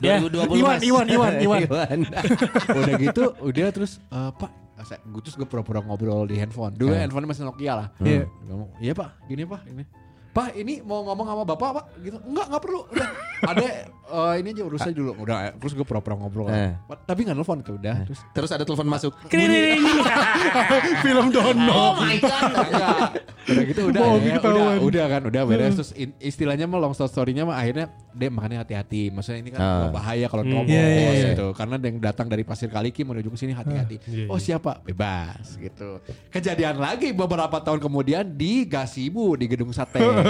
ya. 0.00 0.20
2020 0.20 0.60
Iwan, 0.60 0.76
Mas. 0.76 0.82
Iwan, 0.82 1.06
Iwan, 1.14 1.32
Iwan. 1.40 1.98
udah 2.70 2.94
gitu, 2.98 3.22
udah 3.40 3.68
terus 3.70 3.98
eh, 4.06 4.30
Pak 4.32 4.50
gue 4.86 5.20
terus 5.20 5.36
gue 5.36 5.48
pura-pura 5.48 5.84
ngobrol 5.84 6.24
di 6.24 6.40
handphone. 6.40 6.74
Dulu 6.74 6.92
handphone 6.96 7.28
masih 7.28 7.44
Nokia 7.44 7.72
lah. 7.76 7.88
Iya. 8.00 8.24
Iya 8.80 8.92
pak, 8.96 9.10
gini 9.28 9.44
pak, 9.44 9.60
ini. 9.68 9.84
Pak 10.30 10.54
ini 10.54 10.78
mau 10.78 11.02
ngomong 11.02 11.26
sama 11.26 11.42
bapak 11.42 11.70
pak, 11.74 11.84
gitu. 12.06 12.16
Enggak, 12.22 12.46
enggak 12.46 12.62
perlu. 12.62 12.80
Udah, 12.86 13.08
ada 13.42 13.66
eh, 13.90 14.34
ini 14.38 14.48
aja 14.54 14.62
urusan 14.62 14.90
dulu. 14.94 15.12
Udah, 15.18 15.50
terus 15.58 15.72
gue 15.74 15.82
pura-pura 15.82 16.14
ngobrol. 16.14 16.46
Eh. 16.46 16.70
Tapi 17.02 17.26
nggak 17.26 17.34
nelfon 17.34 17.58
tuh, 17.66 17.74
udah. 17.74 18.06
Terus 18.06 18.20
Terus 18.30 18.50
ada 18.54 18.62
telepon 18.62 18.86
masuk. 18.86 19.10
Kering. 19.26 19.82
Film 21.04 21.34
Dono. 21.34 21.74
Oh 21.74 21.92
my 21.98 22.14
god. 22.22 22.42
Enggak. 22.46 23.10
udah 23.50 23.64
gitu 23.66 23.80
udah, 23.90 24.00
ya, 24.22 24.38
udah, 24.38 24.66
udah 24.78 25.04
kan, 25.10 25.22
udah 25.26 25.42
beres. 25.42 25.74
Terus 25.74 25.90
in- 25.98 26.14
istilahnya 26.22 26.70
mah 26.70 26.78
long 26.78 26.94
story-nya 26.94 27.42
mah 27.42 27.58
akhirnya 27.58 27.90
dia 28.14 28.30
makanya 28.30 28.62
hati-hati. 28.62 29.10
Maksudnya 29.10 29.40
ini 29.42 29.50
kan 29.50 29.58
Ah. 29.60 29.90
bahaya 29.90 30.30
kalau 30.30 30.46
terobos 30.46 30.70
Iya, 30.70 30.86
iya, 30.86 31.10
iya. 31.10 31.28
gitu. 31.34 31.50
Karena 31.58 31.74
ada 31.74 31.86
yang 31.90 31.98
datang 31.98 32.30
dari 32.30 32.46
Pasir 32.46 32.70
Kaliki 32.70 33.02
menuju 33.02 33.26
ke 33.26 33.38
sini 33.38 33.50
hati-hati. 33.50 33.98
Oh 34.30 34.38
siapa? 34.38 34.78
Bebas 34.86 35.58
gitu. 35.58 35.98
Kejadian 36.30 36.78
lagi 36.78 37.10
beberapa 37.10 37.58
tahun 37.58 37.82
kemudian 37.82 38.22
di 38.30 38.62
Gasibu 38.62 39.34
di 39.34 39.50
Gedung 39.50 39.74
Sate. 39.74 39.98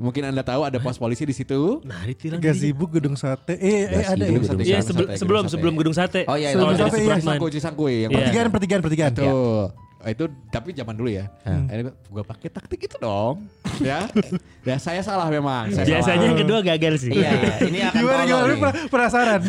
Mungkin 0.00 0.22
anda 0.28 0.42
tahu 0.42 0.62
ada 0.66 0.78
pos 0.80 0.96
polisi 0.96 1.24
di 1.24 1.34
situ. 1.34 1.80
Nah, 1.84 2.02
ditilang. 2.04 2.40
Gazebo 2.40 2.84
gedung 2.88 3.16
sate. 3.16 3.56
Eh, 3.56 3.88
eh 3.88 4.04
ada. 4.06 4.24
Gazebo, 4.24 4.44
Sate, 4.46 4.62
Iya, 4.64 4.78
Gedung 4.80 4.86
sebelum 4.86 5.06
Sate, 5.06 5.18
sebelum 5.18 5.42
Gedung 5.42 5.50
sebelum 5.50 5.72
Sate. 5.72 5.80
gedung 5.80 5.94
sate. 5.94 6.20
Oh 6.28 6.36
iya, 6.36 6.48
Sebelum 6.52 6.66
Kalau 6.66 6.78
dari 6.78 6.90
sate, 6.90 6.98
iya. 7.00 7.16
Cisangkui, 7.20 7.50
Cisangkui 7.50 7.94
yang 8.04 8.10
Iya. 8.10 8.18
Pertigaan, 8.18 8.48
pertigaan, 8.52 8.80
pertigaan. 8.82 9.12
Tuh. 9.14 9.64
Itu 10.02 10.24
tapi 10.48 10.72
zaman 10.72 10.92
dulu 10.92 11.08
ya. 11.08 11.28
Akhirnya 11.42 11.92
gue 11.92 12.22
pakai 12.22 12.48
taktik 12.48 12.80
itu 12.80 12.96
dong. 12.96 13.44
ya. 13.80 14.08
Ya 14.60 14.76
saya 14.76 15.00
salah 15.00 15.26
memang. 15.26 15.68
Saya 15.70 15.84
Biasanya 15.86 16.16
yang 16.22 16.32
salah. 16.32 16.40
kedua 16.40 16.58
gagal 16.62 16.94
sih. 16.98 17.12
Iya, 17.12 17.30
iya. 17.30 17.54
ini 17.68 17.78
akan 17.82 18.00
Gimana 18.00 18.22
gimana? 18.22 18.48
Nih. 18.48 18.88
penasaran? 18.88 19.40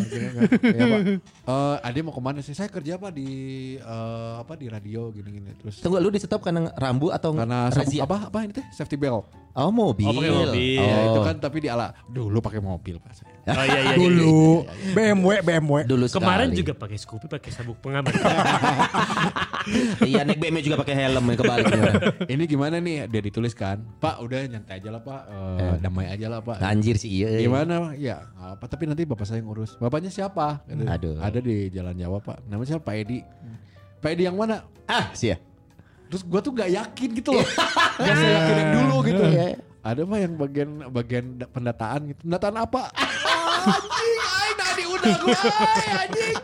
ya, 0.61 0.85
Pak. 0.85 0.99
Eh, 1.41 1.75
Ade 1.83 1.99
mau 1.99 2.11
ke 2.11 2.21
mana 2.21 2.39
sih? 2.39 2.51
Saya 2.51 2.67
kerja 2.67 2.95
apa 2.95 3.07
di 3.09 3.29
eh, 3.75 4.33
apa 4.37 4.53
di 4.55 4.67
radio 4.67 5.07
gini-gini 5.09 5.51
terus. 5.55 5.79
Tunggu 5.79 5.97
lu 5.97 6.07
di 6.07 6.19
stop 6.19 6.39
karena 6.41 6.67
rambu 6.73 7.09
atau 7.09 7.31
Karena 7.31 7.67
razia? 7.67 8.03
apa 8.03 8.27
apa 8.27 8.37
ini 8.41 8.51
teh 8.51 8.65
safety 8.71 8.95
belt. 8.95 9.27
Oh 9.51 9.67
mobil. 9.67 10.05
Oh, 10.05 10.15
pakai 10.15 10.31
mobil. 10.31 10.79
Ya, 10.79 10.95
Oh. 11.01 11.07
itu 11.09 11.19
kan 11.21 11.35
tapi 11.37 11.57
di 11.59 11.67
ala 11.67 11.91
dulu 12.05 12.39
pakai 12.39 12.59
mobil 12.59 12.95
Pak 12.97 13.11
saya. 13.13 13.35
Oh 13.51 13.65
iya 13.65 13.79
iya. 13.81 13.91
iya. 13.91 13.95
Dulu 13.97 14.63
BMW 14.93 15.41
BMW. 15.41 15.75
Dulu 15.83 16.05
Kemarin 16.07 16.49
sekali. 16.49 16.59
juga 16.61 16.73
pakai 16.77 16.97
Scoopy 16.97 17.25
pakai 17.27 17.49
sabuk 17.49 17.77
pengaman. 17.79 18.13
Iya 20.01 20.25
naik 20.25 20.41
BMW 20.41 20.61
juga 20.63 20.81
pakai 20.81 20.95
helm 20.97 21.21
kebalik. 21.31 21.69
Ini 22.33 22.43
gimana 22.45 22.81
nih? 22.81 23.05
Dia 23.05 23.21
dituliskan, 23.21 23.85
Pak 24.01 24.17
udah 24.19 24.41
nyantai 24.49 24.81
aja 24.81 24.89
lah 24.89 25.01
Pak, 25.01 25.21
Eh, 25.29 25.75
damai 25.77 26.09
aja 26.09 26.27
lah 26.27 26.41
Pak. 26.41 26.57
Anjir 26.59 26.97
sih 26.97 27.21
iya. 27.21 27.37
Gimana? 27.37 27.89
Pak? 27.89 27.93
Ya 27.97 28.25
apa. 28.35 28.65
Tapi 28.65 28.89
nanti 28.89 29.05
bapak 29.05 29.21
saya 29.21 29.37
yang 29.37 29.53
ngurus. 29.53 29.77
Bapaknya 29.77 30.09
siapa? 30.09 30.65
Gitu. 30.65 30.81
Aduh. 30.83 31.21
Ada 31.21 31.39
di 31.39 31.69
Jalan 31.69 31.93
Jawa 31.93 32.17
Pak. 32.19 32.41
Namanya 32.45 32.67
siapa? 32.67 32.83
Pak 32.83 32.95
Edi. 32.97 33.19
Pak 34.01 34.09
Edi 34.11 34.23
yang 34.25 34.33
mana? 34.33 34.65
Ah 34.85 35.13
sih 35.13 35.29
ya. 35.29 35.37
Terus 36.09 36.25
gua 36.25 36.41
tuh 36.41 36.51
nggak 36.51 36.69
yakin 36.71 37.09
gitu 37.13 37.29
loh. 37.31 37.45
Gak 37.97 38.15
saya 38.17 38.31
yakin 38.35 38.55
yang 38.57 38.71
dulu 38.75 38.95
gitu. 39.05 39.23
Ada 39.81 40.01
mah 40.03 40.19
yang 40.19 40.33
bagian 40.35 40.69
bagian 40.89 41.25
da- 41.37 41.49
pendataan 41.49 41.99
gitu. 42.09 42.19
Pendataan 42.21 42.55
apa? 42.59 42.81
Anjing, 43.63 44.13
ay, 44.19 44.49
nadi 44.53 44.83
udah 44.85 45.13
gue, 45.15 45.37
anjing. 45.95 46.35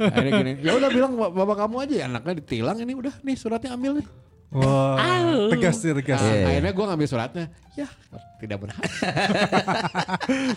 Akhirnya 0.00 0.32
gini, 0.36 0.52
ya 0.60 0.72
udah 0.74 0.88
bilang 0.88 1.12
"Bap- 1.14 1.34
bapak 1.34 1.56
kamu 1.60 1.76
aja 1.80 1.94
ya 1.94 2.04
anaknya 2.06 2.34
ditilang 2.38 2.76
ini 2.76 2.92
udah 2.92 3.14
nih 3.20 3.34
suratnya 3.34 3.70
ambil 3.72 3.98
nih. 3.98 4.06
Wah, 4.54 4.94
tegas 5.50 5.82
sih 5.82 5.90
tegas. 5.92 6.14
Nah, 6.16 6.30
Iya. 6.30 6.46
Akhirnya 6.46 6.72
gue 6.72 6.84
ngambil 6.86 7.08
suratnya, 7.08 7.44
ya 7.74 7.90
tidak 8.38 8.56
berhasil. 8.60 8.86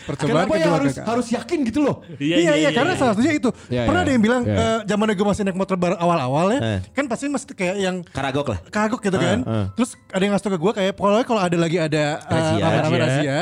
Percobaan 0.05 0.45
Kenapa 0.45 0.53
ya 0.55 0.67
harus 0.71 0.93
harus 0.95 1.27
yakin 1.27 1.59
gitu 1.65 1.79
loh? 1.81 2.05
Iya 2.15 2.53
iya 2.55 2.69
karena 2.69 2.93
salah 2.93 3.17
satunya 3.17 3.33
itu. 3.33 3.49
Iya, 3.67 3.89
Pernah 3.89 4.01
iya. 4.01 4.05
ada 4.05 4.11
yang 4.13 4.21
bilang 4.21 4.41
Iya. 4.43 4.53
eh, 4.53 4.77
zaman 4.85 5.07
gue 5.09 5.25
masih 5.25 5.41
naik 5.43 5.57
motor 5.57 5.75
bar 5.75 5.97
awal-awal 5.97 6.45
ya, 6.51 6.59
Eh. 6.61 6.79
kan 6.93 7.09
pasti 7.09 7.25
masih 7.25 7.49
kayak 7.51 7.75
yang 7.79 7.95
Karagok 8.05 8.47
lah. 8.47 8.59
kagok 8.69 9.01
gitu 9.01 9.17
kan. 9.17 9.39
eh. 9.41 9.65
Terus 9.73 9.89
ada 10.07 10.21
yang 10.21 10.31
ngasih 10.31 10.45
tau 10.45 10.53
ke 10.53 10.59
gue 10.59 10.73
kayak 10.75 10.93
pokoknya 10.93 11.25
kalau 11.25 11.41
ada 11.41 11.57
lagi 11.57 11.77
ada 11.79 12.03
Razia. 12.21 12.61
rame-rame 12.61 12.97
Razia. 12.99 13.39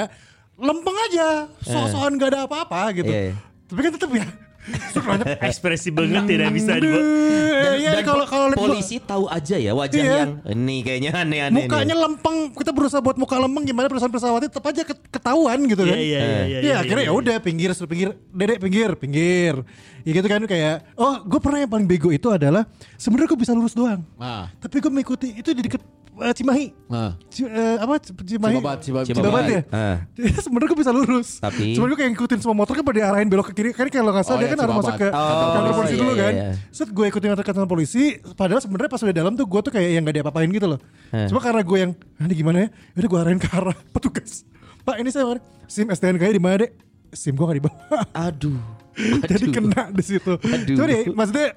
Lempeng 0.56 0.98
aja, 1.04 1.28
sok-sokan 1.60 2.16
gak 2.16 2.30
ada 2.30 2.40
apa-apa 2.46 2.82
gitu. 2.94 3.08
Iya, 3.08 3.22
iya. 3.30 3.36
Tapi 3.66 3.80
kan 3.82 3.92
tetap 3.92 4.10
ya. 4.10 4.28
Ekspresi 5.46 5.90
banget 5.90 6.26
tidak 6.26 6.50
bisa. 6.52 6.74
Eh, 6.76 7.78
Iya 7.78 8.02
kalau 8.02 8.26
kalau 8.26 8.50
gua- 8.50 8.74
polisi 8.74 8.98
tahu 8.98 9.28
aja 9.28 9.56
ya 9.56 9.72
wajah 9.72 9.94
Iya. 9.96 10.16
yang 10.18 10.32
ini 10.50 10.82
kayaknya 10.82 11.12
aneh-aneh. 11.14 11.66
mukanya 11.66 11.94
nih. 11.94 12.02
lempeng, 12.02 12.38
kita 12.52 12.72
berusaha 12.72 12.98
buat 12.98 13.14
muka 13.14 13.38
lempeng 13.38 13.62
gimana 13.64 13.86
perusahaan 13.86 14.10
pesawatnya 14.10 14.50
tetap 14.50 14.66
aja 14.66 14.82
ket- 14.82 15.06
ketahuan 15.08 15.60
gitu 15.66 15.84
Iya 15.84 15.92
kan. 15.92 15.98
iya 15.98 16.18
iya 16.18 16.42
iya. 16.42 16.60
Iya 16.62 16.76
akhirnya 16.80 17.04
ya 17.04 17.14
udah 17.14 17.36
pinggir 17.40 17.70
pinggir 17.78 18.10
dedek 18.28 18.58
pinggir 18.60 18.90
pinggir 18.96 19.54
ya 20.02 20.12
gitu 20.12 20.26
kan 20.26 20.42
kayak 20.44 20.76
oh 20.96 21.22
gue 21.22 21.40
pernah 21.40 21.60
yang 21.60 21.70
paling 21.70 21.86
bego 21.86 22.10
itu 22.10 22.26
adalah 22.28 22.66
sebenarnya 22.96 23.28
gue 23.28 23.40
bisa 23.40 23.54
lurus 23.54 23.74
doang 23.74 24.02
Nah, 24.16 24.50
tapi 24.56 24.78
gue 24.80 24.90
mengikuti 24.90 25.30
itu 25.36 25.50
di 25.52 25.62
deket 25.62 25.82
eh, 26.18 26.34
Cimahi. 26.34 26.66
Nah. 26.86 27.12
Ci- 27.28 27.44
eh, 27.44 27.76
apa? 27.78 28.00
Cimahi. 28.00 28.56
Cibabat, 28.56 28.78
Cibabat. 28.80 29.06
Cibabat 29.08 29.44
ya 29.46 29.62
Ah. 29.70 29.98
sebenarnya 30.38 30.68
gue 30.70 30.80
bisa 30.80 30.92
lurus. 30.92 31.30
Tapi- 31.38 31.74
cuman 31.74 31.88
gue 31.90 32.00
kayak 32.00 32.12
ngikutin 32.12 32.40
semua 32.40 32.56
motor 32.56 32.74
kan 32.74 32.84
pada 32.84 32.98
diarahin 32.98 33.28
belok 33.28 33.52
ke 33.52 33.54
kiri. 33.54 33.70
Kan 33.72 33.88
kalau 33.88 34.12
nggak 34.12 34.24
salah 34.24 34.36
Oh, 34.36 34.40
dia 34.40 34.48
iya, 34.48 34.54
kan 34.54 34.60
harus 34.64 34.76
masuk 34.78 34.96
ke 34.96 35.08
Oh, 35.08 35.52
kantor 35.52 35.74
polisi 35.74 35.92
iya, 35.92 36.00
dulu 36.00 36.12
iya, 36.12 36.22
kan? 36.22 36.34
iya. 36.34 36.48
set 36.70 36.90
gue 36.90 37.06
ikutin 37.06 37.30
kantor 37.32 37.46
kantor 37.46 37.66
polisi. 37.68 38.04
Padahal 38.34 38.62
sebenarnya 38.62 38.90
pas 38.90 39.02
udah 39.02 39.16
dalam 39.16 39.34
tuh 39.34 39.46
gue 39.46 39.60
tuh 39.62 39.72
kayak 39.72 39.90
yang 39.92 40.04
gak 40.04 40.16
diapa-apain 40.16 40.50
gitu 40.50 40.68
loh. 40.68 40.80
Eh. 41.10 41.28
cuma 41.28 41.40
karena 41.40 41.62
gue 41.62 41.78
yang 41.78 41.92
"Ah, 42.16 42.26
ini 42.26 42.34
gimana 42.34 42.58
ya? 42.64 42.68
Udah 42.96 43.08
gue 43.10 43.20
arahin 43.20 43.40
ke 43.40 43.50
arah 43.50 43.76
petugas. 43.96 44.44
Pak 44.82 44.96
ini 45.00 45.10
saya 45.10 45.42
sim 45.66 45.86
STNK 45.86 46.22
nya 46.22 46.32
di 46.32 46.40
mana 46.40 46.56
dek? 46.62 46.72
Sim 47.12 47.34
gue 47.34 47.46
gak 47.46 47.58
dibawa. 47.58 47.80
Aduh. 48.14 48.60
jadi 49.28 49.46
kena 49.52 49.92
di 49.92 50.04
situ. 50.04 50.40
Aduh. 50.40 50.76
Cuma 50.76 50.86
deh, 50.88 51.04
maksudnya 51.12 51.48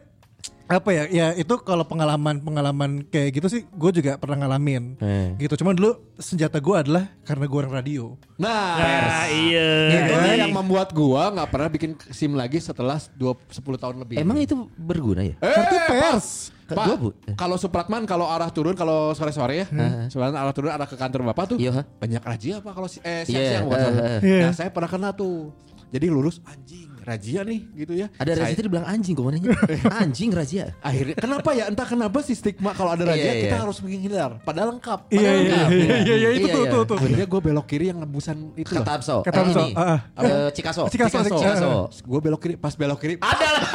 apa 0.71 0.89
ya? 0.91 1.05
Ya 1.09 1.27
itu 1.33 1.55
kalau 1.59 1.83
pengalaman-pengalaman 1.83 3.03
kayak 3.05 3.31
gitu 3.35 3.49
sih, 3.49 3.65
gue 3.67 3.91
juga 3.91 4.15
pernah 4.15 4.45
ngalamin. 4.45 4.97
Eh. 4.99 5.35
Gitu. 5.39 5.57
Cuman 5.57 5.73
dulu 5.73 5.91
senjata 6.15 6.59
gue 6.59 6.77
adalah 6.77 7.09
karena 7.23 7.45
gue 7.45 7.59
orang 7.59 7.75
radio. 7.75 8.15
Nah, 8.37 8.77
Ah, 8.77 9.27
iya. 9.27 9.69
itu 9.99 10.13
Iya. 10.15 10.45
yang 10.45 10.53
membuat 10.53 10.93
gua 10.93 11.31
nggak 11.31 11.49
pernah 11.49 11.69
bikin 11.69 11.91
SIM 12.09 12.33
lagi 12.33 12.59
setelah 12.59 13.01
2, 13.13 13.35
10 13.49 13.77
tahun 13.77 13.97
lebih. 13.99 14.17
Emang 14.17 14.37
itu 14.37 14.55
berguna 14.75 15.25
ya? 15.25 15.35
Eh, 15.37 15.49
Kartu 15.49 15.77
pers. 15.89 16.29
Pak, 16.69 17.01
bu- 17.01 17.17
kalau 17.33 17.57
Supratman 17.57 18.05
kalau 18.05 18.29
arah 18.29 18.53
turun 18.53 18.77
kalau 18.77 19.11
sore-sore 19.11 19.57
ya, 19.59 19.67
Supratman 20.07 20.37
arah 20.37 20.53
turun 20.53 20.69
arah 20.69 20.85
ke 20.85 20.95
kantor 20.95 21.25
Bapak 21.27 21.45
tuh 21.49 21.57
Iya, 21.57 21.73
ha? 21.73 21.83
banyak 21.89 22.21
razia 22.21 22.61
Pak 22.61 22.73
kalau 22.73 22.85
si- 22.87 23.01
eh 23.01 23.25
Iya, 23.25 23.57
siang-siang 23.57 23.65
eh, 23.65 23.81
sore. 23.81 23.89
eh. 23.97 24.19
Iya. 24.21 24.39
Nah, 24.39 24.53
saya 24.53 24.69
pernah 24.69 24.85
kena 24.87 25.11
tuh. 25.11 25.49
Jadi 25.89 26.05
lurus 26.07 26.37
anjing, 26.45 26.87
razia 27.01 27.41
nih 27.41 27.65
gitu 27.73 27.93
ya. 27.97 28.07
Ada 28.15 28.37
razia 28.37 28.55
tadi 28.55 28.69
bilang 28.69 28.85
anjing 28.85 29.17
gue 29.17 29.25
nanya. 29.33 29.49
Anjing 30.05 30.29
razia. 30.31 30.77
Akhirnya 30.79 31.17
kenapa 31.17 31.49
ya? 31.53 31.65
Entah 31.67 31.85
kenapa 31.85 32.21
si 32.21 32.33
stigma 32.33 32.71
kalau 32.73 32.93
ada 32.93 33.03
razia 33.03 33.25
Iya, 33.25 33.33
kita 33.43 33.57
iya. 33.57 33.63
harus 33.65 33.77
menghindar. 33.81 34.31
Padahal 34.45 34.77
lengkap. 34.77 35.09
Iya 35.09 35.17
Padahal 35.17 35.33
iya 35.33 35.49
lengkap. 35.49 35.69
iya 35.73 35.97
iya 35.97 36.15
iya 36.15 36.29
itu 36.37 36.45
Iya, 36.45 36.53
tuh 36.53 36.63
iya. 36.63 36.73
tuh 36.77 36.81
tuh. 36.85 36.97
Akhirnya 37.01 37.25
gue 37.25 37.41
belok 37.41 37.67
kiri 37.67 37.85
yang 37.89 37.99
nembusan 37.99 38.37
itu 38.53 38.69
loh. 38.69 38.85
Kata 38.85 38.93
Abso. 39.01 39.17
Kata 39.25 39.33
Eh, 39.33 39.43
Abso, 39.49 39.61
ini. 39.65 39.73
ah, 39.73 39.89
ah. 39.89 39.99
Eh, 40.21 40.49
Cikaso. 40.53 40.83
Cikaso, 40.93 41.17
Cikaso. 41.25 41.37
Cikaso. 41.41 41.71
Gue 42.05 42.19
belok 42.21 42.41
kiri, 42.43 42.55
pas 42.55 42.75
belok 42.77 42.99
kiri. 43.01 43.15
Ada 43.19 43.49
lah. 43.57 43.65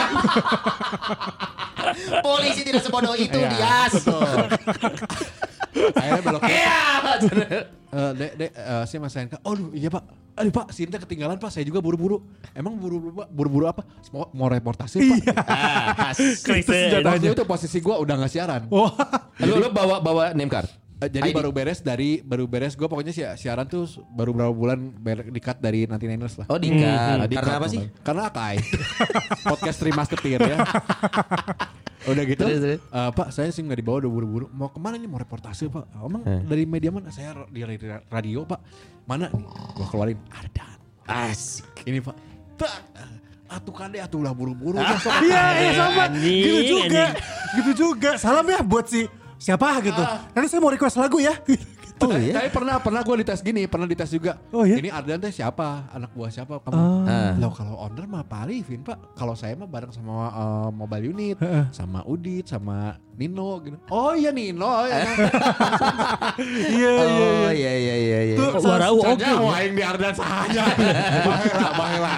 Polisi 2.22 2.62
tidak 2.62 2.82
sebodoh 2.82 3.14
itu 3.14 3.38
Iya, 3.38 3.50
Dias. 3.50 3.94
Akhirnya 5.74 6.22
belok. 6.24 6.42
Iya. 6.48 6.78
Eh, 7.94 8.12
dek, 8.18 8.32
dek, 8.42 8.52
eh, 8.58 8.84
saya 8.90 9.00
mas 9.06 9.14
Henka. 9.14 9.38
Oh, 9.46 9.54
iya 9.70 9.90
pak. 9.94 10.04
Aduh 10.34 10.50
pak, 10.50 10.74
Sinta 10.74 10.98
ketinggalan 10.98 11.38
pak. 11.38 11.54
Saya 11.54 11.62
juga 11.62 11.78
buru-buru. 11.78 12.26
Emang 12.58 12.74
buru-buru 12.74 13.22
pak? 13.22 13.28
Buru-buru 13.30 13.66
apa? 13.70 13.86
Mau, 14.10 14.26
mau 14.34 14.50
reportase 14.50 14.98
pak. 14.98 15.18
Iya. 15.22 15.36
Ah. 15.46 16.10
Waktu 17.14 17.38
itu 17.38 17.46
posisi 17.46 17.78
gue 17.78 17.94
udah 17.94 18.16
gak 18.18 18.32
siaran. 18.34 18.62
Wah. 18.74 18.94
Lu 19.46 19.62
lu 19.62 19.70
bawa 19.70 20.02
bawa 20.02 20.34
name 20.34 20.50
card. 20.50 20.70
Eh, 21.04 21.10
jadi 21.12 21.30
ID. 21.30 21.36
baru 21.36 21.52
beres 21.52 21.84
dari 21.84 22.24
baru 22.24 22.48
beres 22.48 22.80
gue 22.80 22.88
pokoknya 22.88 23.12
sih 23.12 23.28
siaran 23.36 23.68
tuh 23.68 23.84
baru 24.08 24.32
berapa 24.32 24.54
bulan 24.56 24.80
ber, 24.96 25.28
dikat 25.28 25.60
dari 25.60 25.84
nanti 25.84 26.08
Niners 26.08 26.40
lah. 26.40 26.48
Oh, 26.48 26.58
di 26.58 26.72
card. 26.72 27.20
Nah, 27.20 27.28
di 27.28 27.36
Karena 27.36 27.54
apa 27.60 27.68
sih? 27.68 27.82
Karena 28.02 28.22
Akai. 28.32 28.56
Podcast 29.52 29.80
remaster 29.84 30.18
ya. 30.24 30.58
Udah 32.04 32.24
gitu, 32.24 32.42
Terus, 32.42 32.60
terus. 32.60 32.80
eh, 32.84 33.10
Pak 33.12 33.28
saya 33.30 33.48
sih 33.48 33.62
nggak 33.62 33.80
dibawa 33.80 33.98
udah 34.00 34.12
buru-buru. 34.12 34.46
Mau 34.50 34.68
ke 34.68 34.78
mana 34.78 34.96
nih? 34.96 35.08
Mau 35.08 35.16
reportase 35.16 35.68
Pak? 35.68 35.88
Emang 35.96 36.20
dari 36.44 36.64
media 36.64 36.92
mana? 36.92 37.08
Saya 37.10 37.48
di 37.48 37.60
ra- 37.64 38.04
radio 38.10 38.44
Pak. 38.44 38.60
Mana 39.04 39.28
nih? 39.28 39.44
Gua 39.74 39.88
keluarin 39.88 40.20
Ardan. 40.30 40.78
Asik. 41.04 41.84
Ini 41.84 42.00
Pak. 42.00 42.16
Tak. 42.56 42.74
Atuh 43.50 43.70
kan 43.72 43.88
deh, 43.88 44.00
atuh 44.00 44.20
lah 44.20 44.32
buru-buru. 44.32 44.82
Iya 44.82 45.44
iya 45.56 45.72
sama. 45.74 46.04
Gitu 46.12 46.60
juga. 46.74 47.06
Gitu 47.54 47.72
juga. 47.78 48.12
Salam 48.18 48.46
ya 48.46 48.60
buat 48.60 48.86
si 48.86 49.06
siapa 49.38 49.80
gitu. 49.80 50.02
Nanti 50.34 50.48
saya 50.48 50.60
mau 50.60 50.72
request 50.72 50.98
lagu 50.98 51.20
ya. 51.20 51.36
Oh 52.04 52.18
iya. 52.20 52.34
Tapi 52.36 52.50
pernah 52.52 52.76
pernah 52.84 53.02
gue 53.02 53.16
dites 53.24 53.40
gini, 53.40 53.64
pernah 53.66 53.88
dites 53.88 54.12
juga. 54.12 54.36
Oh, 54.52 54.68
iya? 54.68 54.76
Ini 54.80 54.90
Ardan 54.92 55.24
teh 55.24 55.32
siapa? 55.32 55.88
Anak 55.96 56.12
buah 56.12 56.32
siapa? 56.32 56.60
Kamu? 56.60 56.76
Ah. 57.08 57.32
Loh 57.40 57.52
kalau 57.56 57.80
owner 57.80 58.06
mah 58.06 58.24
Pak 58.28 58.40
Arifin 58.48 58.84
Pak. 58.84 59.16
Kalau 59.16 59.34
saya 59.34 59.56
mah 59.56 59.70
bareng 59.70 59.96
sama 59.96 60.30
eh, 60.30 60.70
mobile 60.76 61.06
unit, 61.16 61.38
sama 61.72 62.04
Udit, 62.04 62.52
sama 62.52 63.00
Nino 63.14 63.62
gitu. 63.62 63.78
Oh 63.94 64.18
iya 64.18 64.34
Nino. 64.34 64.66
Oh, 64.66 64.86
iya. 64.90 65.06
Iya 66.74 66.92
iya. 66.98 67.30
Oh 67.30 67.52
iya 67.54 67.74
iya 67.78 67.96
iya 67.96 68.20
iya. 68.34 68.36
Tuh, 68.38 68.58
Warau 68.58 68.98
oke. 68.98 69.22
Saja 69.22 69.38
waing 69.38 69.74
di 69.78 69.84
Ardan 69.86 70.14
saja. 70.18 70.64
Bahela, 71.22 71.70
bahela. 71.78 72.12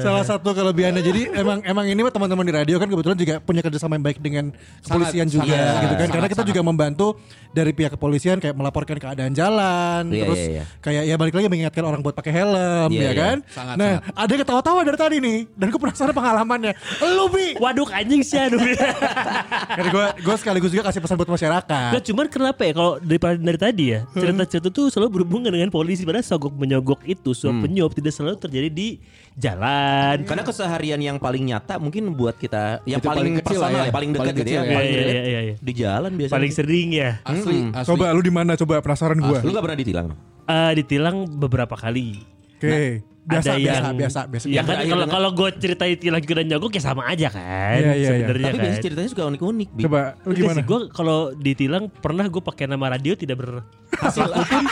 Salah 0.00 0.24
satu 0.24 0.56
kelebihannya 0.56 1.02
jadi 1.04 1.36
emang 1.36 1.60
emang 1.68 1.84
ini 1.84 2.00
mah 2.00 2.12
teman-teman 2.12 2.44
di 2.48 2.52
radio 2.56 2.76
kan 2.80 2.88
kebetulan 2.88 3.18
juga 3.18 3.34
punya 3.44 3.60
kerjasama 3.60 4.00
yang 4.00 4.04
baik 4.08 4.18
dengan 4.24 4.44
kepolisian 4.80 5.26
Sangat, 5.28 5.36
juga 5.36 5.56
sangat, 5.58 5.82
gitu 5.82 5.94
kan 5.94 6.08
karena 6.08 6.26
sangat, 6.26 6.32
kita 6.32 6.42
juga 6.48 6.60
membantu 6.64 7.06
dari 7.52 7.72
pihak 7.76 7.92
kepolisian 7.94 8.36
kayak 8.40 8.56
melaporkan 8.56 8.96
keadaan 8.96 9.32
jalan 9.36 10.08
Iya, 10.08 10.24
terus 10.24 10.40
iya, 10.40 10.48
iya. 10.48 10.62
kayak 10.80 11.02
ya 11.04 11.14
balik 11.20 11.34
lagi 11.36 11.46
mengingatkan 11.52 11.84
orang 11.84 12.00
buat 12.00 12.16
pakai 12.16 12.32
helm 12.32 12.88
Iya, 12.88 13.00
ya 13.00 13.04
iya. 13.04 13.12
kan 13.12 13.36
Sangat, 13.52 13.76
nah 13.76 13.92
sangat. 14.00 14.16
ada 14.16 14.30
yang 14.32 14.40
ketawa-tawa 14.48 14.80
dari 14.88 14.98
tadi 14.98 15.16
nih 15.20 15.38
dan 15.60 15.66
gue 15.68 15.80
penasaran 15.80 16.14
pengalamannya 16.16 16.72
lu 17.04 17.26
bi 17.28 17.46
Waduh 17.60 17.88
anjing 17.92 18.22
sih 18.24 18.40
aduh. 18.40 18.58
karena 19.76 19.90
gue 19.92 20.06
gue 20.22 20.34
sekaligus 20.38 20.70
juga 20.70 20.86
kasih 20.86 21.02
pesan 21.02 21.18
buat 21.18 21.28
masyarakat 21.28 21.90
Nah, 21.92 22.00
cuman 22.00 22.26
kenapa 22.30 22.62
ya 22.62 22.72
kalau 22.72 22.92
dari, 22.96 23.18
dari 23.18 23.58
tadi 23.58 23.84
ya 23.90 24.00
cerita-cerita 24.08 24.68
tuh 24.70 24.86
selalu 24.88 25.20
berhubungan 25.20 25.50
dengan 25.50 25.68
polisi 25.68 26.06
padahal 26.06 26.22
sogok 26.22 26.54
menyogok 26.54 27.02
itu 27.04 27.34
suap 27.34 27.58
penyuap 27.60 27.92
tidak 27.92 28.14
selalu 28.14 28.38
terjadi 28.38 28.68
di 28.70 28.88
jalan. 29.34 30.22
Karena 30.22 30.44
keseharian 30.44 31.00
yang 31.00 31.16
paling 31.18 31.42
nyata 31.44 31.76
mungkin 31.76 32.12
buat 32.12 32.36
kita 32.36 32.84
yang 32.84 33.00
Itu 33.00 33.08
paling, 33.08 33.20
paling 33.20 33.34
kecil 33.42 33.58
lah 33.58 33.68
personal 33.68 33.82
ya. 33.82 33.88
ya, 33.88 33.92
paling 33.92 34.10
dekat 34.12 34.22
Paling 34.22 34.36
gitu 34.36 34.44
kecil 34.46 34.54
ya, 34.54 34.62
ya. 34.62 34.70
paling 34.72 34.86
Iya, 34.86 34.92
iya, 34.92 35.02
relate 35.02 35.22
iya, 35.26 35.40
iya. 35.42 35.54
di 35.58 35.72
jalan 35.74 36.10
biasanya. 36.14 36.36
Paling 36.38 36.52
sering 36.52 36.88
ya. 36.92 37.10
Asli, 37.24 37.58
asli. 37.72 37.88
coba 37.88 38.04
lu 38.12 38.22
di 38.22 38.32
mana 38.32 38.52
coba 38.54 38.74
penasaran 38.80 39.18
gue 39.18 39.38
Lu 39.42 39.50
gak 39.50 39.64
pernah 39.64 39.78
ditilang? 39.78 40.06
Eh, 40.42 40.72
ditilang 40.76 41.16
beberapa 41.26 41.74
kali. 41.74 42.22
oke 42.56 43.11
Biasa, 43.22 43.54
ada 43.54 43.56
biasa, 43.56 43.78
yang 43.78 43.94
biasa, 43.94 44.20
biasa. 44.26 44.44
Ya 44.50 44.60
kan 44.60 44.66
Berakhir 44.66 44.90
kalau 44.90 44.98
dengan- 44.98 45.14
kalau 45.14 45.30
gue 45.30 45.48
ceritain 45.56 45.94
tilang 45.94 46.20
juga 46.20 46.34
dan 46.42 46.46
nyogok 46.48 46.72
ya 46.74 46.82
sama 46.82 47.02
aja 47.06 47.28
kan. 47.30 47.78
Iya, 47.78 47.78
iya, 47.78 47.92
iya. 47.94 48.08
Sebenarnya 48.10 48.42
Tapi 48.42 48.50
kan. 48.50 48.62
biasanya 48.66 48.82
ceritanya 48.82 49.08
suka 49.08 49.22
unik-unik. 49.30 49.68
Bi. 49.70 49.82
Coba 49.86 50.00
lu 50.20 50.32
gimana? 50.34 50.60
Gue 50.60 50.80
kalau 50.90 51.18
ditilang 51.32 51.84
pernah 51.86 52.26
gue 52.26 52.42
pakai 52.42 52.66
nama 52.66 52.86
radio 52.90 53.14
tidak 53.14 53.36
berhasil 53.38 54.26
pun 54.26 54.64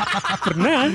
pernah. 0.43 0.91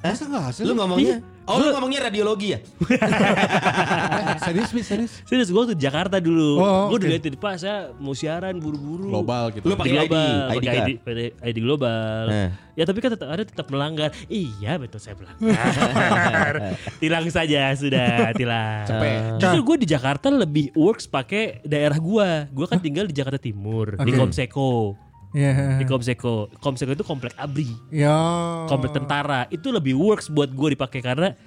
Masa 0.00 0.22
nggak 0.24 0.42
hasil? 0.48 0.64
Lu 0.64 0.72
ngomongnya 0.74 1.20
Oh 1.48 1.56
lu 1.56 1.72
ngomongnya 1.72 2.12
radiologi 2.12 2.52
ya? 2.52 2.60
Serius, 4.44 4.68
serius. 4.84 5.12
Serius 5.24 5.48
gue 5.48 5.62
di 5.72 5.80
Jakarta 5.80 6.20
dulu. 6.20 6.60
Oh, 6.60 6.92
gue 6.92 7.00
udah 7.00 7.08
oke. 7.08 7.14
liatin 7.16 7.34
Pak 7.40 7.54
saya 7.56 7.88
mau 7.96 8.12
siaran 8.12 8.60
buru-buru. 8.60 9.08
Global 9.08 9.48
gitu. 9.56 9.64
Lu 9.64 9.74
Di 9.74 9.80
pakai 9.80 9.92
ID, 9.96 9.96
global, 9.96 10.28
ID. 10.52 10.66
ID, 10.68 10.90
pakai 11.00 11.26
ID 11.40 11.58
global. 11.64 12.22
Eh. 12.28 12.50
Ya 12.76 12.84
tapi 12.84 12.98
kan 13.00 13.10
tetap 13.16 13.28
ada 13.32 13.42
tetap 13.42 13.66
melanggar. 13.72 14.12
Iya 14.28 14.76
betul 14.76 15.00
saya 15.00 15.16
melanggar. 15.16 16.52
tilang 17.02 17.26
saja 17.32 17.72
sudah 17.72 18.36
tilang. 18.36 18.84
Cepet. 18.84 19.40
Justru 19.40 19.60
gue 19.64 19.76
di 19.82 19.86
Jakarta 19.88 20.28
lebih 20.28 20.76
works 20.76 21.08
pakai 21.08 21.64
daerah 21.64 21.96
gue. 21.96 22.28
Gue 22.52 22.66
kan 22.68 22.76
tinggal 22.78 23.08
di 23.08 23.16
Jakarta 23.16 23.40
Timur 23.40 23.96
di 23.96 24.12
Oke. 24.12 24.20
Komseko. 24.20 25.07
Iya. 25.38 25.78
Di 25.78 25.86
Komseko. 25.86 26.50
Komseko 26.58 26.90
itu 26.92 27.06
komplek 27.06 27.38
ABRI. 27.38 27.70
Ya. 27.94 28.18
komplek 28.66 28.90
tentara 28.90 29.46
itu 29.48 29.70
lebih 29.70 29.94
works 29.94 30.26
buat 30.26 30.50
gue 30.50 30.74
dipakai 30.74 30.98
karena 30.98 31.38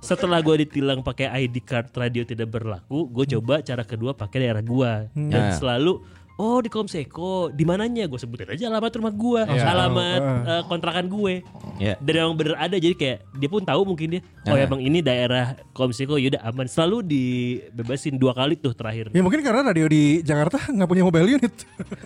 setelah 0.00 0.40
gue 0.40 0.64
ditilang 0.64 1.00
pakai 1.00 1.28
ID 1.44 1.60
card 1.60 1.88
radio 1.92 2.24
tidak 2.24 2.48
berlaku, 2.50 3.08
gue 3.08 3.24
coba 3.36 3.60
cara 3.60 3.84
kedua 3.84 4.12
pakai 4.12 4.44
daerah 4.44 4.60
gue 4.60 4.92
dan 5.12 5.42
Ya. 5.48 5.56
selalu 5.56 6.00
oh 6.36 6.58
di 6.58 6.66
Komseko 6.66 7.48
di 7.48 7.62
mananya 7.62 8.04
gue 8.04 8.16
sebutin 8.16 8.48
aja 8.48 8.66
alamat 8.66 8.90
rumah 8.94 9.12
gue, 9.12 9.40
Iya. 9.46 9.64
alamat 9.66 10.20
eh, 10.42 10.62
kontrakan 10.64 11.06
gue. 11.06 11.34
Ya. 11.76 11.94
Dan 11.98 12.14
emang 12.20 12.34
bener 12.34 12.54
ada 12.56 12.74
jadi 12.74 12.90
kayak 12.92 13.18
dia 13.32 13.48
pun 13.48 13.62
tahu 13.62 13.82
mungkin 13.84 14.06
dia 14.10 14.22
oh 14.44 14.52
Ah. 14.52 14.60
emang 14.60 14.78
ini 14.78 14.98
daerah 14.98 15.54
Komseko 15.70 16.14
yaudah 16.16 16.42
aman 16.42 16.66
selalu 16.66 17.02
dibebasin 17.04 18.14
dua 18.14 18.32
kali 18.32 18.54
tuh 18.54 18.72
terakhir. 18.72 19.10
Ya 19.10 19.20
mungkin 19.20 19.40
karena 19.40 19.62
radio 19.64 19.86
di 19.86 20.20
Jakarta 20.20 20.58
nggak 20.64 20.86
punya 20.86 21.02
mobile 21.02 21.28
unit. 21.32 21.54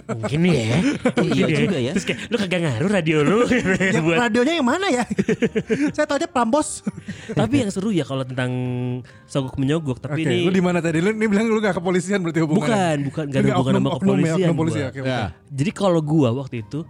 Mungkin 0.07 0.41
ya. 0.45 0.77
Iya 1.29 1.45
juga 1.59 1.79
ya. 1.79 1.93
Terus 1.93 2.07
kayak 2.07 2.21
lu 2.27 2.37
kagak 2.39 2.61
ngaruh 2.63 2.91
radio 2.91 3.17
lu 3.21 3.39
ya, 3.95 4.01
buat 4.05 4.17
radionya 4.19 4.55
yang 4.57 4.67
mana 4.67 4.87
ya? 4.89 5.05
Saya 5.93 6.05
tahu 6.05 6.17
aja 6.17 6.29
Prambos. 6.29 6.81
Tapi 7.31 7.61
yang 7.61 7.71
seru 7.71 7.91
ya 7.91 8.03
kalau 8.03 8.25
tentang 8.25 8.53
sogok 9.25 9.57
menyogok 9.57 9.99
tapi 9.99 10.25
ini 10.25 10.45
lu 10.45 10.51
di 10.51 10.61
mana 10.61 10.81
tadi? 10.81 10.99
Lu 10.99 11.11
ini 11.11 11.27
bilang 11.27 11.47
lu 11.47 11.59
gak 11.59 11.77
kepolisian 11.77 12.21
berarti 12.21 12.41
hubungannya. 12.41 12.69
bukan 12.69 12.97
bukan 13.09 13.25
gak 13.27 13.41
ada 13.41 13.53
hubungan 13.55 13.75
sama 13.75 13.89
ya, 13.89 13.95
kepolisian. 14.21 14.45
oknum 14.45 14.57
polisi 14.57 14.75
gua. 14.75 14.83
ya, 14.83 14.89
oke. 14.91 15.01
Ya. 15.01 15.23
Jadi 15.49 15.71
kalau 15.71 16.01
gua 16.01 16.29
waktu 16.35 16.57
itu 16.61 16.81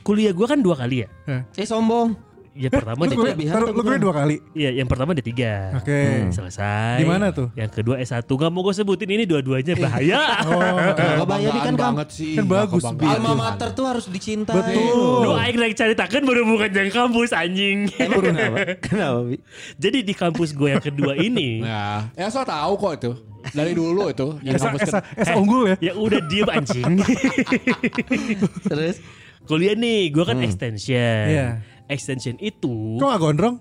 kuliah 0.00 0.30
gua 0.30 0.46
kan 0.46 0.58
dua 0.58 0.74
kali 0.74 1.02
ya. 1.02 1.08
Eh 1.52 1.64
sombong. 1.64 2.14
Ya 2.56 2.72
pertama 2.72 3.04
Lu 3.04 3.04
D3. 3.04 3.12
kuliah, 3.12 3.20
kelebihan 3.28 3.52
taruh- 3.52 3.68
tuh 3.68 3.74
lu 3.74 3.82
kuliah 3.84 4.00
dua 4.00 4.14
kali. 4.16 4.36
Iya, 4.56 4.70
yang 4.72 4.88
pertama 4.88 5.12
D3. 5.12 5.28
Oke. 5.76 6.00
Selesai. 6.32 6.96
Di 6.96 7.04
mana 7.04 7.28
tuh? 7.28 7.52
Yang 7.52 7.70
kedua 7.74 8.00
S1. 8.00 8.24
Gak 8.24 8.48
mau 8.48 8.64
gue 8.64 8.72
sebutin 8.72 9.10
ini 9.10 9.24
dua-duanya 9.24 9.76
bahaya. 9.76 10.16
Oh, 10.48 10.56
Nggak 10.56 11.28
bahaya, 11.28 11.52
Bi, 11.52 11.60
kan 11.60 11.68
Kebanggaan 11.68 11.76
kam- 11.76 11.84
banget 12.00 12.08
sih. 12.16 12.32
kan 12.32 12.48
bagus. 12.48 12.80
Alma 12.88 13.32
mater 13.36 13.68
tuh 13.70 13.84
harus 13.84 14.08
dicintai. 14.08 14.56
Betul. 14.56 15.20
Lu 15.20 15.36
aing 15.36 15.58
lagi 15.58 15.74
cari 15.76 15.92
taken 15.92 16.24
baru 16.24 16.48
bukan 16.48 16.70
yang 16.72 16.88
kampus 16.90 17.30
anjing. 17.34 17.92
Emang 18.00 18.24
kenapa? 18.24 18.56
Kenapa, 18.88 19.18
Bi? 19.22 19.36
Jadi 19.76 19.98
di 20.00 20.14
kampus 20.16 20.48
gue 20.50 20.68
yang 20.70 20.80
kedua 20.80 21.12
ini 21.12 21.60
Ya, 21.60 22.08
ya 22.16 22.32
so 22.32 22.40
tahu 22.40 22.72
kok 22.78 22.92
itu. 22.96 23.12
Dari 23.52 23.72
dulu 23.72 24.08
itu. 24.08 24.28
Yang 24.40 24.54
Esa, 24.56 24.68
esa, 24.76 24.98
esa 25.14 25.32
unggul 25.34 25.70
ya. 25.70 25.76
ya 25.80 25.92
udah 25.94 26.20
diem 26.24 26.48
anjing. 26.48 26.92
Terus? 28.70 28.96
Kuliah 29.44 29.74
nih, 29.74 30.10
gue 30.10 30.24
kan 30.24 30.38
extension. 30.40 31.26
Iya. 31.28 31.62
Extension 31.86 32.34
itu 32.36 32.98
Kok 32.98 33.06
gak 33.06 33.20
gondrong? 33.20 33.56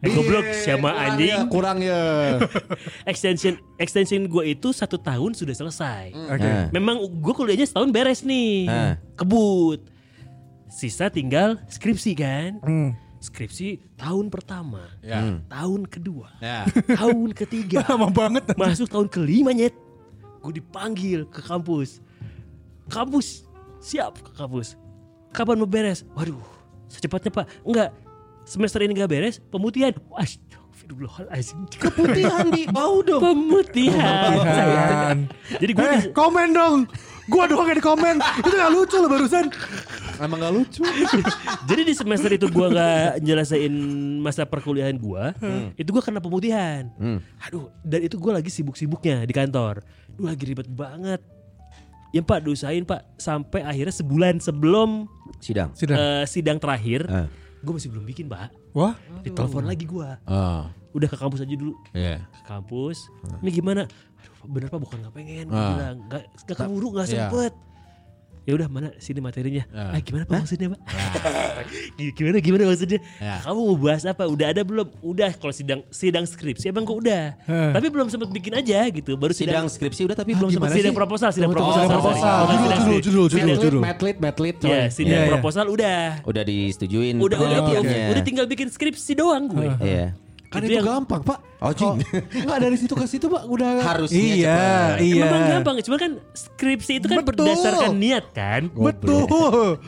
Eh, 0.00 0.10
goblok 0.10 0.42
sama 0.56 0.90
Kurang 0.90 0.98
anjing. 1.14 1.28
ya, 1.28 1.38
kurang 1.46 1.78
ya. 1.86 2.02
extension 3.04 3.54
extension 3.78 4.26
gue 4.26 4.50
itu 4.50 4.72
satu 4.72 4.98
tahun 4.98 5.30
sudah 5.32 5.54
selesai. 5.54 6.10
Oke. 6.10 6.42
Nah. 6.42 6.66
Memang 6.70 6.96
gue 7.06 7.32
kuliahnya 7.32 7.62
setahun 7.64 7.92
beres 7.92 8.24
nih, 8.24 8.66
Ah. 8.66 8.98
kebut. 9.14 9.78
Sisa 10.66 11.06
tinggal 11.06 11.60
skripsi 11.68 12.12
kan. 12.16 12.58
Hmm. 12.58 12.96
Skripsi 13.22 13.78
tahun 13.94 14.28
pertama, 14.28 14.82
Ya. 14.98 15.38
tahun 15.46 15.86
kedua, 15.86 16.26
Ya. 16.42 16.66
tahun 16.98 17.30
ketiga, 17.32 17.80
Lama 17.86 18.10
banget. 18.10 18.50
masuk 18.58 18.90
tahun 18.90 19.06
kelima 19.06 19.54
nyet. 19.54 19.70
Gue 20.42 20.58
dipanggil 20.58 21.22
ke 21.30 21.38
kampus. 21.38 22.02
Kampus 22.90 23.46
siap 23.78 24.18
ke 24.18 24.34
kampus. 24.34 24.74
Kapan 25.30 25.54
mau 25.54 25.70
beres? 25.70 26.02
Waduh, 26.12 26.42
secepatnya 26.90 27.30
pak. 27.32 27.46
Enggak, 27.62 27.94
semester 28.42 28.82
ini 28.82 28.92
gak 28.92 29.06
beres. 29.06 29.38
Pemutihan. 29.48 29.94
Wah, 30.10 30.26
Astagfirullahaladzim. 30.26 31.70
Keputihan 31.78 32.50
di 32.50 32.66
bau 32.66 33.00
dong. 33.00 33.22
Pemutihan. 33.22 34.34
Pemutihan. 34.34 35.16
Jadi 35.56 35.72
gue 35.72 35.86
Eh, 35.88 36.02
komen 36.10 36.48
dong. 36.50 36.90
Gua 37.24 37.46
doang 37.46 37.64
yang 37.64 37.76
di 37.76 37.84
komen. 37.84 38.16
Itu 38.18 38.48
gak 38.50 38.70
lucu 38.70 38.96
loh 38.96 39.06
barusan. 39.08 39.46
Emang 40.16 40.38
gak 40.38 40.52
lucu. 40.52 40.82
Jadi 41.68 41.82
di 41.84 41.92
semester 41.92 42.30
itu 42.30 42.46
gua 42.46 42.66
nggak 42.68 43.20
nyelesain 43.20 43.72
masa 44.18 44.42
perkuliahan 44.42 44.94
gua, 44.96 45.30
Hmm. 45.36 45.70
itu 45.74 45.88
gua 45.88 46.00
kena 46.00 46.18
pemutihan. 46.18 46.90
Aduh, 47.42 47.70
dan 47.80 48.00
itu 48.00 48.14
gua 48.16 48.36
lagi 48.36 48.48
sibuk-sibuknya 48.48 49.22
di 49.22 49.30
kantor. 49.30 49.82
Duh 50.12 50.26
lagi 50.26 50.42
ribet 50.44 50.66
banget. 50.68 51.22
Ya 52.10 52.20
Pak, 52.20 52.42
dosain 52.42 52.82
Pak 52.82 53.16
sampai 53.16 53.62
akhirnya 53.62 53.90
sebulan 53.90 54.36
sebelum 54.36 55.08
Sidang. 55.38 55.72
Sudah. 55.72 55.96
eh, 55.96 56.24
sidang 56.26 56.58
terakhir, 56.58 57.08
Ah. 57.08 57.24
gua 57.60 57.80
masih 57.80 57.88
belum 57.88 58.04
bikin 58.04 58.26
Pak. 58.26 58.52
Wah. 58.72 58.92
Ditelepon 59.20 59.64
lagi 59.64 59.84
gua. 59.84 60.20
Ah, 60.22 60.68
Udah 60.92 61.08
ke 61.08 61.16
kampus 61.16 61.40
aja 61.40 61.48
dulu. 61.50 61.72
iya. 61.92 62.20
Ke 62.36 62.52
kampus. 62.52 63.08
Ini 63.40 63.50
gimana? 63.50 63.88
Bener 64.44 64.68
Pak 64.68 64.80
bukan 64.80 64.96
nggak 65.00 65.14
pengen. 65.14 65.44
Gua 65.46 65.58
Ah. 65.58 65.70
nggak 65.94 66.22
nggak 66.42 66.56
keburu 66.56 66.88
nggak 66.90 67.06
Iya. 67.06 67.28
sempet. 67.28 67.54
Ya 68.42 68.58
udah 68.58 68.66
mana 68.66 68.90
sini 68.98 69.22
materinya. 69.22 69.62
Ah. 69.70 69.94
Ah, 69.94 70.00
gimana 70.02 70.26
Pak 70.26 70.42
maksudnya 70.42 70.74
Pak? 70.74 70.80
gimana 72.18 72.36
gimana 72.38 72.62
maksudnya? 72.66 72.98
Ya. 73.16 73.38
Kamu 73.38 73.60
mau 73.62 73.78
bahas 73.78 74.02
apa? 74.02 74.26
Udah 74.26 74.50
ada 74.50 74.62
belum? 74.62 74.90
Udah 74.98 75.30
kalau 75.32 75.54
sidang 75.54 75.86
sidang 75.88 76.26
skripsi 76.26 76.68
emang 76.68 76.82
kok 76.82 76.98
udah. 76.98 77.38
Tapi 77.46 77.86
belum 77.86 78.10
sempet 78.10 78.34
bikin 78.34 78.50
aja 78.52 78.82
gitu. 78.90 79.14
Baru 79.14 79.30
Sidang 79.30 79.62
sidang 79.62 79.66
skripsi 79.70 80.10
udah 80.10 80.16
tapi 80.16 80.34
belum 80.34 80.50
gimana 80.50 80.68
sempat 80.68 80.82
sidang 80.82 80.96
proposal, 80.96 81.30
sidang 81.30 81.54
proposal. 81.54 81.86
proposal. 81.86 82.34
Judul, 82.42 82.58
sidang 82.58 82.82
judul, 82.82 83.26
judul, 83.30 83.56
judul, 83.62 83.80
Medlit, 83.80 84.16
medlit. 84.18 84.56
Ya, 84.58 84.90
sidang 84.90 85.06
Iya, 85.06 85.20
iya. 85.22 85.30
proposal 85.30 85.64
udah. 85.70 86.00
udah 86.26 86.42
disetujuin 86.42 87.14
Udah 87.22 87.38
udah 87.38 88.22
tinggal 88.26 88.46
bikin 88.50 88.66
skripsi 88.66 89.12
doang 89.14 89.46
gue. 89.46 89.70
Iya. 90.52 90.54
Kan 90.54 90.60
Itu 90.60 90.68
itu 90.68 90.76
yang- 90.76 90.88
gampang, 91.00 91.20
Pak. 91.24 91.38
Oh, 91.58 91.72
cing. 91.72 91.96
Enggak 92.36 92.58
dari 92.60 92.76
situ 92.76 92.92
ke 92.92 93.06
situ, 93.06 93.26
Pak. 93.26 93.42
Udah 93.46 93.70
Harusnya 93.80 94.20
Iya, 94.20 94.60
cepat. 94.60 94.96
iya. 95.00 95.24
Memang 95.24 95.42
gampang, 95.50 95.74
cuma 95.80 95.96
kan 95.96 96.12
skripsi 96.32 96.92
itu 96.98 97.06
kan 97.08 97.16
Betul. 97.18 97.48
berdasarkan 97.48 97.92
niat 97.94 98.24
kan. 98.30 98.62
Betul. 98.68 99.80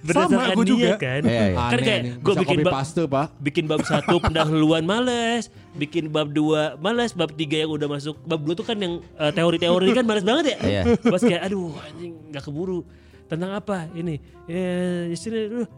Sama 0.00 0.06
Berdasarkan 0.32 0.56
gue 0.56 0.64
juga. 0.66 0.86
niat 0.86 0.98
kan. 0.98 1.20
Iya, 1.22 1.44
iya. 1.46 1.56
Kan 1.56 1.68
Aneh 1.70 1.84
kayak 1.84 2.02
gue 2.18 2.34
bikin 2.40 2.58
bab, 2.60 2.72
paste, 2.74 3.02
Pak. 3.04 3.26
bikin 3.38 3.64
bab 3.66 3.80
satu 3.82 4.16
pendahuluan 4.24 4.80
males, 4.82 5.48
bikin 5.74 6.08
bab 6.08 6.28
dua 6.30 6.76
males, 6.76 7.12
bab 7.12 7.28
tiga 7.30 7.56
yang 7.58 7.70
udah 7.70 7.84
masuk 7.86 8.16
bab 8.22 8.40
dua 8.40 8.54
tuh 8.54 8.64
kan 8.64 8.76
yang 8.76 9.04
eh, 9.14 9.28
teori-teori 9.30 9.92
kan 9.92 10.04
males 10.04 10.24
banget 10.24 10.44
ya. 10.52 10.58
Iya. 10.58 10.82
Pas 10.98 11.20
kayak 11.20 11.42
aduh 11.42 11.76
anjing 11.78 12.16
nggak 12.28 12.42
keburu. 12.42 12.80
Tentang 13.28 13.52
apa 13.52 13.86
ini? 13.92 14.18
Ya 14.44 14.66
di 15.06 15.14
sini 15.14 15.46
aduh, 15.46 15.68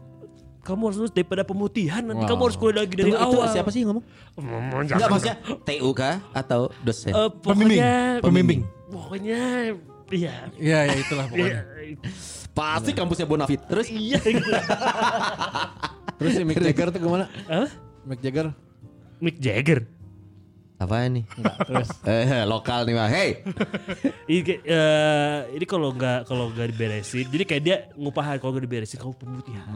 kamu 0.63 0.81
harus 0.87 0.97
lulus 0.97 1.11
daripada 1.11 1.43
pemutihan 1.43 1.99
nanti 2.01 2.23
Wah. 2.23 2.29
kamu 2.31 2.41
harus 2.47 2.55
kuliah 2.55 2.87
lagi 2.87 2.95
dari 2.95 3.11
Tunggu, 3.11 3.19
itu 3.19 3.37
awal. 3.37 3.51
siapa 3.51 3.69
sih 3.69 3.79
yang 3.83 3.89
ngomong? 3.91 4.05
Enggak 4.79 5.07
maksudnya 5.11 5.35
TUK 5.61 6.01
atau 6.31 6.61
dosen? 6.81 7.11
Pembimbing. 7.43 7.79
pokoknya 7.83 8.23
Pembimbing. 8.23 8.61
pokoknya 8.87 9.41
iya. 10.09 10.33
Iya, 10.55 10.79
ya 10.87 10.95
itulah 10.95 11.25
pokoknya. 11.27 11.61
Iya, 11.83 11.97
Pasti 12.53 12.91
kampusnya 12.93 13.25
Bonafit. 13.25 13.59
Terus 13.65 13.89
iya. 13.89 14.21
Terus 16.21 16.31
si 16.37 16.43
Mick 16.45 16.61
Jagger 16.61 16.93
tuh 16.93 16.99
ke 17.01 17.09
mana? 17.09 17.25
Apa? 17.49 17.67
Mick 18.05 18.21
Jagger. 18.21 18.53
Mick 19.19 19.37
Jagger. 19.41 19.83
Apa 20.83 21.07
nih? 21.07 21.23
Terus 21.67 21.89
Eh, 22.11 22.43
lokal 22.43 22.85
nih 22.85 22.95
mah. 22.95 23.09
Hey. 23.09 23.41
Ini, 24.31 24.41
kayak, 24.43 24.61
eh, 24.63 25.39
ini 25.55 25.65
kalau 25.67 25.91
nggak 25.91 26.27
kalau 26.27 26.51
nggak 26.51 26.67
diberesin, 26.71 27.27
jadi 27.27 27.43
kayak 27.43 27.63
dia 27.63 27.77
ngupahan 27.99 28.39
kalau 28.39 28.55
nggak 28.55 28.65
diberesin 28.65 28.97
kamu 28.99 29.13
pemutihan. 29.19 29.67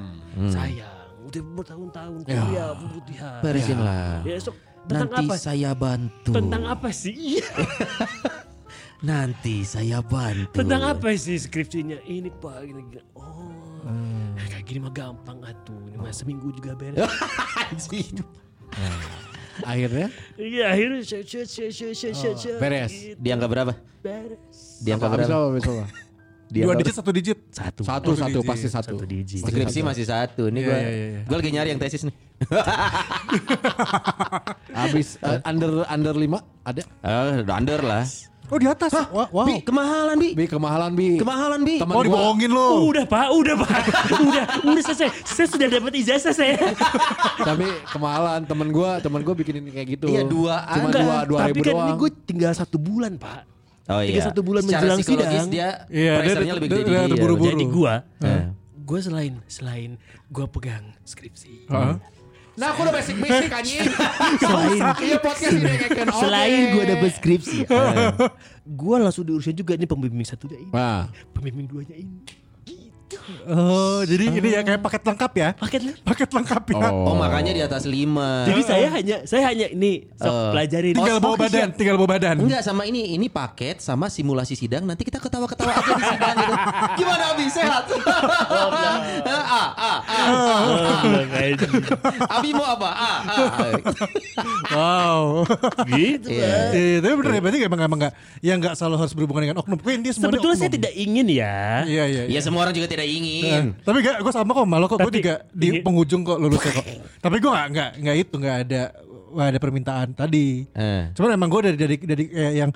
Sayang, 0.48 1.08
udah 1.28 1.42
bertahun-tahun 1.56 2.20
kuliah 2.24 2.72
pemutihan. 2.76 3.40
Beresin 3.44 3.80
lah. 3.84 4.24
Ya, 4.24 4.40
so, 4.40 4.56
tentang 4.88 5.10
Nanti 5.12 5.26
apa? 5.28 5.36
saya 5.36 5.72
bantu. 5.76 6.32
Tentang 6.32 6.64
apa 6.64 6.90
sih? 6.96 7.14
Iya. 7.14 7.48
Nanti 9.10 9.62
saya 9.62 10.00
bantu. 10.02 10.58
Tentang 10.58 10.82
apa 10.98 11.14
sih 11.14 11.38
skripsinya? 11.38 12.02
Ini 12.08 12.34
pak, 12.40 12.66
gini, 12.66 12.82
gini. 12.90 13.04
Oh, 13.14 13.54
kayak 14.48 14.66
gini 14.66 14.80
mah 14.82 14.94
gampang 14.96 15.38
atuh. 15.46 15.78
Ini 15.92 15.98
mah 16.02 16.14
seminggu 16.16 16.50
juga 16.56 16.74
beres. 16.74 17.06
Anjing. 17.62 18.24
Akhirnya 19.66 20.08
Iya 20.38 20.66
akhirnya 20.74 21.02
shit 21.02 21.24
shit 21.26 21.48
shit 21.48 21.72
shit 21.74 21.94
shit 21.96 22.14
shit. 22.14 22.36
shit. 22.38 22.58
beres. 22.62 22.92
Gitu, 22.94 23.18
Di 23.18 23.30
angka 23.34 23.48
berapa? 23.50 23.74
beres. 24.04 24.82
Di 24.84 24.90
angka 24.94 25.08
Habis 25.10 25.28
berapa? 25.30 25.38
apa? 25.38 25.48
Habis 25.54 25.66
apa? 25.66 25.86
Dia 26.48 26.64
Dua 26.64 26.80
digit 26.80 26.96
satu 26.96 27.12
digit. 27.12 27.38
Satu. 27.52 27.84
Satu 27.84 28.16
satu 28.16 28.40
pasti 28.40 28.72
satu. 28.72 28.96
Satu 28.96 29.04
digit. 29.04 29.44
Skripsi 29.44 29.84
masih 29.84 30.08
satu. 30.08 30.48
Ini 30.48 30.60
gue 30.64 30.78
iya, 30.80 30.88
iya, 30.88 31.08
iya. 31.12 31.22
gue 31.28 31.36
lagi 31.36 31.52
nyari 31.52 31.70
yang 31.76 31.82
tesis 31.84 32.08
nih. 32.08 32.16
Habis 34.80 35.20
eh, 35.20 35.44
under 35.44 35.84
under 35.92 36.16
5 36.16 36.24
ada? 36.64 36.82
Udah 37.44 37.56
under 37.60 37.80
lah. 37.84 38.04
Oh 38.48 38.56
di 38.56 38.64
atas. 38.64 38.96
Wah, 39.10 39.28
wow. 39.28 39.44
Bi, 39.44 39.60
kemahalan 39.60 40.16
bi. 40.16 40.30
Bi 40.32 40.46
kemahalan 40.46 40.92
bi. 40.92 41.08
Kemahalan 41.16 41.60
bi. 41.62 41.76
Teman 41.78 41.92
Oh 41.92 42.00
gua 42.00 42.08
dibohongin 42.08 42.48
lo. 42.50 42.68
Udah 42.88 43.04
pak, 43.04 43.28
udah 43.30 43.56
pak, 43.60 43.82
udah, 44.24 44.44
udah 44.64 44.84
selesai. 44.84 45.10
Saya 45.26 45.48
sudah 45.48 45.68
dapat 45.70 45.92
ijazah 45.94 46.32
saya. 46.32 46.56
tapi 47.38 47.68
kemahalan 47.88 48.42
temen 48.42 48.68
gua 48.70 48.98
temen 48.98 49.20
gua 49.20 49.34
bikinin 49.34 49.68
kayak 49.68 49.88
gitu. 49.94 50.08
Iya, 50.08 50.24
dua 50.24 50.64
Cuma 50.66 50.88
ada. 50.88 50.96
dua 50.98 51.16
dua 51.26 51.40
Tapi 51.42 51.50
ribu 51.52 51.62
kan 51.62 51.74
doang. 51.74 51.84
ini 51.84 51.94
gue 51.98 52.10
tinggal 52.24 52.52
satu 52.54 52.78
bulan 52.78 53.16
pak. 53.16 53.44
Oh 53.88 54.00
Tiga 54.00 54.12
iya. 54.14 54.24
satu 54.26 54.42
bulan 54.42 54.62
Secara 54.62 54.76
menjelang 54.78 55.00
psikologis 55.00 55.28
sidang. 55.34 55.48
dia 55.50 55.70
Iya, 55.88 55.92
dia- 55.92 56.16
pressure-nya 56.18 56.54
lebih 56.56 56.68
dia- 56.68 56.78
gede. 56.78 56.88
dia 56.88 56.96
di 56.98 57.04
dia. 57.04 57.12
terburu-buru. 57.14 57.50
Jadi 57.50 57.66
gue, 57.70 57.94
Eh. 58.22 58.44
gue 58.78 59.00
selain 59.02 59.34
selain 59.46 59.92
gue 60.26 60.46
pegang 60.50 60.86
skripsi, 61.04 61.68
Heeh. 61.68 61.96
Nah, 62.58 62.74
aku 62.74 62.90
udah 62.90 62.94
basic 62.98 63.22
basic 63.22 63.54
anjing. 63.54 63.86
selain 64.42 64.82
Iya 64.98 65.18
podcast 65.22 65.54
ini 65.54 65.74
kayak 65.78 66.10
Oke. 66.10 66.18
selain 66.26 66.62
gue 66.74 66.84
dapet 66.90 67.10
skripsi, 67.14 67.58
gue 68.82 68.96
langsung 68.98 69.24
diurusin 69.30 69.54
juga 69.54 69.78
ini 69.78 69.86
pembimbing 69.86 70.26
satunya 70.26 70.58
ini, 70.58 70.74
pembimbing 71.38 71.70
duanya 71.70 71.94
ini. 71.94 72.47
Oh, 73.48 74.04
jadi 74.04 74.36
ini 74.36 74.50
ya 74.52 74.62
kayak 74.62 74.84
paket 74.84 75.02
lengkap 75.02 75.32
ya? 75.34 75.50
Paket 75.56 75.82
lah. 75.88 75.96
Paket 76.04 76.30
lengkap 76.30 76.64
ya. 76.68 76.90
Oh 76.92 77.16
makanya 77.16 77.52
di 77.52 77.62
atas 77.64 77.88
lima. 77.88 78.44
Jadi 78.44 78.62
saya 78.62 78.88
hanya 78.92 79.18
saya 79.24 79.48
hanya 79.48 79.72
ini 79.72 80.12
sok 80.14 80.28
Eh. 80.28 80.50
pelajarin. 80.52 80.94
Tinggal 80.94 81.18
Oh, 81.18 81.24
bawa 81.24 81.36
oke, 81.36 81.44
badan, 81.48 81.68
tinggal 81.72 81.96
bawa 81.96 82.10
badan. 82.20 82.36
Enggak 82.44 82.62
sama 82.62 82.84
ini 82.84 83.16
ini 83.16 83.32
paket 83.32 83.80
sama 83.80 84.12
simulasi 84.12 84.60
sidang 84.60 84.84
nanti 84.84 85.08
kita 85.08 85.18
ketawa-ketawa 85.18 85.72
aja 85.72 85.92
di 85.94 86.04
sidang 86.04 86.36
gitu. 86.36 86.54
Gimana 87.00 87.24
Abi 87.32 87.46
sehat? 87.48 87.84
ah, 89.24 89.48
ah, 89.48 89.70
ah, 89.72 89.98
Oh, 90.28 91.24
kayak 91.32 91.52
gitu. 91.64 91.78
Abi 92.36 92.50
mau 92.52 92.68
apa? 92.68 92.90
Ah, 92.90 93.20
ah. 93.24 93.72
Wow. 94.74 95.24
gitu. 95.88 96.28
Iya. 96.28 96.48
Pak. 96.50 96.76
Iya, 96.76 96.98
tapi 97.00 97.14
bener 97.16 97.32
ya 97.32 97.42
berarti 97.42 97.58
emang 97.64 97.80
emang 97.80 98.00
enggak 98.04 98.14
ya 98.42 98.54
enggak 98.58 98.74
selalu 98.76 98.96
harus 99.00 99.14
berhubungan 99.16 99.42
dengan 99.48 99.58
oknum. 99.62 99.80
Sebetulnya 100.12 100.58
saya 100.58 100.72
tidak 100.72 100.92
ingin 100.92 101.28
ya. 101.30 101.86
Iya, 101.86 102.04
iya. 102.10 102.24
Ya 102.28 102.40
semua 102.42 102.66
orang 102.66 102.74
juga 102.74 102.90
tidak 102.90 102.97
Nah, 102.98 103.06
ingin. 103.06 103.64
tapi 103.86 103.98
gak, 104.02 104.18
gue 104.20 104.34
sama 104.34 104.52
kok 104.52 104.66
malu 104.66 104.86
kok. 104.86 104.98
Gue 104.98 105.14
juga 105.14 105.46
di 105.54 105.80
penghujung 105.80 106.26
kok 106.26 106.38
lulusnya 106.38 106.72
kok. 106.74 106.86
tapi 107.22 107.36
gue 107.38 107.52
gak, 107.52 107.68
nggak 107.70 107.90
nggak 108.02 108.16
itu 108.18 108.36
nggak 108.36 108.58
ada 108.66 108.82
nggak 109.28 109.48
ada 109.54 109.60
permintaan 109.60 110.08
tadi. 110.12 110.66
Eh. 110.72 111.04
Cuman 111.14 111.30
emang 111.32 111.50
gue 111.50 111.62
dari 111.68 111.78
dari 111.78 111.96
dari 112.00 112.24
kayak 112.26 112.54
yang 112.56 112.72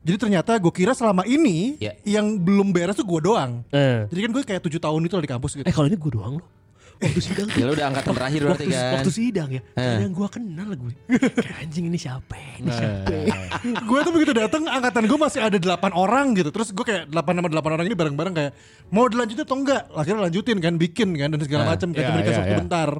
jadi 0.00 0.16
ternyata 0.16 0.56
gue 0.56 0.70
kira 0.70 0.94
selama 0.94 1.26
ini 1.26 1.82
Ya. 1.82 1.92
yang 2.06 2.38
belum 2.38 2.70
beres 2.70 2.94
tuh 2.94 3.04
gue 3.04 3.20
doang. 3.20 3.66
Eh. 3.68 4.06
Jadi 4.06 4.20
kan 4.22 4.30
gue 4.32 4.42
kayak 4.46 4.62
tujuh 4.62 4.78
tahun 4.78 5.02
itu 5.02 5.12
loh 5.12 5.24
di 5.24 5.30
kampus 5.30 5.50
gitu. 5.58 5.66
Eh 5.66 5.74
kalau 5.74 5.90
ini 5.90 5.98
gue 5.98 6.12
doang 6.14 6.38
loh. 6.38 6.46
Waktu 6.96 7.20
sidang 7.20 7.46
Ya 7.52 7.64
lu 7.68 7.72
udah 7.76 7.86
angkatan 7.92 8.12
terakhir 8.16 8.40
berarti 8.40 8.64
waktu, 8.64 8.76
kan. 8.76 8.94
waktu 8.96 9.12
sidang 9.12 9.48
ya. 9.52 9.62
Eh. 9.76 9.84
Ada 9.84 10.02
yang 10.08 10.14
gue 10.16 10.28
kenal 10.32 10.68
gue. 10.72 10.92
Kayak 11.36 11.56
anjing 11.66 11.84
ini 11.92 11.98
siapa? 12.00 12.34
ya? 12.34 12.52
Ini 12.56 12.70
siapa? 12.72 13.10
ya? 13.12 13.36
gue 13.90 13.98
tuh 14.00 14.12
begitu 14.16 14.32
datang 14.32 14.62
angkatan 14.64 15.02
gue 15.04 15.18
masih 15.20 15.40
ada 15.44 15.56
8 15.60 15.92
orang 15.92 16.26
gitu. 16.36 16.48
Terus 16.48 16.68
gue 16.72 16.84
kayak 16.84 17.04
8 17.12 17.16
sama 17.16 17.48
8 17.52 17.76
orang 17.76 17.86
ini 17.88 17.96
bareng-bareng 17.96 18.34
kayak 18.34 18.52
mau 18.92 19.04
dilanjutin 19.08 19.44
atau 19.44 19.56
enggak? 19.60 19.82
Akhirnya 19.92 20.20
lanjutin 20.28 20.56
kan, 20.60 20.74
bikin 20.80 21.08
kan 21.20 21.28
dan 21.36 21.40
segala 21.44 21.62
macam 21.68 21.88
kayak 21.92 22.08
iya, 22.08 22.22
iya, 22.24 22.38
waktu 22.40 22.52
iya. 22.52 22.60
bentar. 22.60 22.90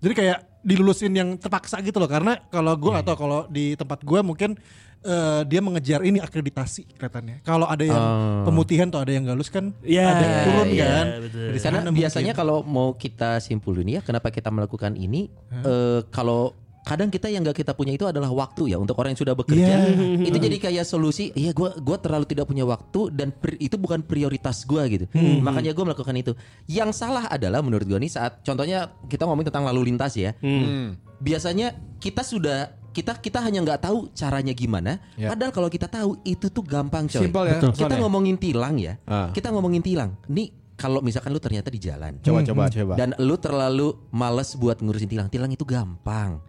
Jadi 0.00 0.14
kayak 0.14 0.38
dilulusin 0.60 1.12
yang 1.16 1.28
terpaksa 1.40 1.80
gitu 1.80 1.96
loh 1.96 2.10
karena 2.10 2.36
kalau 2.52 2.76
gue 2.76 2.92
atau 2.92 3.14
kalau 3.16 3.40
di 3.48 3.72
tempat 3.76 4.04
gue 4.04 4.20
mungkin 4.20 4.56
eh, 5.00 5.40
dia 5.48 5.60
mengejar 5.64 6.04
ini 6.04 6.20
akreditasi 6.20 6.96
kelihatannya. 6.96 7.40
Kalau 7.40 7.64
ada 7.64 7.80
yang 7.80 8.04
pemutihan 8.44 8.88
atau 8.92 9.00
ada 9.00 9.12
yang 9.12 9.24
galus 9.24 9.48
kan 9.48 9.72
Iya, 9.80 10.04
ada 10.04 10.22
yang 10.24 10.40
turun 10.44 10.66
iya, 10.68 10.84
kan. 10.84 11.06
betul. 11.24 11.40
Dari 11.48 11.58
Karena 11.60 11.80
sana 11.80 11.90
biasanya 11.96 12.32
kalau 12.36 12.60
mau 12.60 12.92
kita 12.92 13.40
simpulin 13.40 13.88
ya 13.88 14.00
kenapa 14.04 14.28
kita 14.28 14.52
melakukan 14.52 14.96
ini 15.00 15.32
eh, 15.64 16.04
kalau 16.12 16.52
kadang 16.80 17.12
kita 17.12 17.28
yang 17.28 17.44
nggak 17.44 17.60
kita 17.60 17.72
punya 17.76 17.92
itu 17.92 18.08
adalah 18.08 18.32
waktu 18.32 18.72
ya 18.72 18.76
untuk 18.80 18.96
orang 18.96 19.12
yang 19.12 19.20
sudah 19.20 19.34
bekerja. 19.36 19.74
Iya. 19.84 20.26
itu 20.26 20.38
jadi 20.40 20.56
kayak 20.56 20.84
solusi 20.88 21.28
iya 21.36 21.52
gua 21.52 21.76
gua 21.76 22.00
terlalu 22.00 22.24
tidak 22.24 22.48
punya 22.48 22.64
waktu 22.64 23.12
dan 23.12 23.30
pri- 23.30 23.60
itu 23.60 23.76
bukan 23.76 24.00
prioritas 24.00 24.64
gua 24.64 24.88
gitu. 24.88 25.04
Hmm. 25.12 25.44
makanya 25.44 25.76
gua 25.76 25.92
melakukan 25.92 26.16
itu. 26.16 26.32
Yang 26.66 26.96
salah 27.04 27.28
adalah 27.28 27.60
menurut 27.60 27.84
gua 27.84 28.00
nih 28.00 28.10
saat 28.10 28.40
contohnya 28.40 28.96
kita 29.06 29.28
ngomongin 29.28 29.52
tentang 29.52 29.68
lalu 29.68 29.92
lintas 29.92 30.16
ya. 30.16 30.32
Biasanya 31.20 31.76
kita 32.00 32.24
sudah 32.24 32.72
kita 32.90 33.22
kita 33.22 33.38
hanya 33.38 33.62
nggak 33.62 33.86
tahu 33.86 34.10
caranya 34.16 34.50
gimana. 34.50 34.98
Ya. 35.14 35.30
padahal 35.30 35.52
kalau 35.54 35.68
kita 35.70 35.86
tahu 35.86 36.18
itu 36.26 36.50
tuh 36.50 36.64
gampang 36.64 37.06
coy. 37.06 37.22
Simpel 37.22 37.44
ya, 37.46 37.56
Betul. 37.60 37.70
kita 37.76 37.94
ngomongin 38.02 38.36
tilang 38.40 38.74
ya. 38.80 38.98
Ah. 39.06 39.30
kita 39.30 39.52
ngomongin 39.54 39.84
tilang. 39.84 40.16
Nih 40.26 40.50
kalau 40.74 41.04
misalkan 41.04 41.30
lu 41.30 41.38
ternyata 41.38 41.68
di 41.68 41.76
jalan. 41.76 42.18
Coba 42.24 42.40
coba 42.40 42.72
coba. 42.72 42.96
dan 42.96 43.12
lu 43.20 43.36
terlalu 43.36 43.94
males 44.10 44.56
buat 44.56 44.80
ngurusin 44.80 45.06
tilang. 45.12 45.28
Tilang 45.28 45.52
itu 45.52 45.62
gampang 45.62 46.40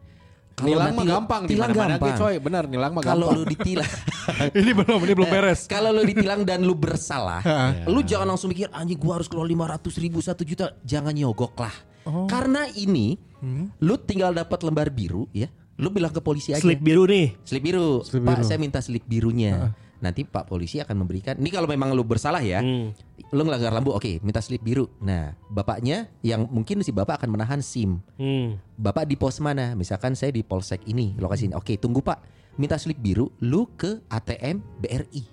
nilang 0.63 0.91
mah 0.91 1.05
gampang 1.07 1.41
di 1.41 1.49
tilang 1.51 1.69
mana-mana 1.69 1.93
gampang 1.93 2.09
ge, 2.09 2.19
coy. 2.19 2.35
Benar, 2.37 2.63
nilang 2.65 2.91
mah 2.91 3.03
kalau 3.03 3.27
gampang. 3.27 3.37
lu 3.37 3.49
ditilang 3.49 3.91
ini 4.59 4.71
belum 4.71 4.99
ini 4.99 5.13
belum 5.13 5.29
beres. 5.29 5.59
kalau 5.65 5.89
lu 5.89 6.03
ditilang 6.03 6.41
dan 6.41 6.59
lu 6.61 6.73
bersalah 6.73 7.41
lu 7.89 7.99
jangan 8.01 8.27
langsung 8.29 8.47
mikir 8.47 8.69
anjing 8.69 8.95
gua 8.95 9.17
harus 9.17 9.25
keluar 9.25 9.45
500 9.45 9.81
ribu 9.97 10.19
satu 10.19 10.41
juta 10.41 10.73
jangan 10.81 11.11
nyogok 11.11 11.55
lah 11.57 11.75
Oh. 12.01 12.25
karena 12.25 12.65
ini 12.73 13.13
Hmm. 13.37 13.69
lu 13.77 13.93
tinggal 13.95 14.29
dapat 14.31 14.57
lembar 14.61 14.89
biru 14.89 15.25
ya 15.31 15.45
lu 15.75 15.89
bilang 15.89 16.09
ke 16.09 16.17
polisi 16.17 16.49
aja 16.49 16.61
Slip 16.61 16.77
biru 16.77 17.05
nih. 17.05 17.33
Slip 17.41 17.61
biru. 17.63 18.01
Slip 18.01 18.21
Pak, 18.21 18.37
biru. 18.37 18.43
saya 18.43 18.57
minta 18.57 18.77
slip 18.77 19.01
birunya. 19.03 19.73
Nanti 20.01 20.25
Pak 20.25 20.49
polisi 20.49 20.81
akan 20.81 21.05
memberikan. 21.05 21.37
Ini 21.37 21.49
kalau 21.53 21.69
memang 21.69 21.93
lu 21.93 22.01
bersalah 22.01 22.41
ya. 22.41 22.59
Hmm. 22.59 22.89
Lu 23.29 23.45
ngelanggar 23.45 23.69
lampu, 23.69 23.93
oke, 23.93 24.17
minta 24.25 24.41
slip 24.41 24.59
biru. 24.59 24.89
Nah, 24.97 25.37
bapaknya 25.47 26.09
yang 26.19 26.49
mungkin 26.49 26.81
si 26.81 26.89
bapak 26.89 27.21
akan 27.21 27.29
menahan 27.37 27.61
SIM. 27.61 28.01
Hmm. 28.17 28.57
Bapak 28.75 29.05
di 29.05 29.13
pos 29.13 29.37
mana? 29.37 29.77
Misalkan 29.77 30.17
saya 30.17 30.33
di 30.33 30.41
polsek 30.41 30.81
ini, 30.89 31.13
lokasi 31.15 31.47
ini. 31.47 31.53
Oke, 31.53 31.77
tunggu 31.77 32.01
Pak. 32.01 32.17
Minta 32.57 32.75
slip 32.75 32.97
biru, 32.97 33.29
lu 33.39 33.69
ke 33.77 34.01
ATM 34.09 34.59
BRI. 34.81 35.23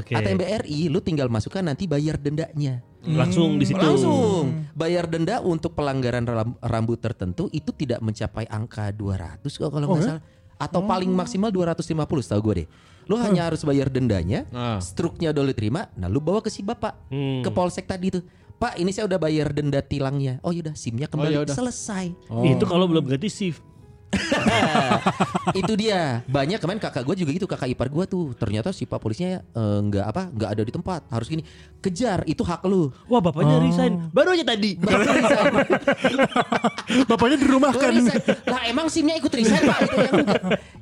Oke. 0.00 0.16
ATM 0.16 0.40
BRI, 0.40 0.88
lu 0.88 0.98
tinggal 0.98 1.28
masukkan 1.28 1.62
nanti 1.62 1.84
bayar 1.84 2.16
dendanya. 2.16 2.80
Langsung 3.06 3.60
di 3.60 3.68
situ. 3.68 3.78
Langsung 3.78 4.66
bayar 4.74 5.06
denda 5.06 5.38
untuk 5.38 5.78
pelanggaran 5.78 6.26
ram- 6.26 6.58
rambut 6.58 6.98
tertentu 6.98 7.46
itu 7.54 7.70
tidak 7.70 8.02
mencapai 8.02 8.50
angka 8.50 8.90
200 8.90 9.46
kok 9.46 9.70
kalau 9.70 9.86
nggak 9.94 10.02
salah 10.02 10.24
atau 10.56 10.80
paling 10.82 11.12
maksimal 11.12 11.52
250 11.52 12.02
setahu 12.24 12.40
gue 12.50 12.54
deh. 12.64 12.68
Lu 13.06 13.14
hanya 13.16 13.46
harus 13.46 13.62
bayar 13.62 13.86
dendanya, 13.86 14.42
Ah. 14.50 14.78
struknya 14.78 15.30
udah 15.30 15.42
lu 15.42 15.52
terima, 15.52 15.86
nah 15.94 16.06
lu 16.06 16.18
bawa 16.18 16.42
ke 16.42 16.50
si 16.50 16.60
bapak 16.60 16.94
Hmm. 17.06 17.40
ke 17.40 17.50
polsek 17.50 17.86
tadi 17.86 18.10
tuh. 18.10 18.22
Pak, 18.56 18.76
ini 18.76 18.88
saya 18.88 19.04
udah 19.04 19.14
bayar 19.16 19.52
denda 19.52 19.78
tilangnya. 19.78 20.40
Oh 20.40 20.48
yaudah, 20.48 20.72
SIM-nya 20.72 21.06
kembali 21.06 21.36
yaudah. 21.36 21.52
selesai. 21.52 22.16
Itu 22.42 22.64
kalau 22.64 22.88
belum 22.88 23.04
ganti 23.04 23.28
shift. 23.28 23.60
itu 25.60 25.72
dia 25.76 26.22
banyak 26.30 26.58
kemarin 26.62 26.80
kakak 26.80 27.02
gue 27.04 27.16
juga 27.26 27.30
gitu 27.34 27.46
kakak 27.46 27.68
ipar 27.70 27.88
gue 27.90 28.04
tuh 28.06 28.32
ternyata 28.38 28.70
si 28.70 28.86
pak 28.86 29.02
polisinya 29.02 29.42
eh, 29.42 29.78
nggak 29.82 30.06
apa 30.06 30.22
nggak 30.32 30.50
ada 30.56 30.62
di 30.62 30.72
tempat 30.72 31.00
harus 31.10 31.26
gini 31.28 31.42
kejar 31.82 32.26
itu 32.26 32.42
hak 32.42 32.66
lu 32.66 32.90
Wah 33.06 33.20
bapaknya 33.22 33.62
resign. 33.62 33.92
Baru 34.10 34.34
aja 34.34 34.44
tadi. 34.44 34.70
Baru 34.82 35.02
resign. 35.06 35.52
Bapaknya 37.10 37.36
di 37.38 37.46
rumah 37.46 37.72
kan. 37.74 37.92
Lah 38.46 38.60
emang 38.66 38.86
SIM-nya 38.90 39.18
ikut 39.18 39.30
resign 39.30 39.62
Pak 39.62 39.78
itu 39.86 39.96
yang. 40.02 40.16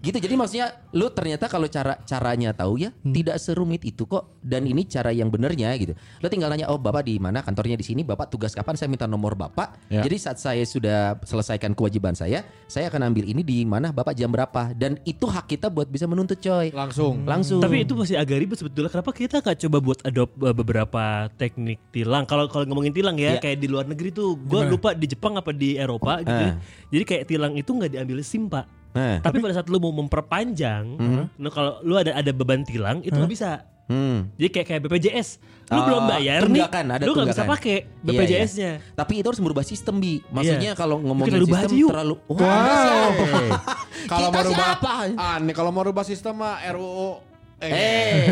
Gitu 0.04 0.18
jadi 0.20 0.34
maksudnya 0.36 0.66
lu 0.92 1.08
ternyata 1.12 1.48
kalau 1.48 1.68
cara 1.68 2.00
caranya 2.04 2.52
tahu 2.52 2.80
ya 2.80 2.90
tidak 3.02 3.36
serumit 3.40 3.84
itu 3.84 4.04
kok 4.04 4.40
dan 4.40 4.64
ini 4.64 4.88
cara 4.88 5.12
yang 5.12 5.28
benernya 5.28 5.72
gitu. 5.76 5.92
Lu 6.20 6.26
tinggal 6.32 6.52
nanya 6.52 6.70
oh 6.72 6.80
Bapak 6.80 7.04
di 7.04 7.16
mana 7.20 7.44
kantornya 7.44 7.76
di 7.76 7.84
sini 7.84 8.04
Bapak 8.04 8.32
tugas 8.32 8.56
kapan 8.56 8.76
saya 8.76 8.88
minta 8.88 9.04
nomor 9.04 9.36
Bapak. 9.36 9.92
Ya. 9.92 10.04
Jadi 10.04 10.16
saat 10.20 10.38
saya 10.40 10.64
sudah 10.64 11.20
selesaikan 11.24 11.76
kewajiban 11.76 12.16
saya, 12.16 12.44
saya 12.68 12.88
akan 12.88 13.12
ambil 13.12 13.23
ini 13.24 13.42
di 13.42 13.64
mana 13.64 13.90
Bapak 13.90 14.12
jam 14.12 14.28
berapa 14.28 14.70
dan 14.76 15.00
itu 15.02 15.24
hak 15.24 15.48
kita 15.48 15.72
buat 15.72 15.88
bisa 15.88 16.04
menuntut 16.04 16.38
coy. 16.38 16.70
Langsung. 16.70 17.24
Langsung. 17.24 17.58
Tapi 17.64 17.82
itu 17.82 17.96
masih 17.96 18.20
agak 18.20 18.36
ribet 18.38 18.60
sebetulnya. 18.60 18.92
Kenapa 18.92 19.10
kita 19.10 19.40
nggak 19.40 19.58
coba 19.66 19.76
buat 19.80 19.98
adopt 20.04 20.32
uh, 20.38 20.54
beberapa 20.54 21.02
teknik 21.34 21.80
tilang? 21.90 22.28
Kalau 22.28 22.46
kalau 22.46 22.68
ngomongin 22.68 22.92
tilang 22.92 23.16
ya, 23.16 23.36
Iya. 23.36 23.42
kayak 23.42 23.58
di 23.58 23.68
luar 23.68 23.88
negeri 23.88 24.12
tuh, 24.12 24.36
gue 24.36 24.60
lupa 24.68 24.92
di 24.92 25.06
Jepang 25.08 25.34
apa 25.34 25.50
di 25.50 25.74
Eropa 25.74 26.20
gitu. 26.22 26.30
Ah. 26.30 26.52
ya. 26.52 26.52
Jadi 26.92 27.04
kayak 27.08 27.24
tilang 27.26 27.52
itu 27.56 27.70
nggak 27.72 27.90
diambil 27.96 28.18
sim 28.22 28.46
pak. 28.46 28.66
Nah. 28.94 29.18
Tapi 29.18 29.42
pada 29.42 29.58
saat 29.58 29.66
lu 29.66 29.82
mau 29.82 29.90
memperpanjang, 29.90 30.84
nah 31.34 31.50
kalau 31.50 31.82
lu 31.82 31.98
ada 31.98 32.14
ada 32.14 32.30
beban 32.30 32.62
tilang 32.62 33.02
itu 33.02 33.10
nggak 33.10 33.32
bisa. 33.32 33.66
Hmm. 33.84 34.32
Jadi 34.34 34.48
kayak 34.48 34.66
kayak 34.66 34.80
BPJS, 34.88 35.28
lu 35.68 35.76
Oh, 35.76 35.84
belum 35.84 36.02
bayar 36.08 36.40
nih, 36.40 36.64
tunggakan, 36.64 36.84
ada 36.88 37.02
lu 37.04 37.12
nggak 37.12 37.28
bisa 37.30 37.44
pakai 37.44 37.76
Iya, 37.84 38.00
BPJS-nya. 38.02 38.72
iya. 38.80 38.92
Tapi 38.96 39.12
itu 39.20 39.26
harus 39.28 39.40
merubah 39.44 39.60
sistem 39.60 40.00
bi. 40.00 40.24
Maksudnya 40.26 40.72
Iya. 40.72 40.78
kalau 40.78 40.96
ngomongin 40.98 41.36
sistem 41.38 41.60
aja 41.60 41.76
yuk. 41.76 41.90
terlalu 41.92 42.14
Wow. 42.26 42.40
Wow. 42.40 43.10
Kalau 44.10 44.28
mau 44.28 44.42
rubah 44.42 44.66
siapa? 44.76 44.90
Aneh 45.16 45.54
kalau 45.54 45.70
mau 45.72 45.80
rubah 45.82 46.04
sistem 46.04 46.36
mah 46.36 46.60
RUU 46.66 47.32
Eh, 47.64 48.28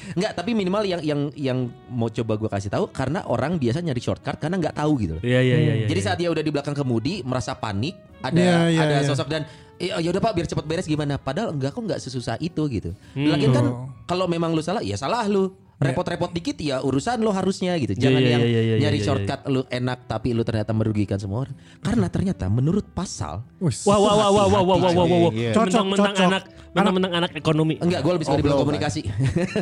enggak 0.16 0.32
tapi 0.32 0.56
minimal 0.56 0.80
yang 0.86 1.02
yang 1.02 1.20
yang 1.34 1.58
mau 1.90 2.08
coba 2.08 2.38
gue 2.38 2.48
kasih 2.48 2.72
tahu 2.72 2.88
karena 2.88 3.20
orang 3.26 3.60
biasa 3.60 3.84
nyari 3.84 4.00
shortcut 4.00 4.38
karena 4.38 4.56
nggak 4.56 4.76
tahu 4.76 4.92
gitu. 4.96 5.14
loh. 5.18 5.22
Iya 5.22 5.40
iya 5.42 5.56
iya. 5.58 5.74
iya, 5.74 5.86
Jadi 5.86 6.00
iya. 6.00 6.06
saat 6.06 6.16
dia 6.16 6.32
udah 6.32 6.40
di 6.40 6.48
belakang 6.48 6.72
kemudi 6.72 7.20
merasa 7.20 7.52
panik, 7.52 7.98
ada 8.22 8.38
Iya, 8.38 8.56
iya, 8.70 8.80
ada 8.80 8.96
iya. 9.02 9.04
sosok 9.04 9.28
dan 9.28 9.44
ya 9.80 10.08
udah 10.12 10.22
pak 10.22 10.32
biar 10.32 10.46
cepat 10.48 10.64
beres 10.64 10.86
gimana? 10.88 11.20
Padahal 11.20 11.52
enggak 11.52 11.76
kok 11.76 11.82
nggak 11.84 12.00
sesusah 12.00 12.36
itu 12.40 12.62
gitu. 12.72 12.90
Hmm. 13.12 13.32
Lagian 13.32 13.50
kan 13.52 13.66
kalau 14.08 14.24
memang 14.24 14.56
lu 14.56 14.62
salah 14.64 14.80
ya 14.80 14.96
salah 14.96 15.24
lu. 15.28 15.52
Repot-repot 15.76 16.32
dikit 16.32 16.56
ya 16.56 16.80
urusan 16.80 17.20
lo 17.20 17.36
harusnya 17.36 17.76
gitu. 17.76 17.92
Jangan 17.92 18.20
iya, 18.24 18.32
yang 18.32 18.42
iya, 18.42 18.60
iya, 18.64 18.74
nyari 18.80 18.96
iya, 18.96 19.04
iya. 19.04 19.06
shortcut 19.06 19.40
lu 19.52 19.60
enak 19.68 20.08
tapi 20.08 20.32
lu 20.32 20.40
ternyata 20.40 20.72
merugikan 20.72 21.20
semua 21.20 21.44
orang. 21.44 21.56
Karena 21.84 22.08
ternyata 22.08 22.48
menurut 22.48 22.88
pasal. 22.96 23.44
Wah 23.60 23.98
wah 24.00 24.14
wah 24.16 24.30
wah 24.32 24.46
wah 24.48 24.62
wah 24.64 24.78
wah 24.80 24.92
wah 25.04 25.18
wah. 25.28 25.32
Iya. 25.36 25.52
Cocok, 25.52 25.84
Mentang-mentang 25.84 26.14
cocok. 26.16 26.28
anak 26.32 26.42
mentang-mentang 26.76 27.12
anak 27.12 27.30
ekonomi. 27.36 27.74
enggak 27.80 28.00
gue 28.04 28.12
lebih 28.12 28.26
suka 28.28 28.36
di 28.36 28.44
bidang 28.44 28.56
Obrol, 28.56 28.68
komunikasi. 28.68 29.00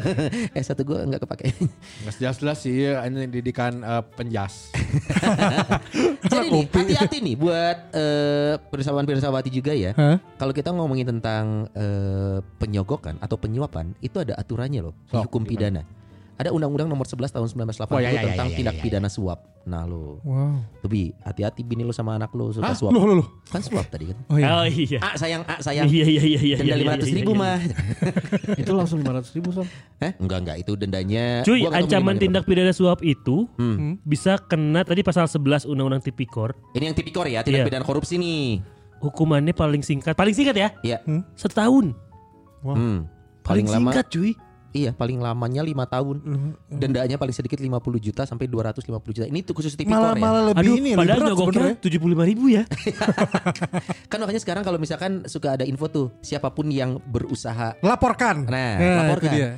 eh 0.59 0.62
satu 0.62 0.83
gue 0.87 0.99
enggak 1.03 1.21
kepake. 1.27 1.47
Nggak 2.07 2.15
jelas-jelas 2.19 2.59
sih 2.62 2.75
ya, 2.75 3.03
ini 3.07 3.27
didikan 3.31 3.83
eh, 3.83 4.03
penjas. 4.15 4.71
Jadi 6.31 6.47
nih 6.51 6.65
hati-hati 6.71 7.17
nih 7.23 7.35
buat 7.39 7.79
eh, 7.95 8.55
pirsawan-pirsawati 8.71 9.51
juga 9.51 9.75
ya. 9.75 9.95
Hah? 9.95 10.19
Kalau 10.39 10.55
kita 10.55 10.71
ngomongin 10.75 11.07
tentang 11.19 11.71
eh, 11.75 12.39
penyogokan 12.62 13.19
atau 13.19 13.35
penyuapan 13.35 13.95
itu 13.99 14.23
ada 14.23 14.35
aturannya 14.39 14.91
loh 14.91 14.95
di 15.11 15.19
Sok, 15.19 15.27
hukum 15.31 15.43
pidana. 15.47 16.03
Ada 16.35 16.51
Undang-Undang 16.51 16.91
Nomor 16.91 17.07
11 17.07 17.30
Tahun 17.30 17.47
1980 17.47 17.95
Oh, 17.95 18.01
ya, 18.03 18.11
ya, 18.11 18.11
ya, 18.11 18.22
tentang 18.35 18.49
ya, 18.49 18.53
ya, 18.53 18.57
tindak 18.59 18.74
ya, 18.74 18.82
pidana 18.82 19.07
suap. 19.07 19.39
Nah 19.64 19.87
lo, 19.87 20.18
Wow. 20.20 20.61
lebih 20.82 21.14
hati-hati 21.22 21.62
bini 21.62 21.80
lo 21.80 21.95
sama 21.95 22.18
anak 22.18 22.35
lo 22.35 22.51
suka 22.51 22.68
Hah? 22.68 22.76
suap. 22.76 22.91
Loh, 22.91 23.07
loh, 23.07 23.14
loh. 23.22 23.28
Kan 23.47 23.62
suap 23.62 23.87
tadi 23.87 24.11
kan. 24.11 24.18
Oh 24.26 24.37
iya. 24.37 24.47
Oh 24.51 24.66
iya. 24.66 24.99
Ah 24.99 25.14
sayang, 25.14 25.47
ah 25.47 25.57
sayang. 25.57 25.87
Iya 25.87 26.05
iya 26.05 26.22
iya 26.26 26.41
iya. 26.43 26.57
Denda 26.59 26.68
iya, 26.68 26.76
lima 26.76 26.93
ratus 26.99 27.09
iya, 27.09 27.16
ribu 27.16 27.32
iya. 27.32 27.41
mah. 27.41 27.59
itu 28.61 28.72
langsung 28.74 28.99
500 29.01 29.37
ribu 29.39 29.49
son. 29.55 29.66
Eh 30.03 30.12
enggak 30.18 30.39
enggak 30.43 30.57
itu 30.61 30.72
dendanya. 30.74 31.24
Cuy, 31.47 31.64
ancaman 31.64 32.18
tindak 32.18 32.45
pidana 32.45 32.74
suap 32.74 33.01
itu 33.01 33.47
Hmm. 33.55 34.03
bisa 34.03 34.35
kena 34.37 34.82
tadi 34.82 35.01
pasal 35.01 35.24
11 35.24 35.64
Undang-Undang 35.64 36.03
Tipikor. 36.03 36.53
Ini 36.74 36.91
yang 36.91 36.97
tipikor 36.99 37.24
ya, 37.24 37.41
tindak 37.41 37.62
Iya. 37.62 37.66
pidana 37.70 37.87
korupsi 37.87 38.18
nih. 38.18 38.59
Hukumannya 38.99 39.55
paling 39.55 39.80
singkat, 39.80 40.12
paling 40.12 40.35
singkat 40.35 40.57
ya, 40.57 40.68
Iya. 40.82 40.99
setahun. 41.35 41.95
Hmm. 42.61 43.07
Paling, 43.45 43.64
Paling 43.64 43.66
lama 43.68 43.91
singkat 43.93 44.07
cuy. 44.09 44.32
Iya, 44.75 44.91
paling 44.91 45.22
lamanya 45.22 45.62
lima 45.62 45.87
tahun. 45.87 46.18
Dendanya 46.66 47.14
paling 47.14 47.31
sedikit 47.31 47.57
50 47.57 47.70
juta 47.97 48.27
sampai 48.27 48.51
250 48.51 48.83
juta. 49.14 49.27
Ini 49.31 49.41
tuh 49.41 49.55
khusus 49.55 49.72
tipikor 49.72 50.03
Malah 50.03 50.12
ya. 50.12 50.20
malah 50.20 50.43
lebih 50.51 50.59
Aduh, 50.61 50.75
ini 50.75 50.91
lebih 50.91 50.99
padahal 50.99 51.14
berat 51.16 51.31
nyogoknya 51.31 51.47
sebenarnya. 51.55 51.77
tujuh 51.81 51.99
puluh 51.99 52.12
lima 52.12 52.25
ribu 52.27 52.45
ya. 52.51 52.62
Kan 54.11 54.18
makanya 54.18 54.43
sekarang 54.43 54.62
kalau 54.62 54.77
misalkan 54.77 55.25
suka 55.25 55.55
ada 55.55 55.64
info 55.64 55.87
tuh 55.87 56.07
siapa 56.20 56.51
pun 56.51 56.68
yang 56.68 56.99
berusaha 57.01 57.79
Laporkan. 57.81 58.45
Nah, 58.45 58.75
itu 58.75 58.99
laporkan. 58.99 59.33
dia. 59.33 59.51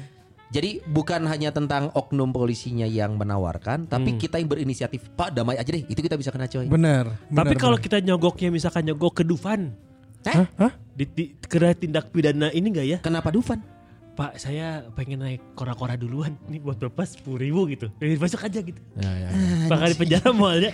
Jadi 0.46 0.78
bukan 0.84 1.26
hanya 1.26 1.50
tentang 1.50 1.90
oknum 1.90 2.30
polisinya 2.30 2.86
yang 2.86 3.16
menawarkan, 3.16 3.88
tapi 3.88 4.14
kita 4.14 4.36
yang 4.36 4.46
berinisiatif, 4.46 5.10
Pak 5.10 5.32
damai 5.32 5.58
aja 5.58 5.66
deh, 5.66 5.82
itu 5.82 5.98
kita 5.98 6.14
bisa 6.14 6.30
kena 6.30 6.46
coy. 6.46 6.68
Benar. 6.68 7.18
Tapi 7.26 7.54
kalau 7.56 7.74
kita 7.74 7.98
nyogoknya 7.98 8.48
misalkan 8.48 8.84
nyogok 8.84 9.16
ke 9.16 9.24
Dufan, 9.24 9.74
Eh, 10.24 10.42
di, 10.92 11.04
di, 11.06 11.24
kena 11.40 11.70
tindak 11.70 12.10
pidana 12.10 12.50
ini 12.50 12.66
enggak 12.68 12.86
ya? 12.86 12.98
kenapa 12.98 13.30
Dufan? 13.30 13.62
Pak 14.16 14.40
saya 14.40 14.80
pengen 14.96 15.20
naik 15.20 15.44
kora-kora 15.52 15.92
duluan 15.92 16.32
nih 16.50 16.56
buat 16.56 16.80
bapak 16.80 17.04
sepuluh 17.04 17.36
ribu 17.36 17.68
gitu. 17.68 17.92
Eh, 18.00 18.16
masuk 18.16 18.40
aja 18.40 18.64
gitu. 18.64 18.80
Ya, 18.96 19.12
ya. 19.12 19.28
Bakal 19.68 19.92
di 19.92 19.96
penjara 20.00 20.32
mualnya. 20.32 20.72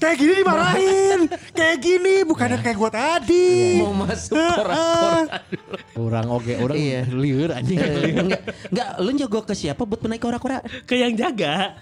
kayak 0.00 0.16
gini 0.16 0.32
dimarahin. 0.40 1.20
kayak 1.52 1.76
gini 1.76 2.14
bukannya 2.24 2.56
kayak 2.56 2.80
gua 2.80 2.88
tadi. 2.88 3.84
Mau 3.84 3.92
masuk 3.92 4.32
kora-kora. 4.32 5.44
Kurang 5.92 6.26
oke, 6.32 6.52
orang 6.56 6.76
Iya. 6.80 7.00
liur 7.12 7.52
anjing. 7.52 7.76
Eh, 7.76 8.16
enggak, 8.16 8.42
enggak, 8.72 8.88
lu 8.98 9.10
nyogok 9.12 9.44
ke 9.44 9.54
siapa 9.54 9.84
buat 9.84 10.00
menaik 10.00 10.24
kora-kora? 10.24 10.64
Ke 10.88 10.96
yang 10.96 11.12
jaga. 11.12 11.76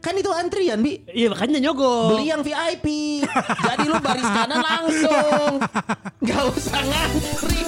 Kan 0.00 0.18
itu 0.18 0.34
antrian, 0.34 0.82
Bi. 0.82 0.98
Iya 1.06 1.30
makanya 1.30 1.62
nyogok. 1.62 2.10
Beli 2.10 2.26
yang 2.26 2.42
VIP. 2.42 2.86
Jadi 3.62 3.86
lu 3.86 4.02
baris 4.02 4.26
kanan 4.26 4.58
langsung. 4.58 5.52
Gak 6.26 6.42
usah 6.50 6.82
ngantri. 6.82 7.62